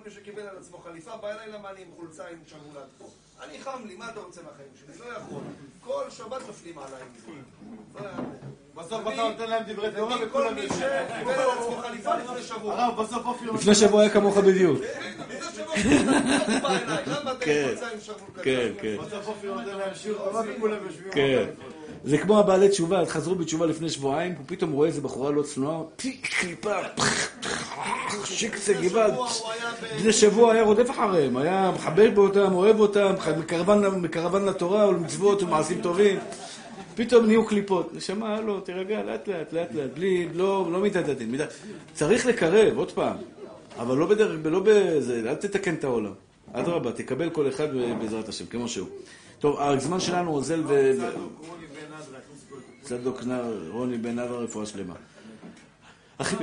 [0.06, 3.06] מי שקיבל על עצמו חליפה, בא אליי למה אני עם חולצה עם שרמולת פה.
[3.44, 5.08] אני חם לי, מה אתה רוצה מהחיים שלי?
[5.08, 5.42] לא יכול.
[5.84, 7.02] כל שבת נופלים עליי.
[7.96, 8.10] לא.
[8.76, 10.62] בסוף אתה נותן להם דברי תורה כל וכולם מי.
[10.68, 12.76] שקיבל על עצמו חליפה לפני שבוע.
[12.76, 13.60] הרב, בסוף אופי אומר...
[13.60, 14.80] לפני שבוע היה כמוך בדיוק.
[17.40, 17.70] כן.
[17.76, 18.14] קצר?
[18.44, 18.98] כן, כן.
[18.98, 21.12] בסוף אופי נותן להם שיר תורה וכולם יושבים.
[21.12, 21.50] כן.
[22.06, 25.82] זה כמו הבעלי תשובה, חזרו בתשובה לפני שבועיים, הוא פתאום רואה איזה בחורה לא צנועה,
[25.96, 26.74] פי, קליפה,
[28.26, 29.14] שיקצה גוואלד.
[29.98, 33.14] לפני שבוע היה רודף אחריהם, היה מחבק באותם, אוהב אותם,
[34.04, 36.20] מקרבן, לתורה ולמצוות ומעשים טובים.
[36.96, 37.94] פתאום נהיו קליפות.
[37.94, 41.32] נשמה, לא, תירגע, לאט לאט, לאט לאט, בלי, לא, לא מתעדתים.
[41.32, 41.54] מת-
[41.94, 43.16] צריך לקרב, עוד פעם.
[43.80, 46.12] אבל לא בדרך, לא בזה, אל תתקן את העולם.
[46.54, 47.68] אדרבה, תקבל כל אחד
[48.02, 48.88] בעזרת השם, כמו שהוא.
[49.40, 50.92] טוב, הזמן שלנו אוזל ו...
[52.84, 54.94] צדוק נער, רוני בן אדם, רפואה שלמה.
[56.18, 56.36] אחי,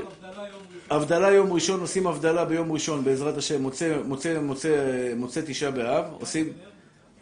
[0.91, 6.05] הבדלה יום ראשון, עושים הבדלה ביום ראשון, בעזרת השם, מוצא, מוצא, מוצא, מוצא תשעה באב,
[6.21, 6.53] עושים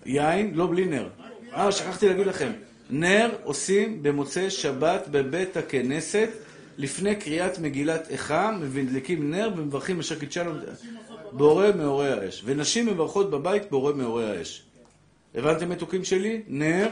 [0.06, 1.08] יין, לא בלי נר.
[1.54, 2.52] אה, שכחתי להגיד לכם,
[2.90, 6.28] נר עושים במוצאי שבת בבית הכנסת,
[6.78, 10.52] לפני קריאת מגילת איכה, מדליקים נר ומברכים אשר קידשנו
[11.32, 12.42] בורא מאורי האש.
[12.44, 14.62] ונשים מברכות בבית בורא מאורי האש.
[15.34, 16.42] הבנתם מתוקים שלי?
[16.48, 16.88] נר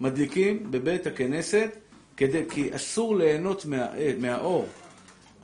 [0.00, 1.70] מדליקים בבית הכנסת,
[2.16, 3.86] כדי, כי אסור ליהנות מה,
[4.18, 4.66] מהאור.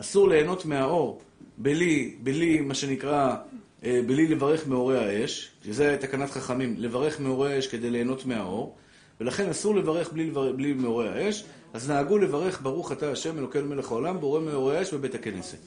[0.01, 1.21] אסור ליהנות מהאור
[1.59, 3.37] בלי, בלי מה שנקרא,
[3.85, 8.77] אה, בלי לברך מאורי האש, שזה תקנת חכמים, לברך מאורי האש כדי ליהנות מהאור,
[9.21, 13.91] ולכן אסור לברך בלי, בלי מאורי האש, אז נהגו לברך ברוך אתה השם אלוקינו מלך
[13.91, 15.59] העולם, בורא מאורי האש בבית הכנסת.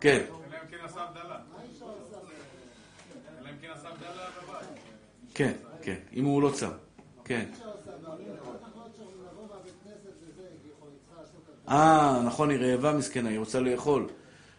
[0.00, 0.24] כן.
[0.70, 0.76] כן כן.
[5.34, 5.52] כן,
[5.82, 6.70] כן, אם הוא לא צם.
[7.24, 7.44] כן.
[11.68, 14.06] אה, נכון, היא רעבה מסכנה, היא רוצה לאכול.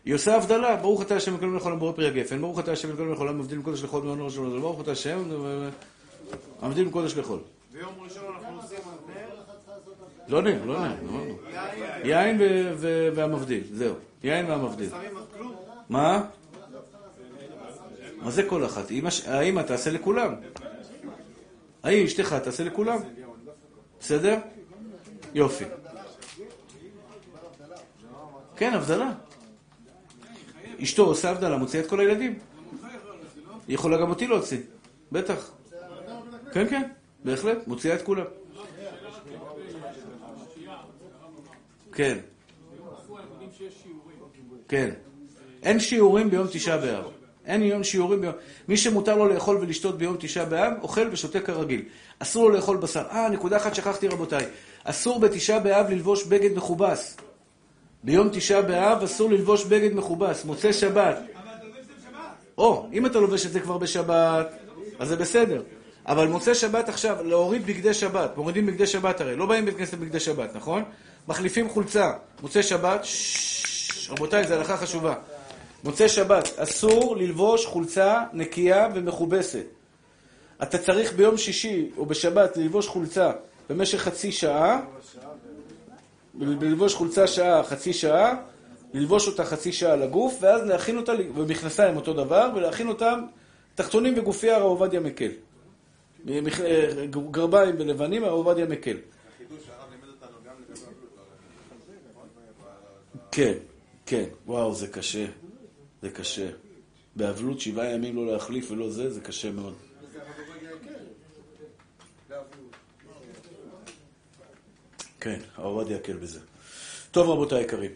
[0.06, 2.88] היא עושה הבדלה, ברוך אתה השם אלוקינו מלך העולם בורא פרי הגפן, ברוך אתה השם
[2.88, 5.24] אלוקינו מלך העולם מבדיל מקודש לחול ומאור שלו, ברוך אתה השם,
[6.64, 7.40] מבדיל מקודש לחול.
[7.72, 8.80] ביום ראשון אנחנו עושים
[10.28, 11.54] לא נר, לא נר, לא, לא.
[12.04, 12.38] יין
[13.16, 13.96] והמבדיל, זהו.
[14.24, 14.90] יין והמבדיל.
[15.90, 16.24] מה?
[18.22, 18.86] מה זה כל אחת?
[19.28, 20.34] האמא תעשה לכולם.
[21.84, 22.98] האם אשתך תעשה לכולם.
[24.06, 24.38] בסדר?
[25.34, 25.66] יופי.
[28.56, 29.12] כן, הבדלה.
[30.84, 32.40] אשתו עושה הבדלה, מוציאה את כל הילדים.
[33.68, 34.58] היא יכולה גם אותי להוציא.
[35.12, 35.52] בטח.
[36.52, 36.82] כן, כן,
[37.24, 38.26] בהחלט, מוציאה את כולם.
[41.92, 42.18] כן.
[44.68, 44.94] כן.
[45.64, 47.06] אין שיעורים ביום תשעה באב.
[47.46, 48.34] אין יום שיעורים ביום...
[48.68, 51.86] מי שמותר לו לאכול ולשתות ביום תשעה באב, אוכל ושותה כרגיל.
[52.20, 53.04] אסור לו לאכול בשר.
[53.12, 54.46] אה, נקודה אחת שכחתי רבותיי.
[54.84, 57.18] אסור בתשעה באב ללבוש בגד מכובס.
[58.04, 60.46] ביום תשעה באב אסור ללבוש בגד מכובס.
[60.46, 61.20] מוצאי שבת.
[62.58, 64.48] או, אם אתה לובש את זה כבר בשבת,
[65.00, 65.62] אז זה בסדר.
[66.08, 68.38] אבל מוצאי שבת עכשיו, להוריד בגדי שבת.
[68.38, 69.36] מורידים בגדי שבת הרי.
[69.36, 70.84] לא באים בית כנסת בגדי שבת, נכון?
[71.28, 72.12] מחליפים חולצה.
[72.42, 75.14] מוצאי שבת, ששש, רבותיי, זו הלכה חשובה.
[75.84, 79.66] מוצאי שבת, אסור ללבוש חולצה נקייה ומכובסת.
[80.64, 83.32] אתה צריך ביום שישי או בשבת ללבוש חולצה
[83.70, 84.82] במשך חצי שעה,
[86.40, 88.36] ללבוש חולצה שעה, חצי שעה,
[88.94, 93.20] ללבוש אותה חצי שעה על הגוף, ואז להכין אותה, ומכנסיים אותו דבר, ולהכין אותם
[93.76, 95.32] תחתונים וגופייה הרב עובדיה מקל.
[96.30, 98.98] אה, גרביים ולבנים, הרב עובדיה מקל.
[103.32, 103.54] כן,
[104.06, 105.26] כן, וואו, זה קשה.
[106.02, 106.50] זה קשה.
[107.16, 109.74] באבלות שבעה ימים לא להחליף ולא זה, זה קשה מאוד.
[115.26, 116.40] כן, הרב עובדיה יקל בזה.
[117.12, 117.92] טוב, רבותיי היקרים.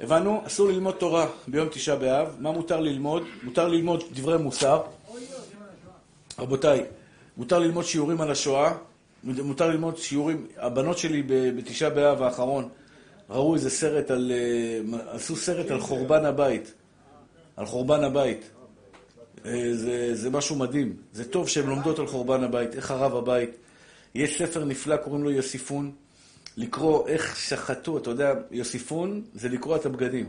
[0.00, 2.36] הבנו, אסור ללמוד תורה ביום תשעה באב.
[2.38, 3.22] מה מותר ללמוד?
[3.42, 4.82] מותר ללמוד דברי מוסר.
[6.38, 6.84] רבותיי,
[7.36, 8.74] מותר ללמוד שיעורים על השואה.
[9.24, 12.68] מותר ללמוד שיעורים, הבנות שלי בתשעה באב האחרון
[13.30, 16.72] ראו איזה סרט על, אה, עשו סרט על חורבן הבית.
[17.56, 18.50] על חורבן הבית.
[19.46, 20.96] אה, זה, זה משהו מדהים.
[21.12, 23.50] זה טוב שהן לומדות על חורבן הבית, איך חרב הבית.
[24.14, 25.92] יש ספר נפלא, קוראים לו יוסיפון.
[26.56, 30.28] לקרוא איך שחטו, אתה יודע, יוסיפון זה לקרוא את הבגדים.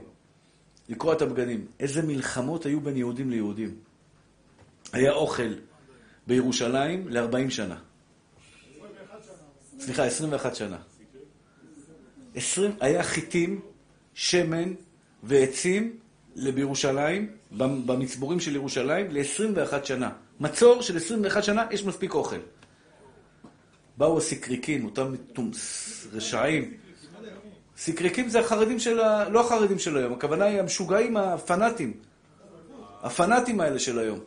[0.90, 1.68] לקרוא את הבגדים.
[1.80, 3.76] איזה מלחמות היו בין יהודים ליהודים.
[4.94, 5.54] היה אוכל,
[6.28, 7.78] בירושלים ל-40 שנה.
[9.80, 10.78] סליחה, 21 שנה.
[12.36, 13.62] 20, היה חיטים,
[14.14, 14.74] שמן
[15.24, 15.98] ועצים
[16.36, 20.10] בירושלים, במצבורים של ירושלים, ל-21 שנה.
[20.40, 22.40] מצור של 21 שנה, יש מספיק אוכל.
[23.98, 26.74] באו הסיקריקים, אותם מתומס, רשעים.
[27.78, 29.30] סיקריקים זה החרדים של ה...
[29.30, 31.94] לא החרדים של היום, הכוונה היא המשוגעים הפנאטים.
[33.04, 34.20] הפנאטים האלה של היום.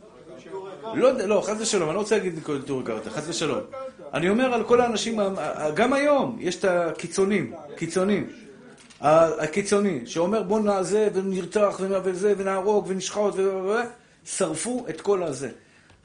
[0.94, 3.60] לא, לא, חס ושלום, אני לא רוצה להגיד ניקולטורי קרתא, חס ושלום.
[4.14, 5.20] אני אומר על כל האנשים,
[5.74, 8.30] גם היום יש את הקיצונים, קיצונים.
[9.00, 13.74] הקיצוני, שאומר בוא נעזה ונרצח וזה ונהרוג ונשחוט ו...
[14.26, 15.50] שרפו את כל הזה.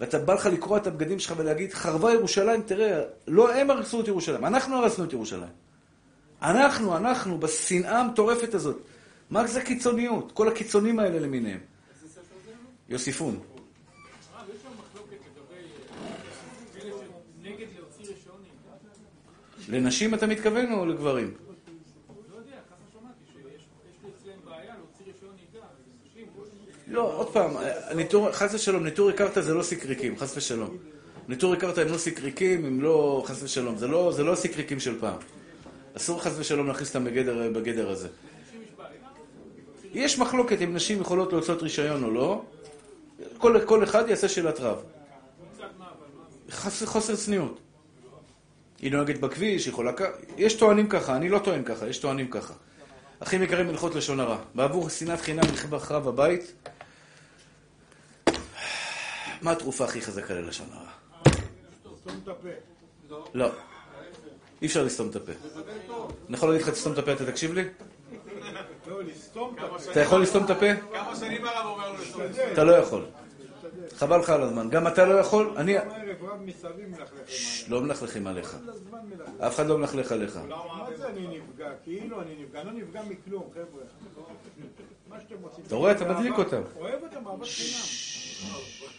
[0.02, 4.08] ואתה בא לך לקרוע את הבגדים שלך ולהגיד, חרבה ירושלים, תראה, לא הם הרסו את
[4.08, 5.50] ירושלים, אנחנו הרסנו את ירושלים.
[6.42, 8.78] אנחנו, אנחנו, בשנאה המטורפת הזאת.
[9.30, 10.32] מה זה קיצוניות?
[10.32, 11.60] כל הקיצונים האלה למיניהם.
[12.90, 13.40] יוסיפון.
[19.70, 21.34] לנשים אתה מתכוון או לגברים?
[26.92, 27.52] לא, עוד פעם,
[27.96, 30.78] ניטור, חס ושלום, ניטורי קרתא זה לא סיקריקים, חס ושלום.
[31.28, 35.00] ניטורי קרתא הם לא סיקריקים, הם לא, חס ושלום, זה לא, זה לא סיקריקים של
[35.00, 35.18] פעם.
[35.98, 38.08] אסור חס ושלום להכניס אותם בגדר, בגדר הזה.
[39.94, 42.42] יש מחלוקת אם נשים יכולות להוצאות רישיון או לא.
[43.38, 44.84] כל, כל אחד יעשה שאלת רב.
[46.50, 47.60] חס, חוסר צניעות.
[48.80, 49.92] היא נוהגת בכביש, היא יכולה.
[50.38, 52.54] יש טוענים ככה, אני לא טוען ככה, יש טוענים ככה.
[53.20, 54.38] אחים יקרים הלכות לשון הרע.
[54.56, 56.54] בעבור שנאת חינם נכבה רב הבית.
[59.42, 60.92] מה התרופה הכי חזקה ללשון הרע?
[62.02, 62.50] סתום את הפה.
[63.34, 63.50] לא.
[64.62, 65.32] אי אפשר לסתום את הפה.
[66.28, 67.64] אני יכול להגיד לך תסתום את הפה, אתה תקשיב לי?
[68.88, 69.92] לא, לסתום את הפה.
[69.92, 70.66] אתה יכול לסתום את הפה?
[70.94, 72.22] כמה שנים הרב אומר לו לסתום?
[72.54, 73.06] אתה לא יכול.
[73.98, 74.70] חבל לך על הזמן.
[74.70, 75.76] גם אתה לא יכול, אני...
[77.68, 78.58] לא מלכלכים עליך.
[79.40, 80.40] אף אחד לא מלכלך עליך.
[80.48, 81.72] מה זה אני נפגע?
[81.84, 82.62] כאילו אני נפגע.
[82.62, 83.84] אני לא נפגע מכלום, חבר'ה.
[85.10, 85.64] מה שאתם רוצים.
[85.68, 86.62] אתה רואה, אתה מדליק אותם.
[86.76, 88.92] אוהב אותם, אהבת חינם.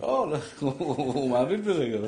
[0.00, 0.36] לא, לא,
[0.78, 2.02] הוא- מאמין את העיניים.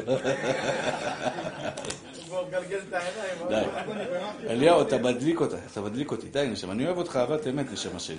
[3.49, 3.63] די.
[4.47, 6.29] אליהו, אתה מדליק אותה, אתה מדליק אותי.
[6.29, 8.17] די, נשמה, אני אוהב אותך אהבת אמת, נשמה שלי.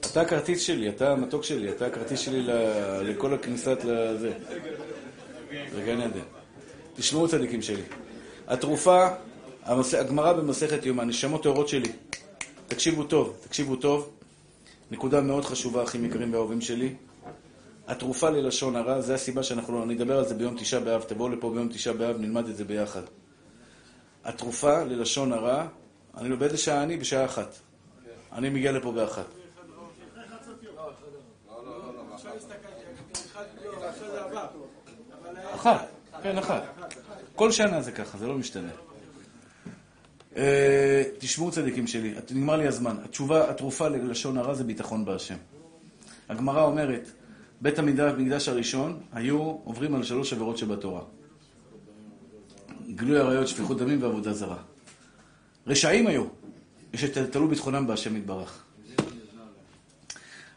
[0.00, 2.42] אתה הכרטיס שלי, אתה המתוק שלי, אתה הכרטיס שלי
[3.02, 4.32] לכל הכניסת לזה.
[5.76, 6.20] לגן עדן.
[6.96, 7.82] תשמעו צדיקים שלי.
[8.48, 9.08] התרופה,
[9.98, 11.92] הגמרא במסכת יומא, נשמות טהורות שלי.
[12.68, 14.10] תקשיבו טוב, תקשיבו טוב.
[14.92, 16.94] נקודה מאוד חשובה, אחים יקרים ואהובים שלי.
[17.86, 21.02] התרופה ללשון הרע, זה הסיבה שאנחנו לא נדבר על זה ביום תשעה באב.
[21.02, 23.02] תבואו לפה ביום תשעה באב, נלמד את זה ביחד.
[24.24, 25.66] התרופה ללשון הרע,
[26.16, 26.96] אני לא, באיזה שעה אני?
[26.96, 27.54] בשעה אחת.
[28.32, 29.26] אני מגיע לפה באחת.
[35.54, 35.88] אחת,
[36.22, 36.62] כן, אחת.
[37.36, 38.91] כל שנה זה ככה, זה לא משתנה.
[40.36, 42.96] אה, תשמעו צדיקים שלי, נגמר לי הזמן.
[43.04, 45.36] התשובה, התרופה ללשון הרע זה ביטחון בהשם.
[46.28, 47.10] הגמרא אומרת,
[47.60, 51.02] בית המקדש הראשון היו עוברים על שלוש עבירות שבתורה.
[52.86, 54.56] גילוי עריות, שפיכות דמים ועבודה זרה.
[55.66, 56.24] רשעים היו,
[56.94, 58.62] שתלו ביטחונם בהשם יתברך.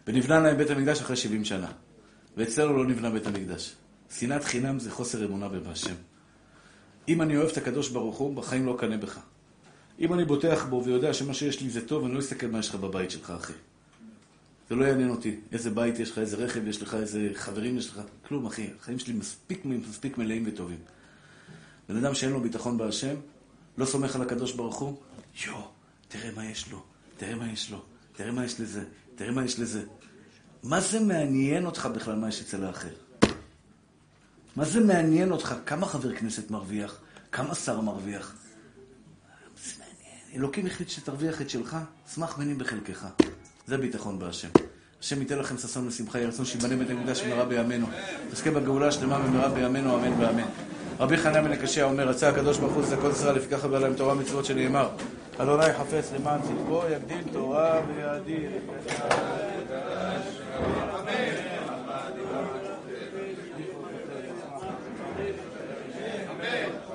[0.08, 1.72] ונבנה להם בית המקדש אחרי 70 שנה.
[2.38, 3.76] ואצלנו לא נבנה בית המקדש.
[4.12, 5.96] שנאת חינם זה חוסר אמונה בהשם.
[7.08, 9.20] אם אני אוהב את הקדוש ברוך הוא, בחיים לא אקנא בך.
[10.00, 12.70] אם אני בוטח בו ויודע שמה שיש לי זה טוב, אני לא אסתכל מה יש
[12.70, 13.54] לך בבית שלך, אחי.
[14.70, 15.40] זה לא יעניין אותי.
[15.52, 18.02] איזה בית יש לך, איזה רכב יש לך, איזה חברים יש לך.
[18.28, 18.70] כלום, אחי.
[18.80, 20.80] החיים שלי מספיק, מספיק מלאים וטובים.
[21.90, 23.16] בן אדם שאין לו ביטחון בהשם,
[23.78, 24.98] לא סומך על הקדוש ברוך הוא,
[25.46, 25.68] יואו,
[26.08, 26.84] תראה מה יש לו,
[27.18, 27.82] תראה מה יש לו,
[28.16, 28.84] תראה מה יש לזה,
[29.16, 29.84] תראה מה יש לזה.
[30.64, 32.90] מה זה מעניין אותך בכלל מה יש אצל האחר?
[34.56, 35.56] מה זה מעניין אותך?
[35.66, 37.00] כמה חבר כנסת מרוויח?
[37.32, 38.36] כמה שר מרוויח?
[40.36, 41.78] אלוקים החליט שתרוויח את שלך,
[42.14, 43.08] שמח בני בחלקך.
[43.68, 44.48] זה ביטחון בהשם.
[45.02, 47.88] השם ייתן לכם ששון ושמחה, יהי רצון שיבנה בית המקדש במהרה בימינו.
[48.32, 50.44] תזכה בגאולה השלמה במהרה בימינו, אמן ואמן.
[51.00, 54.14] רבי חניה בן הקשיא אומר, רצה הקדוש ברוך הוא לזכות ישראל, לפיכך עבר להם תורה
[54.14, 54.90] ומצוות שנאמר.
[55.38, 58.52] אדוני חפץ למען צדקו, יגדיל תורה ויאדיר.
[61.00, 61.56] אמן.
[66.40, 66.86] אמן.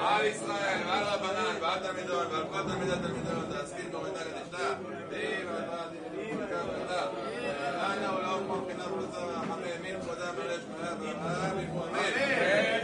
[0.00, 2.92] על ישראל, ועל רבנן, ועל תלמידון, ועל כל תלמידי
[3.50, 4.74] להשכיל קומנטר לדשתה,
[5.10, 5.82] דהי ועדה
[6.14, 7.02] דהי וקו תודה.
[7.86, 11.68] אנא עולם כמו מבחינת בשר רחמי, מין כבודה מלא שמונה ברכה, אמן.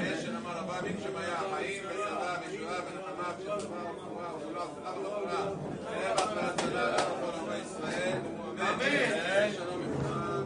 [0.02, 5.42] יש שנאמר רבה מקשמיה, חיים ושרה, וישועה ונחמה, ושלווה ורפואה וגאולה ושמחה ורפואה.
[5.90, 8.20] רווח והצלה לנו כל עמי ישראל,
[8.60, 9.52] אמן.
[9.56, 10.44] שלום לכולם,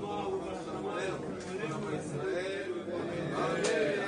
[0.64, 2.70] שלום עלינו, כל עמי ישראל,
[3.34, 4.00] אמן.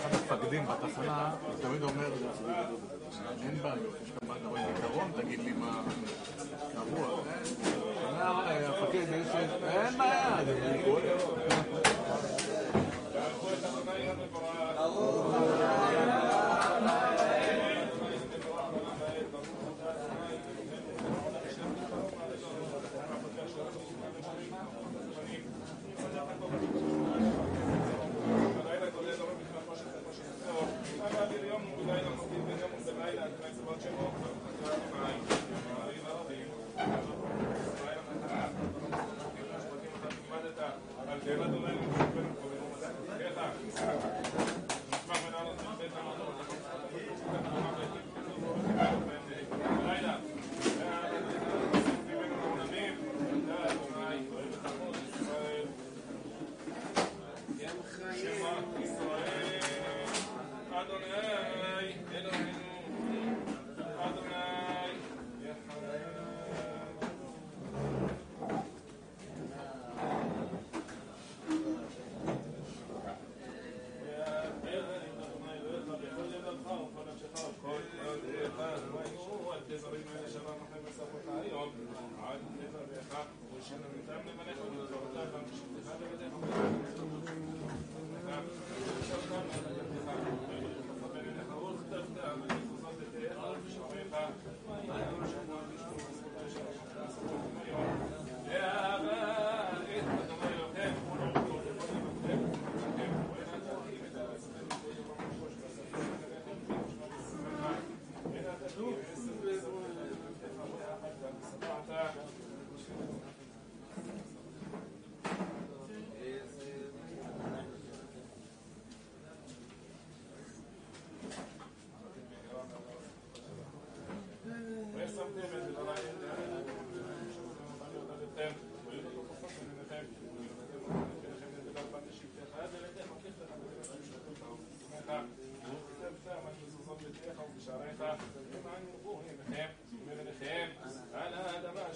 [0.00, 3.19] אחד המפקדים בתחנה תמיד אומר, אין בעיות, יש לך בעיה, רואה זיכרון,
[5.16, 5.82] תגיד לי מה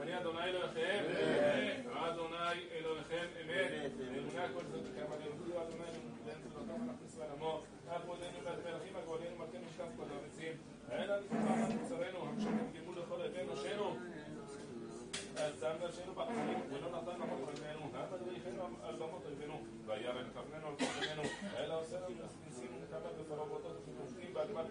[0.00, 1.04] אני אדוני אלוהיכם,
[1.92, 2.36] אדוני
[2.72, 8.04] אלוהיכם אמת, אמונה כל זאת וקיים עלינו, כאילו אדוני אלוהינו תפילתם אנחנו ישראל עמו, אף
[8.06, 10.52] מודנו ואת מלכים הגואלינו מלכנו משכב כל הארצים,
[10.90, 13.96] אין לנו תפילם על מוצרנו, המשלם גמול לכל אויבינו נשינו,
[15.92, 19.54] שם נפשנו בחיים, ולא נתן למות אויבינו, המה דריכנו על במות אויבינו,
[19.86, 21.22] וירא קרננו על קרננו,
[21.56, 22.14] אלא עושה לנו
[22.46, 24.66] ניסים ונקבל בפרובותות ובמופתים באדמת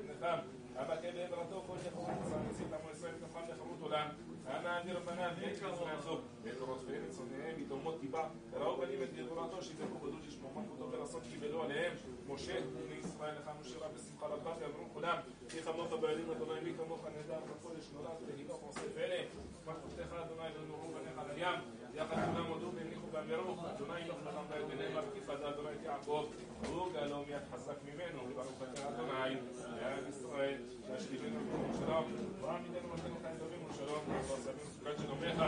[0.77, 4.07] אבא כן בעברתו כל נצא נצית עמו ישראל כפם לחמות עולם,
[4.47, 8.23] אנא אדיר בניו יקר מעזוב, לדורות וארץ שונאיהם יתומות טיפה,
[8.53, 11.93] ראו בנים את גבורתו שיזכו בדו לשמו מלכותו ולעשות קיבלו עליהם,
[12.27, 15.17] משה בני ישראל לך משירה בשמחה רבה ואמרו כולם,
[15.49, 19.21] כי חמוך בעלים אדוני מי כמוך נהדר בקודש נולד והילוך עושה פלא,
[19.65, 20.93] מלכותך אדוני ונורו
[21.35, 21.59] בניך על הים,
[21.93, 26.25] יחד כולם הודו והניחו ואמרו, אדוני ילוך לכם בעת ביניהם מרכיב עד אדוני את יעקב,
[26.67, 29.35] הוא גלום יד חזק ממנו, וברוך אתה אדוני,
[29.81, 30.57] לעם ישראל,
[30.89, 32.05] להשלימנו במקום שלום,
[32.41, 35.39] ועמידנו מלכנו חיים טובים ושלום, ועשבים סוכת שלומך.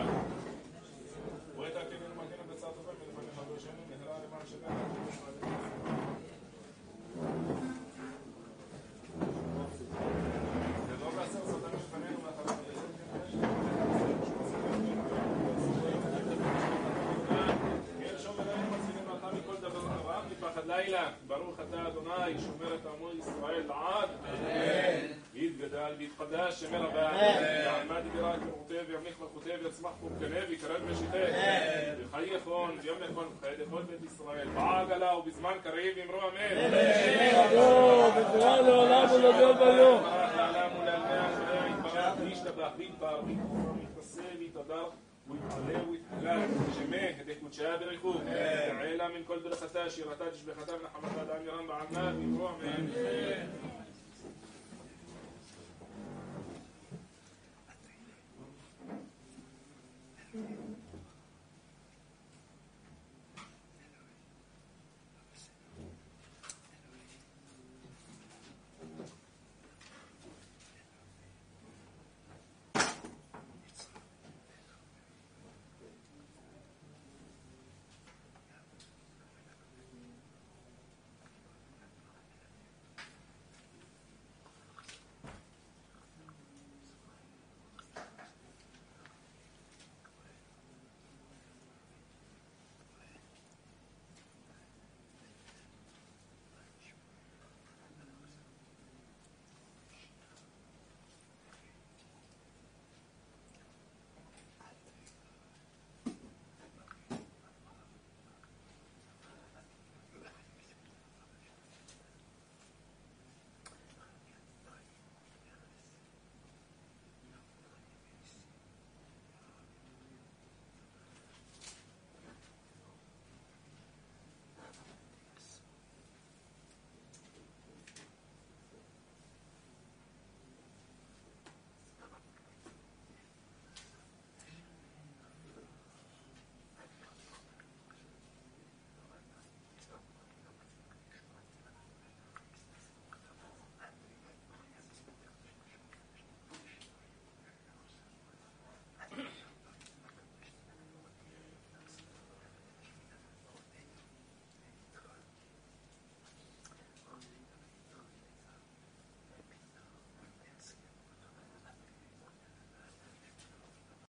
[1.57, 4.97] ותקננו מלכנו בצער טובה מלפניך וישנו מהרה למען שלנו.
[20.77, 24.09] לילה, ברוך אתה אדוני, שומר את עמו ישראל לעד.
[25.33, 27.17] יתגדל ויתחדש, שמר הבא.
[27.65, 31.17] יעמד יראת מורתה וימליך מלכותה ויצמח פורקנה ויקרב משיחה.
[31.99, 34.47] וחי יכון ויום יכון וחיי דכל בית ישראל.
[34.49, 36.77] בעגלה ובזמן קריב אמרו אמן.
[38.17, 40.01] וזרע לעולם ולגדול ביום.
[40.01, 43.21] ברח לעולם ולעלמי אחריה יתברך וישתבח ויתבר
[44.39, 51.23] ויתברך ויתנשא ויתהדר ויתעלה ויתהלל שמה דקודשיה בריחוק תעלה מן כל ברכתה שירתה תשבחתה ונחמתה
[51.25, 52.87] דן ירם בעלמא ואמרו אמן